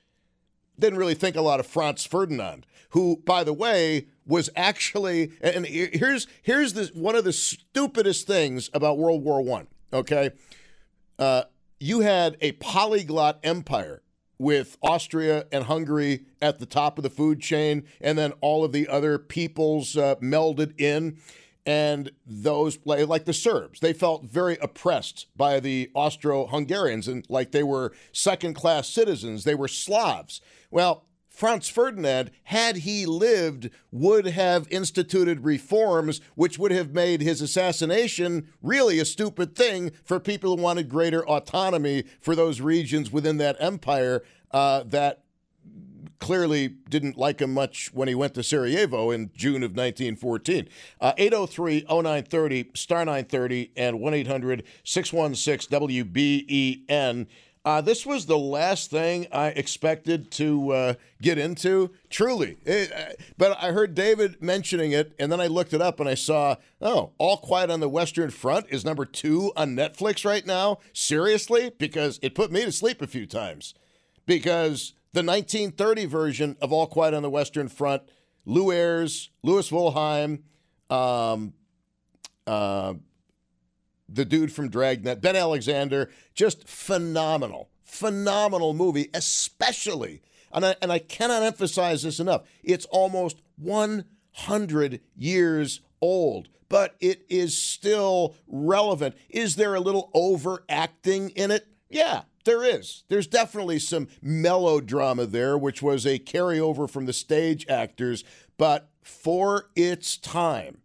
Didn't 0.77 0.99
really 0.99 1.15
think 1.15 1.35
a 1.35 1.41
lot 1.41 1.59
of 1.59 1.67
Franz 1.67 2.05
Ferdinand, 2.05 2.65
who, 2.89 3.21
by 3.25 3.43
the 3.43 3.53
way, 3.53 4.07
was 4.27 4.49
actually 4.55 5.31
and 5.39 5.65
here's 5.65 6.27
here's 6.41 6.73
this 6.73 6.89
one 6.89 7.15
of 7.15 7.23
the 7.23 7.31
stupidest 7.31 8.27
things 8.27 8.69
about 8.73 8.97
World 8.97 9.23
War 9.23 9.41
One. 9.41 9.67
Okay, 9.93 10.31
uh, 11.17 11.43
you 11.79 12.01
had 12.01 12.35
a 12.41 12.53
polyglot 12.53 13.39
empire 13.43 14.01
with 14.37 14.77
Austria 14.81 15.45
and 15.51 15.65
Hungary 15.65 16.25
at 16.41 16.59
the 16.59 16.65
top 16.65 16.97
of 16.97 17.03
the 17.03 17.09
food 17.09 17.39
chain, 17.39 17.85
and 18.01 18.17
then 18.17 18.33
all 18.41 18.65
of 18.65 18.73
the 18.73 18.87
other 18.87 19.17
peoples 19.17 19.95
uh, 19.95 20.15
melded 20.15 20.79
in 20.79 21.17
and 21.65 22.11
those 22.25 22.77
like 22.85 23.25
the 23.25 23.33
Serbs, 23.33 23.79
they 23.79 23.93
felt 23.93 24.25
very 24.25 24.57
oppressed 24.61 25.27
by 25.35 25.59
the 25.59 25.89
Austro-Hungarians 25.93 27.07
and 27.07 27.25
like 27.29 27.51
they 27.51 27.63
were 27.63 27.93
second-class 28.11 28.87
citizens. 28.87 29.43
They 29.43 29.55
were 29.55 29.67
Slavs. 29.67 30.41
Well, 30.69 31.05
Franz 31.35 31.67
Ferdinand, 31.67 32.31
had 32.43 32.77
he 32.77 33.05
lived, 33.05 33.69
would 33.91 34.25
have 34.25 34.69
instituted 34.71 35.43
reforms 35.43 36.21
which 36.35 36.57
would 36.57 36.71
have 36.71 36.93
made 36.93 37.19
his 37.19 37.41
assassination 37.41 38.47
really 38.61 38.99
a 38.99 39.05
stupid 39.05 39.53
thing 39.53 39.91
for 40.05 40.17
people 40.17 40.55
who 40.55 40.63
wanted 40.63 40.87
greater 40.87 41.27
autonomy 41.27 42.05
for 42.21 42.35
those 42.35 42.61
regions 42.61 43.11
within 43.11 43.35
that 43.37 43.57
empire 43.59 44.23
uh, 44.51 44.83
that 44.85 45.24
clearly 46.19 46.67
didn't 46.67 47.17
like 47.17 47.41
him 47.41 47.53
much 47.53 47.93
when 47.93 48.07
he 48.07 48.15
went 48.15 48.33
to 48.35 48.43
Sarajevo 48.43 49.11
in 49.11 49.31
June 49.35 49.63
of 49.63 49.71
1914. 49.71 50.67
803 51.01 51.85
0930, 51.89 52.71
star 52.73 52.99
930, 52.99 53.71
and 53.75 53.99
1 53.99 54.13
800 54.13 54.63
616 54.83 55.79
WBEN. 55.79 57.27
Uh, 57.65 57.81
this 57.81 58.05
was 58.05 58.27
the 58.27 58.37
last 58.37 58.91
thing 58.91 59.25
I 59.31 59.47
expected 59.47 60.29
to 60.33 60.71
uh, 60.71 60.93
get 61.19 61.39
into, 61.39 61.89
truly. 62.11 62.57
It, 62.63 62.91
uh, 62.91 63.13
but 63.39 63.57
I 63.59 63.71
heard 63.71 63.95
David 63.95 64.39
mentioning 64.39 64.91
it, 64.91 65.13
and 65.17 65.31
then 65.31 65.41
I 65.41 65.47
looked 65.47 65.73
it 65.73 65.81
up 65.81 65.99
and 65.99 66.07
I 66.07 66.13
saw, 66.13 66.57
oh, 66.79 67.13
All 67.17 67.37
Quiet 67.37 67.71
on 67.71 67.79
the 67.79 67.89
Western 67.89 68.29
Front 68.29 68.67
is 68.69 68.85
number 68.85 69.03
two 69.03 69.51
on 69.57 69.75
Netflix 69.75 70.23
right 70.23 70.45
now. 70.45 70.77
Seriously? 70.93 71.71
Because 71.75 72.19
it 72.21 72.35
put 72.35 72.51
me 72.51 72.63
to 72.65 72.71
sleep 72.71 73.01
a 73.01 73.07
few 73.07 73.25
times. 73.25 73.73
Because 74.27 74.93
the 75.15 75.23
1930 75.23 76.05
version 76.07 76.57
of 76.61 76.73
All 76.73 76.87
Quiet 76.87 77.13
on 77.13 77.23
the 77.23 77.29
Western 77.29 77.69
Front, 77.69 78.03
Lew 78.45 78.73
Ayres, 78.73 79.29
Louis 79.43 79.69
Wolheim, 79.71 80.41
um, 80.89 81.53
uh, 82.45 82.95
the 84.09 84.25
dude 84.25 84.51
from 84.51 84.69
Dragnet, 84.69 85.21
Ben 85.21 85.37
Alexander, 85.37 86.11
just 86.33 86.67
phenomenal, 86.67 87.69
phenomenal 87.85 88.73
movie, 88.73 89.09
especially, 89.13 90.21
and 90.51 90.65
I, 90.65 90.75
and 90.81 90.91
I 90.91 90.99
cannot 90.99 91.43
emphasize 91.43 92.03
this 92.03 92.19
enough, 92.19 92.41
it's 92.61 92.85
almost 92.87 93.41
100 93.55 94.99
years 95.15 95.79
old, 96.01 96.49
but 96.67 96.97
it 96.99 97.25
is 97.29 97.57
still 97.57 98.35
relevant. 98.47 99.15
Is 99.29 99.55
there 99.55 99.75
a 99.75 99.79
little 99.79 100.11
overacting 100.13 101.29
in 101.29 101.51
it? 101.51 101.67
Yeah, 101.89 102.23
there 102.45 102.63
is. 102.63 103.03
There's 103.09 103.27
definitely 103.27 103.79
some 103.79 104.07
melodrama 104.21 105.25
there, 105.25 105.57
which 105.57 105.81
was 105.81 106.05
a 106.05 106.19
carryover 106.19 106.89
from 106.89 107.05
the 107.05 107.13
stage 107.13 107.65
actors, 107.67 108.23
but 108.57 108.89
for 109.03 109.69
its 109.75 110.17
time, 110.17 110.77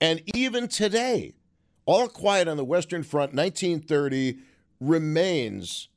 and 0.00 0.22
even 0.34 0.68
today, 0.68 1.34
All 1.86 2.08
Quiet 2.08 2.48
on 2.48 2.56
the 2.56 2.64
Western 2.64 3.02
Front, 3.02 3.34
1930, 3.34 4.38
remains, 4.80 5.88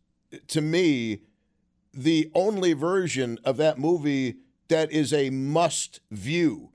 to 0.47 0.61
me, 0.61 1.23
the 1.93 2.31
only 2.33 2.73
version 2.73 3.39
of 3.43 3.57
that 3.57 3.79
movie 3.79 4.37
that 4.67 4.91
is 4.91 5.11
a 5.11 5.29
must 5.29 5.99
view. 6.11 6.69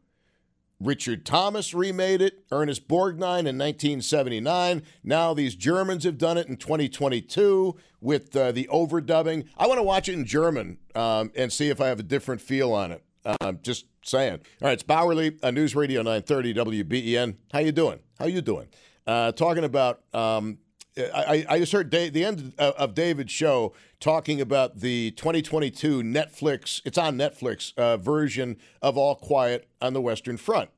Richard 0.82 1.24
Thomas 1.24 1.74
remade 1.74 2.20
it, 2.20 2.44
Ernest 2.50 2.88
Borgnine 2.88 3.46
in 3.46 3.58
1979. 3.58 4.82
Now 5.04 5.34
these 5.34 5.54
Germans 5.54 6.04
have 6.04 6.18
done 6.18 6.36
it 6.36 6.48
in 6.48 6.56
2022 6.56 7.76
with 8.00 8.34
uh, 8.36 8.52
the 8.52 8.68
overdubbing. 8.72 9.46
I 9.56 9.66
want 9.66 9.78
to 9.78 9.82
watch 9.84 10.08
it 10.08 10.14
in 10.14 10.24
German 10.24 10.78
um, 10.94 11.30
and 11.36 11.52
see 11.52 11.68
if 11.70 11.80
I 11.80 11.86
have 11.88 12.00
a 12.00 12.04
different 12.04 12.40
feel 12.40 12.72
on 12.72 12.92
it. 12.92 13.04
Uh, 13.24 13.52
just 13.62 13.86
saying. 14.02 14.40
All 14.60 14.68
right, 14.68 14.72
it's 14.72 14.82
Bauerle, 14.82 15.38
uh, 15.42 15.50
News 15.52 15.76
Radio 15.76 16.02
930 16.02 16.54
WBEN. 16.54 17.36
How 17.52 17.60
you 17.60 17.72
doing? 17.72 18.00
How 18.18 18.26
you 18.26 18.40
doing? 18.40 18.66
Uh, 19.06 19.32
talking 19.32 19.64
about 19.64 20.02
um, 20.12 20.58
I, 20.96 21.46
I, 21.48 21.58
just 21.58 21.72
heard 21.72 21.88
Dave, 21.90 22.12
the 22.12 22.24
end 22.24 22.52
of 22.58 22.94
David's 22.94 23.32
show 23.32 23.72
talking 23.98 24.40
about 24.40 24.80
the 24.80 25.12
2022 25.12 26.02
Netflix, 26.02 26.82
it's 26.84 26.98
on 26.98 27.16
Netflix, 27.16 27.72
uh, 27.78 27.96
version 27.96 28.58
of 28.82 28.98
All 28.98 29.14
Quiet 29.14 29.68
on 29.80 29.94
the 29.94 30.00
Western 30.00 30.36
Front. 30.36 30.70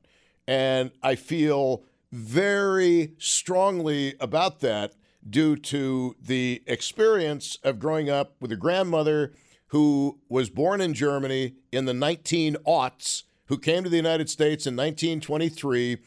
And 0.47 0.91
I 1.03 1.15
feel 1.15 1.83
very 2.11 3.13
strongly 3.17 4.15
about 4.19 4.61
that, 4.61 4.93
due 5.27 5.55
to 5.55 6.15
the 6.21 6.61
experience 6.67 7.57
of 7.63 7.79
growing 7.79 8.09
up 8.09 8.35
with 8.39 8.51
a 8.51 8.55
grandmother 8.55 9.33
who 9.67 10.19
was 10.29 10.49
born 10.49 10.79
in 10.81 10.93
Germany 10.93 11.55
in 11.71 11.85
the 11.85 11.93
19 11.93 12.55
aughts, 12.65 13.23
who 13.47 13.57
came 13.57 13.83
to 13.83 13.89
the 13.89 13.97
United 13.97 14.29
States 14.29 14.65
in 14.65 14.75
1923 14.75 15.97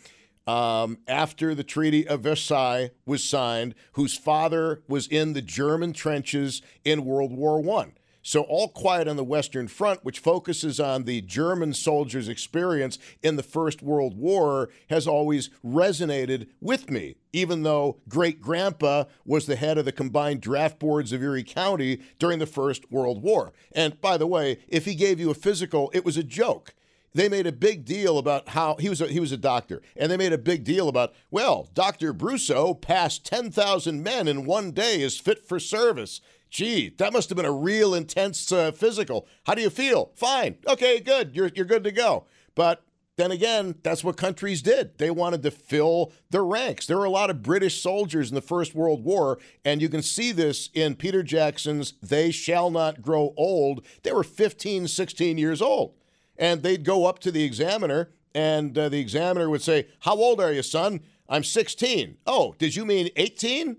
um, 0.49 0.97
after 1.07 1.55
the 1.55 1.63
Treaty 1.63 2.09
of 2.09 2.23
Versailles 2.23 2.91
was 3.05 3.23
signed, 3.23 3.75
whose 3.93 4.17
father 4.17 4.83
was 4.89 5.07
in 5.07 5.35
the 5.35 5.43
German 5.43 5.93
trenches 5.93 6.63
in 6.87 7.05
World 7.05 7.33
War 7.33 7.61
One. 7.61 7.93
So, 8.23 8.43
All 8.43 8.69
Quiet 8.69 9.09
on 9.09 9.17
the 9.17 9.25
Western 9.25 9.69
Front, 9.69 10.05
which 10.05 10.19
focuses 10.19 10.81
on 10.81 11.05
the 11.05 11.21
German 11.21 11.73
soldiers' 11.75 12.29
experience 12.29 12.99
in 13.23 13.37
the 13.37 13.43
First 13.43 13.83
World 13.83 14.17
War, 14.17 14.71
has 14.89 15.07
always 15.07 15.51
resonated 15.65 16.49
with 16.61 16.91
me, 16.91 17.17
even 17.33 17.63
though 17.63 18.01
great 18.09 18.41
grandpa 18.41 19.05
was 19.25 19.47
the 19.47 19.57
head 19.57 19.79
of 19.79 19.85
the 19.85 19.93
combined 19.93 20.41
draft 20.41 20.79
boards 20.79 21.13
of 21.13 21.23
Erie 21.23 21.45
County 21.45 22.01
during 22.19 22.39
the 22.39 22.47
First 22.47 22.91
World 22.91 23.23
War. 23.23 23.53
And 23.73 24.01
by 24.01 24.17
the 24.17 24.27
way, 24.27 24.59
if 24.67 24.87
he 24.87 24.95
gave 24.95 25.21
you 25.21 25.31
a 25.31 25.35
physical, 25.35 25.91
it 25.95 26.05
was 26.05 26.17
a 26.17 26.23
joke 26.23 26.75
they 27.15 27.29
made 27.29 27.47
a 27.47 27.53
big 27.53 27.85
deal 27.85 28.19
about 28.19 28.51
how 28.51 28.77
he 28.77 28.89
was 28.89 29.01
a, 29.01 29.07
he 29.07 29.21
was 29.21 29.33
a 29.33 29.37
doctor, 29.37 29.83
and 29.97 30.11
they 30.11 30.17
made 30.17 30.33
a 30.33 30.39
big 30.39 30.65
deal 30.65 30.89
about 30.89 31.15
well, 31.31 31.69
Doctor 31.75 32.13
Brusso 32.13 32.81
passed 32.81 33.25
ten 33.25 33.51
thousand 33.51 34.03
men 34.03 34.29
in 34.29 34.45
one 34.45 34.73
day 34.73 35.01
is 35.01 35.19
fit 35.19 35.47
for 35.47 35.59
service. 35.59 36.21
Gee, 36.51 36.95
that 36.97 37.13
must 37.13 37.29
have 37.29 37.37
been 37.37 37.45
a 37.45 37.53
real 37.53 37.95
intense 37.95 38.51
uh, 38.51 38.73
physical. 38.73 39.27
How 39.45 39.55
do 39.55 39.63
you 39.63 39.71
feel? 39.71 40.13
Fine. 40.15 40.57
Okay, 40.67 41.01
good. 41.01 41.35
You're 41.35 41.51
you're 41.55 41.67
good 41.67 41.85
to 41.85 41.93
go. 41.93 42.27
But 42.55 42.83
then 43.19 43.33
again, 43.33 43.75
that's 43.83 44.05
what 44.05 44.17
countries 44.17 44.63
did. 44.63 44.97
They 44.99 45.11
wanted 45.11 45.43
to 45.43 45.51
fill 45.51 46.13
the 46.31 46.41
ranks. 46.41 46.87
There 46.87 46.97
were 46.97 47.05
a 47.05 47.11
lot 47.11 47.31
of 47.31 47.43
British 47.43 47.83
soldiers 47.83 48.31
in 48.31 48.37
the 48.37 48.41
First 48.41 48.77
World 48.77 49.05
War, 49.05 49.39
and 49.65 49.83
you 49.83 49.89
can 49.89 50.03
see 50.03 50.31
this 50.31 50.71
in 50.73 50.95
Peter 50.95 51.25
Jackson's 51.25 51.95
They 52.01 52.31
Shall 52.31 52.71
Not 52.71 53.03
Grow 53.03 53.35
Old. 53.37 53.85
They 54.05 54.13
were 54.13 54.23
15, 54.23 54.87
16 54.87 55.37
years 55.37 55.61
old. 55.61 55.95
And 56.39 56.63
they'd 56.63 56.85
go 56.85 57.07
up 57.07 57.19
to 57.21 57.33
the 57.33 57.43
examiner, 57.43 58.11
and 58.35 58.77
uh, 58.79 58.89
the 58.89 59.01
examiner 59.01 59.51
would 59.51 59.63
say, 59.63 59.89
How 60.01 60.15
old 60.15 60.41
are 60.41 60.53
you, 60.53 60.63
son? 60.63 61.01
I'm 61.29 61.45
16. 61.45 62.17
Oh, 62.27 62.55
did 62.59 62.75
you 62.75 62.87
mean 62.87 63.11
18? 63.17 63.77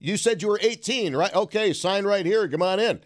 You 0.00 0.16
said 0.16 0.42
you 0.42 0.48
were 0.48 0.58
18, 0.60 1.14
right? 1.14 1.34
Okay, 1.34 1.72
sign 1.72 2.04
right 2.04 2.24
here. 2.24 2.48
Come 2.48 2.62
on 2.62 2.80
in. 2.80 3.00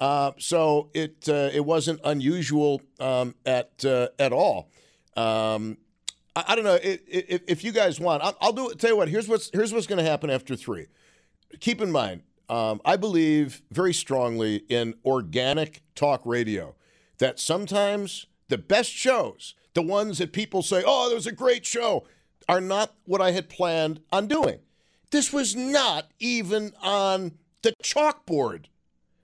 Uh, 0.00 0.32
so 0.38 0.90
it 0.92 1.28
uh, 1.28 1.50
it 1.52 1.64
wasn't 1.64 2.00
unusual 2.04 2.82
um, 2.98 3.34
at 3.46 3.84
uh, 3.84 4.08
at 4.18 4.32
all. 4.32 4.70
Um, 5.16 5.78
I, 6.34 6.44
I, 6.48 6.54
don't 6.56 6.64
know 6.64 6.74
it, 6.74 7.04
it, 7.06 7.44
if 7.46 7.62
you 7.62 7.70
guys 7.70 8.00
want. 8.00 8.22
I'll, 8.22 8.36
I'll, 8.40 8.52
do 8.52 8.70
it. 8.70 8.80
Tell 8.80 8.90
you 8.90 8.96
what. 8.96 9.08
Here's 9.08 9.28
what's 9.28 9.50
here's 9.52 9.72
what's 9.72 9.86
going 9.86 10.04
to 10.04 10.10
happen 10.10 10.30
after 10.30 10.56
three. 10.56 10.86
Keep 11.60 11.80
in 11.80 11.92
mind, 11.92 12.22
um, 12.48 12.80
I 12.84 12.96
believe 12.96 13.62
very 13.70 13.94
strongly 13.94 14.64
in 14.68 14.94
organic 15.04 15.82
talk 15.94 16.22
radio. 16.24 16.74
That 17.18 17.38
sometimes 17.38 18.26
the 18.54 18.58
best 18.58 18.92
shows, 18.92 19.54
the 19.74 19.82
ones 19.82 20.18
that 20.18 20.32
people 20.32 20.62
say, 20.62 20.84
"Oh, 20.86 21.08
that 21.08 21.14
was 21.16 21.26
a 21.26 21.32
great 21.32 21.66
show," 21.66 22.06
are 22.48 22.60
not 22.60 22.94
what 23.04 23.20
I 23.20 23.32
had 23.32 23.48
planned 23.48 24.00
on 24.12 24.28
doing. 24.28 24.60
This 25.10 25.32
was 25.32 25.56
not 25.56 26.12
even 26.20 26.72
on 26.80 27.32
the 27.62 27.72
chalkboard 27.82 28.66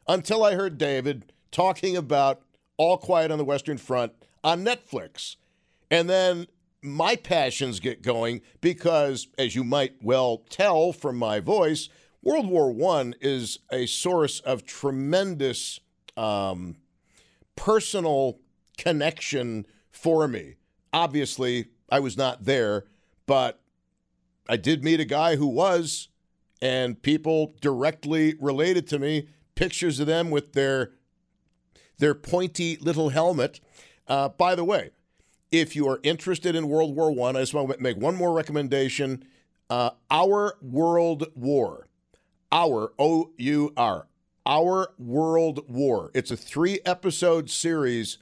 until 0.08 0.42
I 0.42 0.56
heard 0.56 0.78
David 0.78 1.32
talking 1.52 1.96
about 1.96 2.42
All 2.76 2.98
Quiet 2.98 3.30
on 3.30 3.38
the 3.38 3.44
Western 3.44 3.78
Front 3.78 4.14
on 4.42 4.64
Netflix. 4.64 5.36
And 5.92 6.10
then 6.10 6.48
my 6.82 7.14
passions 7.14 7.78
get 7.78 8.02
going 8.02 8.40
because, 8.60 9.28
as 9.38 9.54
you 9.54 9.62
might 9.62 10.02
well 10.02 10.38
tell 10.50 10.92
from 10.92 11.16
my 11.16 11.38
voice, 11.38 11.88
World 12.20 12.48
War 12.48 12.74
I 12.96 13.12
is 13.20 13.60
a 13.70 13.86
source 13.86 14.40
of 14.40 14.66
tremendous 14.66 15.78
um, 16.16 16.78
personal 17.54 18.40
connection 18.80 19.66
for 19.90 20.26
me. 20.26 20.56
Obviously, 20.92 21.66
I 21.90 22.00
was 22.00 22.16
not 22.16 22.44
there, 22.44 22.86
but 23.26 23.60
I 24.48 24.56
did 24.56 24.82
meet 24.82 25.00
a 25.00 25.04
guy 25.04 25.36
who 25.36 25.46
was, 25.46 26.08
and 26.62 27.00
people 27.00 27.54
directly 27.60 28.34
related 28.40 28.88
to 28.88 28.98
me, 28.98 29.28
pictures 29.54 30.00
of 30.00 30.06
them 30.06 30.30
with 30.30 30.54
their 30.54 30.92
their 31.98 32.14
pointy 32.14 32.78
little 32.80 33.10
helmet. 33.10 33.60
Uh, 34.08 34.30
by 34.30 34.54
the 34.54 34.64
way, 34.64 34.90
if 35.52 35.76
you 35.76 35.86
are 35.86 36.00
interested 36.02 36.56
in 36.56 36.68
World 36.68 36.96
War 36.96 37.12
One, 37.12 37.36
I, 37.36 37.40
I 37.40 37.42
just 37.42 37.54
want 37.54 37.70
to 37.70 37.78
make 37.78 37.98
one 37.98 38.16
more 38.16 38.32
recommendation. 38.32 39.24
Uh, 39.68 39.90
Our 40.10 40.56
World 40.62 41.26
War, 41.34 41.86
Our 42.50 42.92
O 42.98 43.30
U 43.36 43.72
R, 43.76 44.08
Our 44.46 44.92
World 44.98 45.60
War. 45.68 46.10
It's 46.14 46.30
a 46.30 46.36
three 46.36 46.80
episode 46.84 47.50
series. 47.50 48.18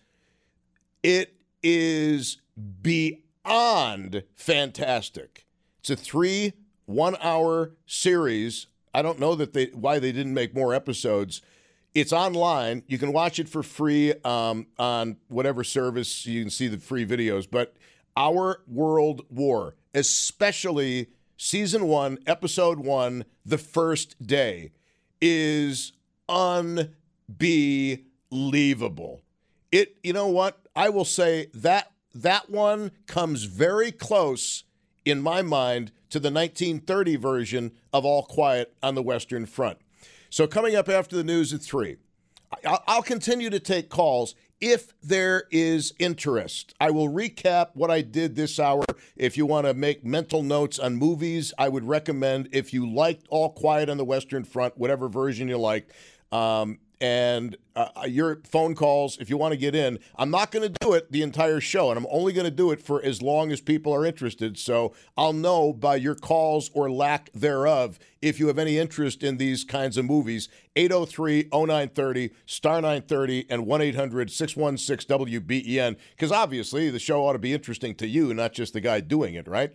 It 1.03 1.35
is 1.63 2.39
beyond 2.83 4.25
fantastic. 4.35 5.47
It's 5.81 5.91
a 5.91 5.97
three 5.97 6.55
one 6.87 7.17
hour 7.23 7.73
series. 7.87 8.67
I 8.95 9.03
don't 9.03 9.21
know 9.21 9.35
that 9.35 9.53
they 9.53 9.67
why 9.67 9.99
they 9.99 10.13
didn't 10.13 10.35
make 10.35 10.55
more 10.55 10.75
episodes. 10.75 11.43
It's 11.95 12.13
online. 12.13 12.83
You 12.87 12.99
can 12.99 13.13
watch 13.13 13.39
it 13.39 13.49
for 13.49 13.63
free 13.63 14.13
um, 14.25 14.67
on 14.79 15.17
whatever 15.29 15.65
service 15.65 16.27
you 16.27 16.43
can 16.43 16.51
see 16.51 16.69
the 16.69 16.79
free 16.79 17.07
videos. 17.07 17.47
But 17.51 17.75
Our 18.17 18.63
World 18.67 19.25
War, 19.31 19.75
especially 19.95 21.09
season 21.37 21.87
one, 21.87 22.19
episode 22.27 22.81
one, 22.81 23.25
the 23.45 23.59
first 23.59 24.23
day, 24.25 24.73
is 25.21 25.93
unbelievable. 26.29 29.23
It, 29.71 29.97
you 30.03 30.13
know 30.13 30.29
what? 30.29 30.59
I 30.75 30.89
will 30.89 31.05
say 31.05 31.49
that 31.55 31.93
that 32.15 32.51
one 32.51 32.91
comes 33.07 33.45
very 33.45 33.93
close 33.93 34.65
in 35.05 35.23
my 35.23 35.43
mind, 35.43 35.91
to 36.11 36.19
the 36.19 36.31
1930 36.31 37.17
version 37.17 37.73
of 37.93 38.05
All 38.05 38.25
Quiet 38.25 38.75
on 38.83 38.95
the 38.95 39.03
Western 39.03 39.47
Front. 39.47 39.79
So, 40.31 40.47
coming 40.47 40.77
up 40.77 40.89
after 40.89 41.17
the 41.17 41.25
news 41.25 41.53
at 41.53 41.63
3, 41.63 41.97
I'll 42.65 43.03
continue 43.03 43.51
to 43.51 43.61
take 43.61 43.89
calls 43.89 44.35
if 44.61 44.93
there 45.03 45.45
is 45.51 45.93
interest. 45.99 46.75
I 46.81 46.91
will 46.91 47.09
recap 47.09 47.69
what 47.75 47.91
I 47.91 48.03
did 48.03 48.37
this 48.37 48.59
hour. 48.59 48.85
If 49.17 49.37
you 49.37 49.47
want 49.47 49.67
to 49.67 49.75
make 49.75 50.05
mental 50.05 50.43
notes 50.43 50.79
on 50.79 50.97
movies, 50.97 51.53
I 51.59 51.69
would 51.69 51.85
recommend 51.85 52.49
if 52.53 52.73
you 52.73 52.91
liked 52.91 53.27
All 53.29 53.51
Quiet 53.51 53.89
on 53.89 53.97
the 53.97 54.05
Western 54.05 54.45
Front, 54.45 54.77
whatever 54.77 55.09
version 55.09 55.49
you 55.49 55.59
like. 55.59 55.89
Um, 56.33 56.79
and 57.01 57.57
uh, 57.77 57.89
uh, 57.97 58.07
your 58.07 58.41
phone 58.45 58.75
calls 58.75 59.19
if 59.19 59.31
you 59.31 59.37
want 59.37 59.53
to 59.53 59.59
get 59.59 59.75
in. 59.75 59.99
I'm 60.17 60.31
not 60.31 60.51
going 60.51 60.71
to 60.71 60.79
do 60.81 60.95
it 60.95 61.13
the 61.13 61.23
entire 61.23 61.61
show, 61.61 61.91
and 61.91 61.99
I'm 61.99 62.07
only 62.11 62.33
going 62.33 62.45
to 62.45 62.51
do 62.51 62.71
it 62.73 62.83
for 62.83 63.03
as 63.05 63.23
long 63.23 63.53
as 63.53 63.61
people 63.61 63.95
are 63.95 64.05
interested. 64.05 64.59
So 64.59 64.95
I'll 65.17 65.33
know 65.33 65.73
by 65.73 65.97
your 65.97 66.15
calls 66.15 66.71
or 66.75 66.91
lack 66.91 67.31
thereof 67.33 67.99
if 68.21 68.41
you 68.41 68.49
have 68.49 68.59
any 68.59 68.79
interest 68.79 69.23
in 69.23 69.37
these 69.37 69.65
kinds 69.65 69.97
of 69.97 70.05
movies. 70.05 70.49
803 70.77 71.49
0930, 71.53 72.31
star 72.47 72.75
930, 72.81 73.47
and 73.51 73.67
1 73.67 73.81
800 73.81 74.31
616 74.31 75.19
WBEN. 75.19 75.97
Because 76.11 76.33
obviously 76.33 76.91
the 76.91 76.99
show 76.99 77.25
ought 77.25 77.33
to 77.33 77.39
be 77.39 77.53
interesting 77.53 77.95
to 77.97 78.07
you, 78.07 78.33
not 78.35 78.53
just 78.53 78.73
the 78.73 78.81
guy 78.81 79.01
doing 79.01 79.35
it, 79.35 79.47
right? 79.47 79.75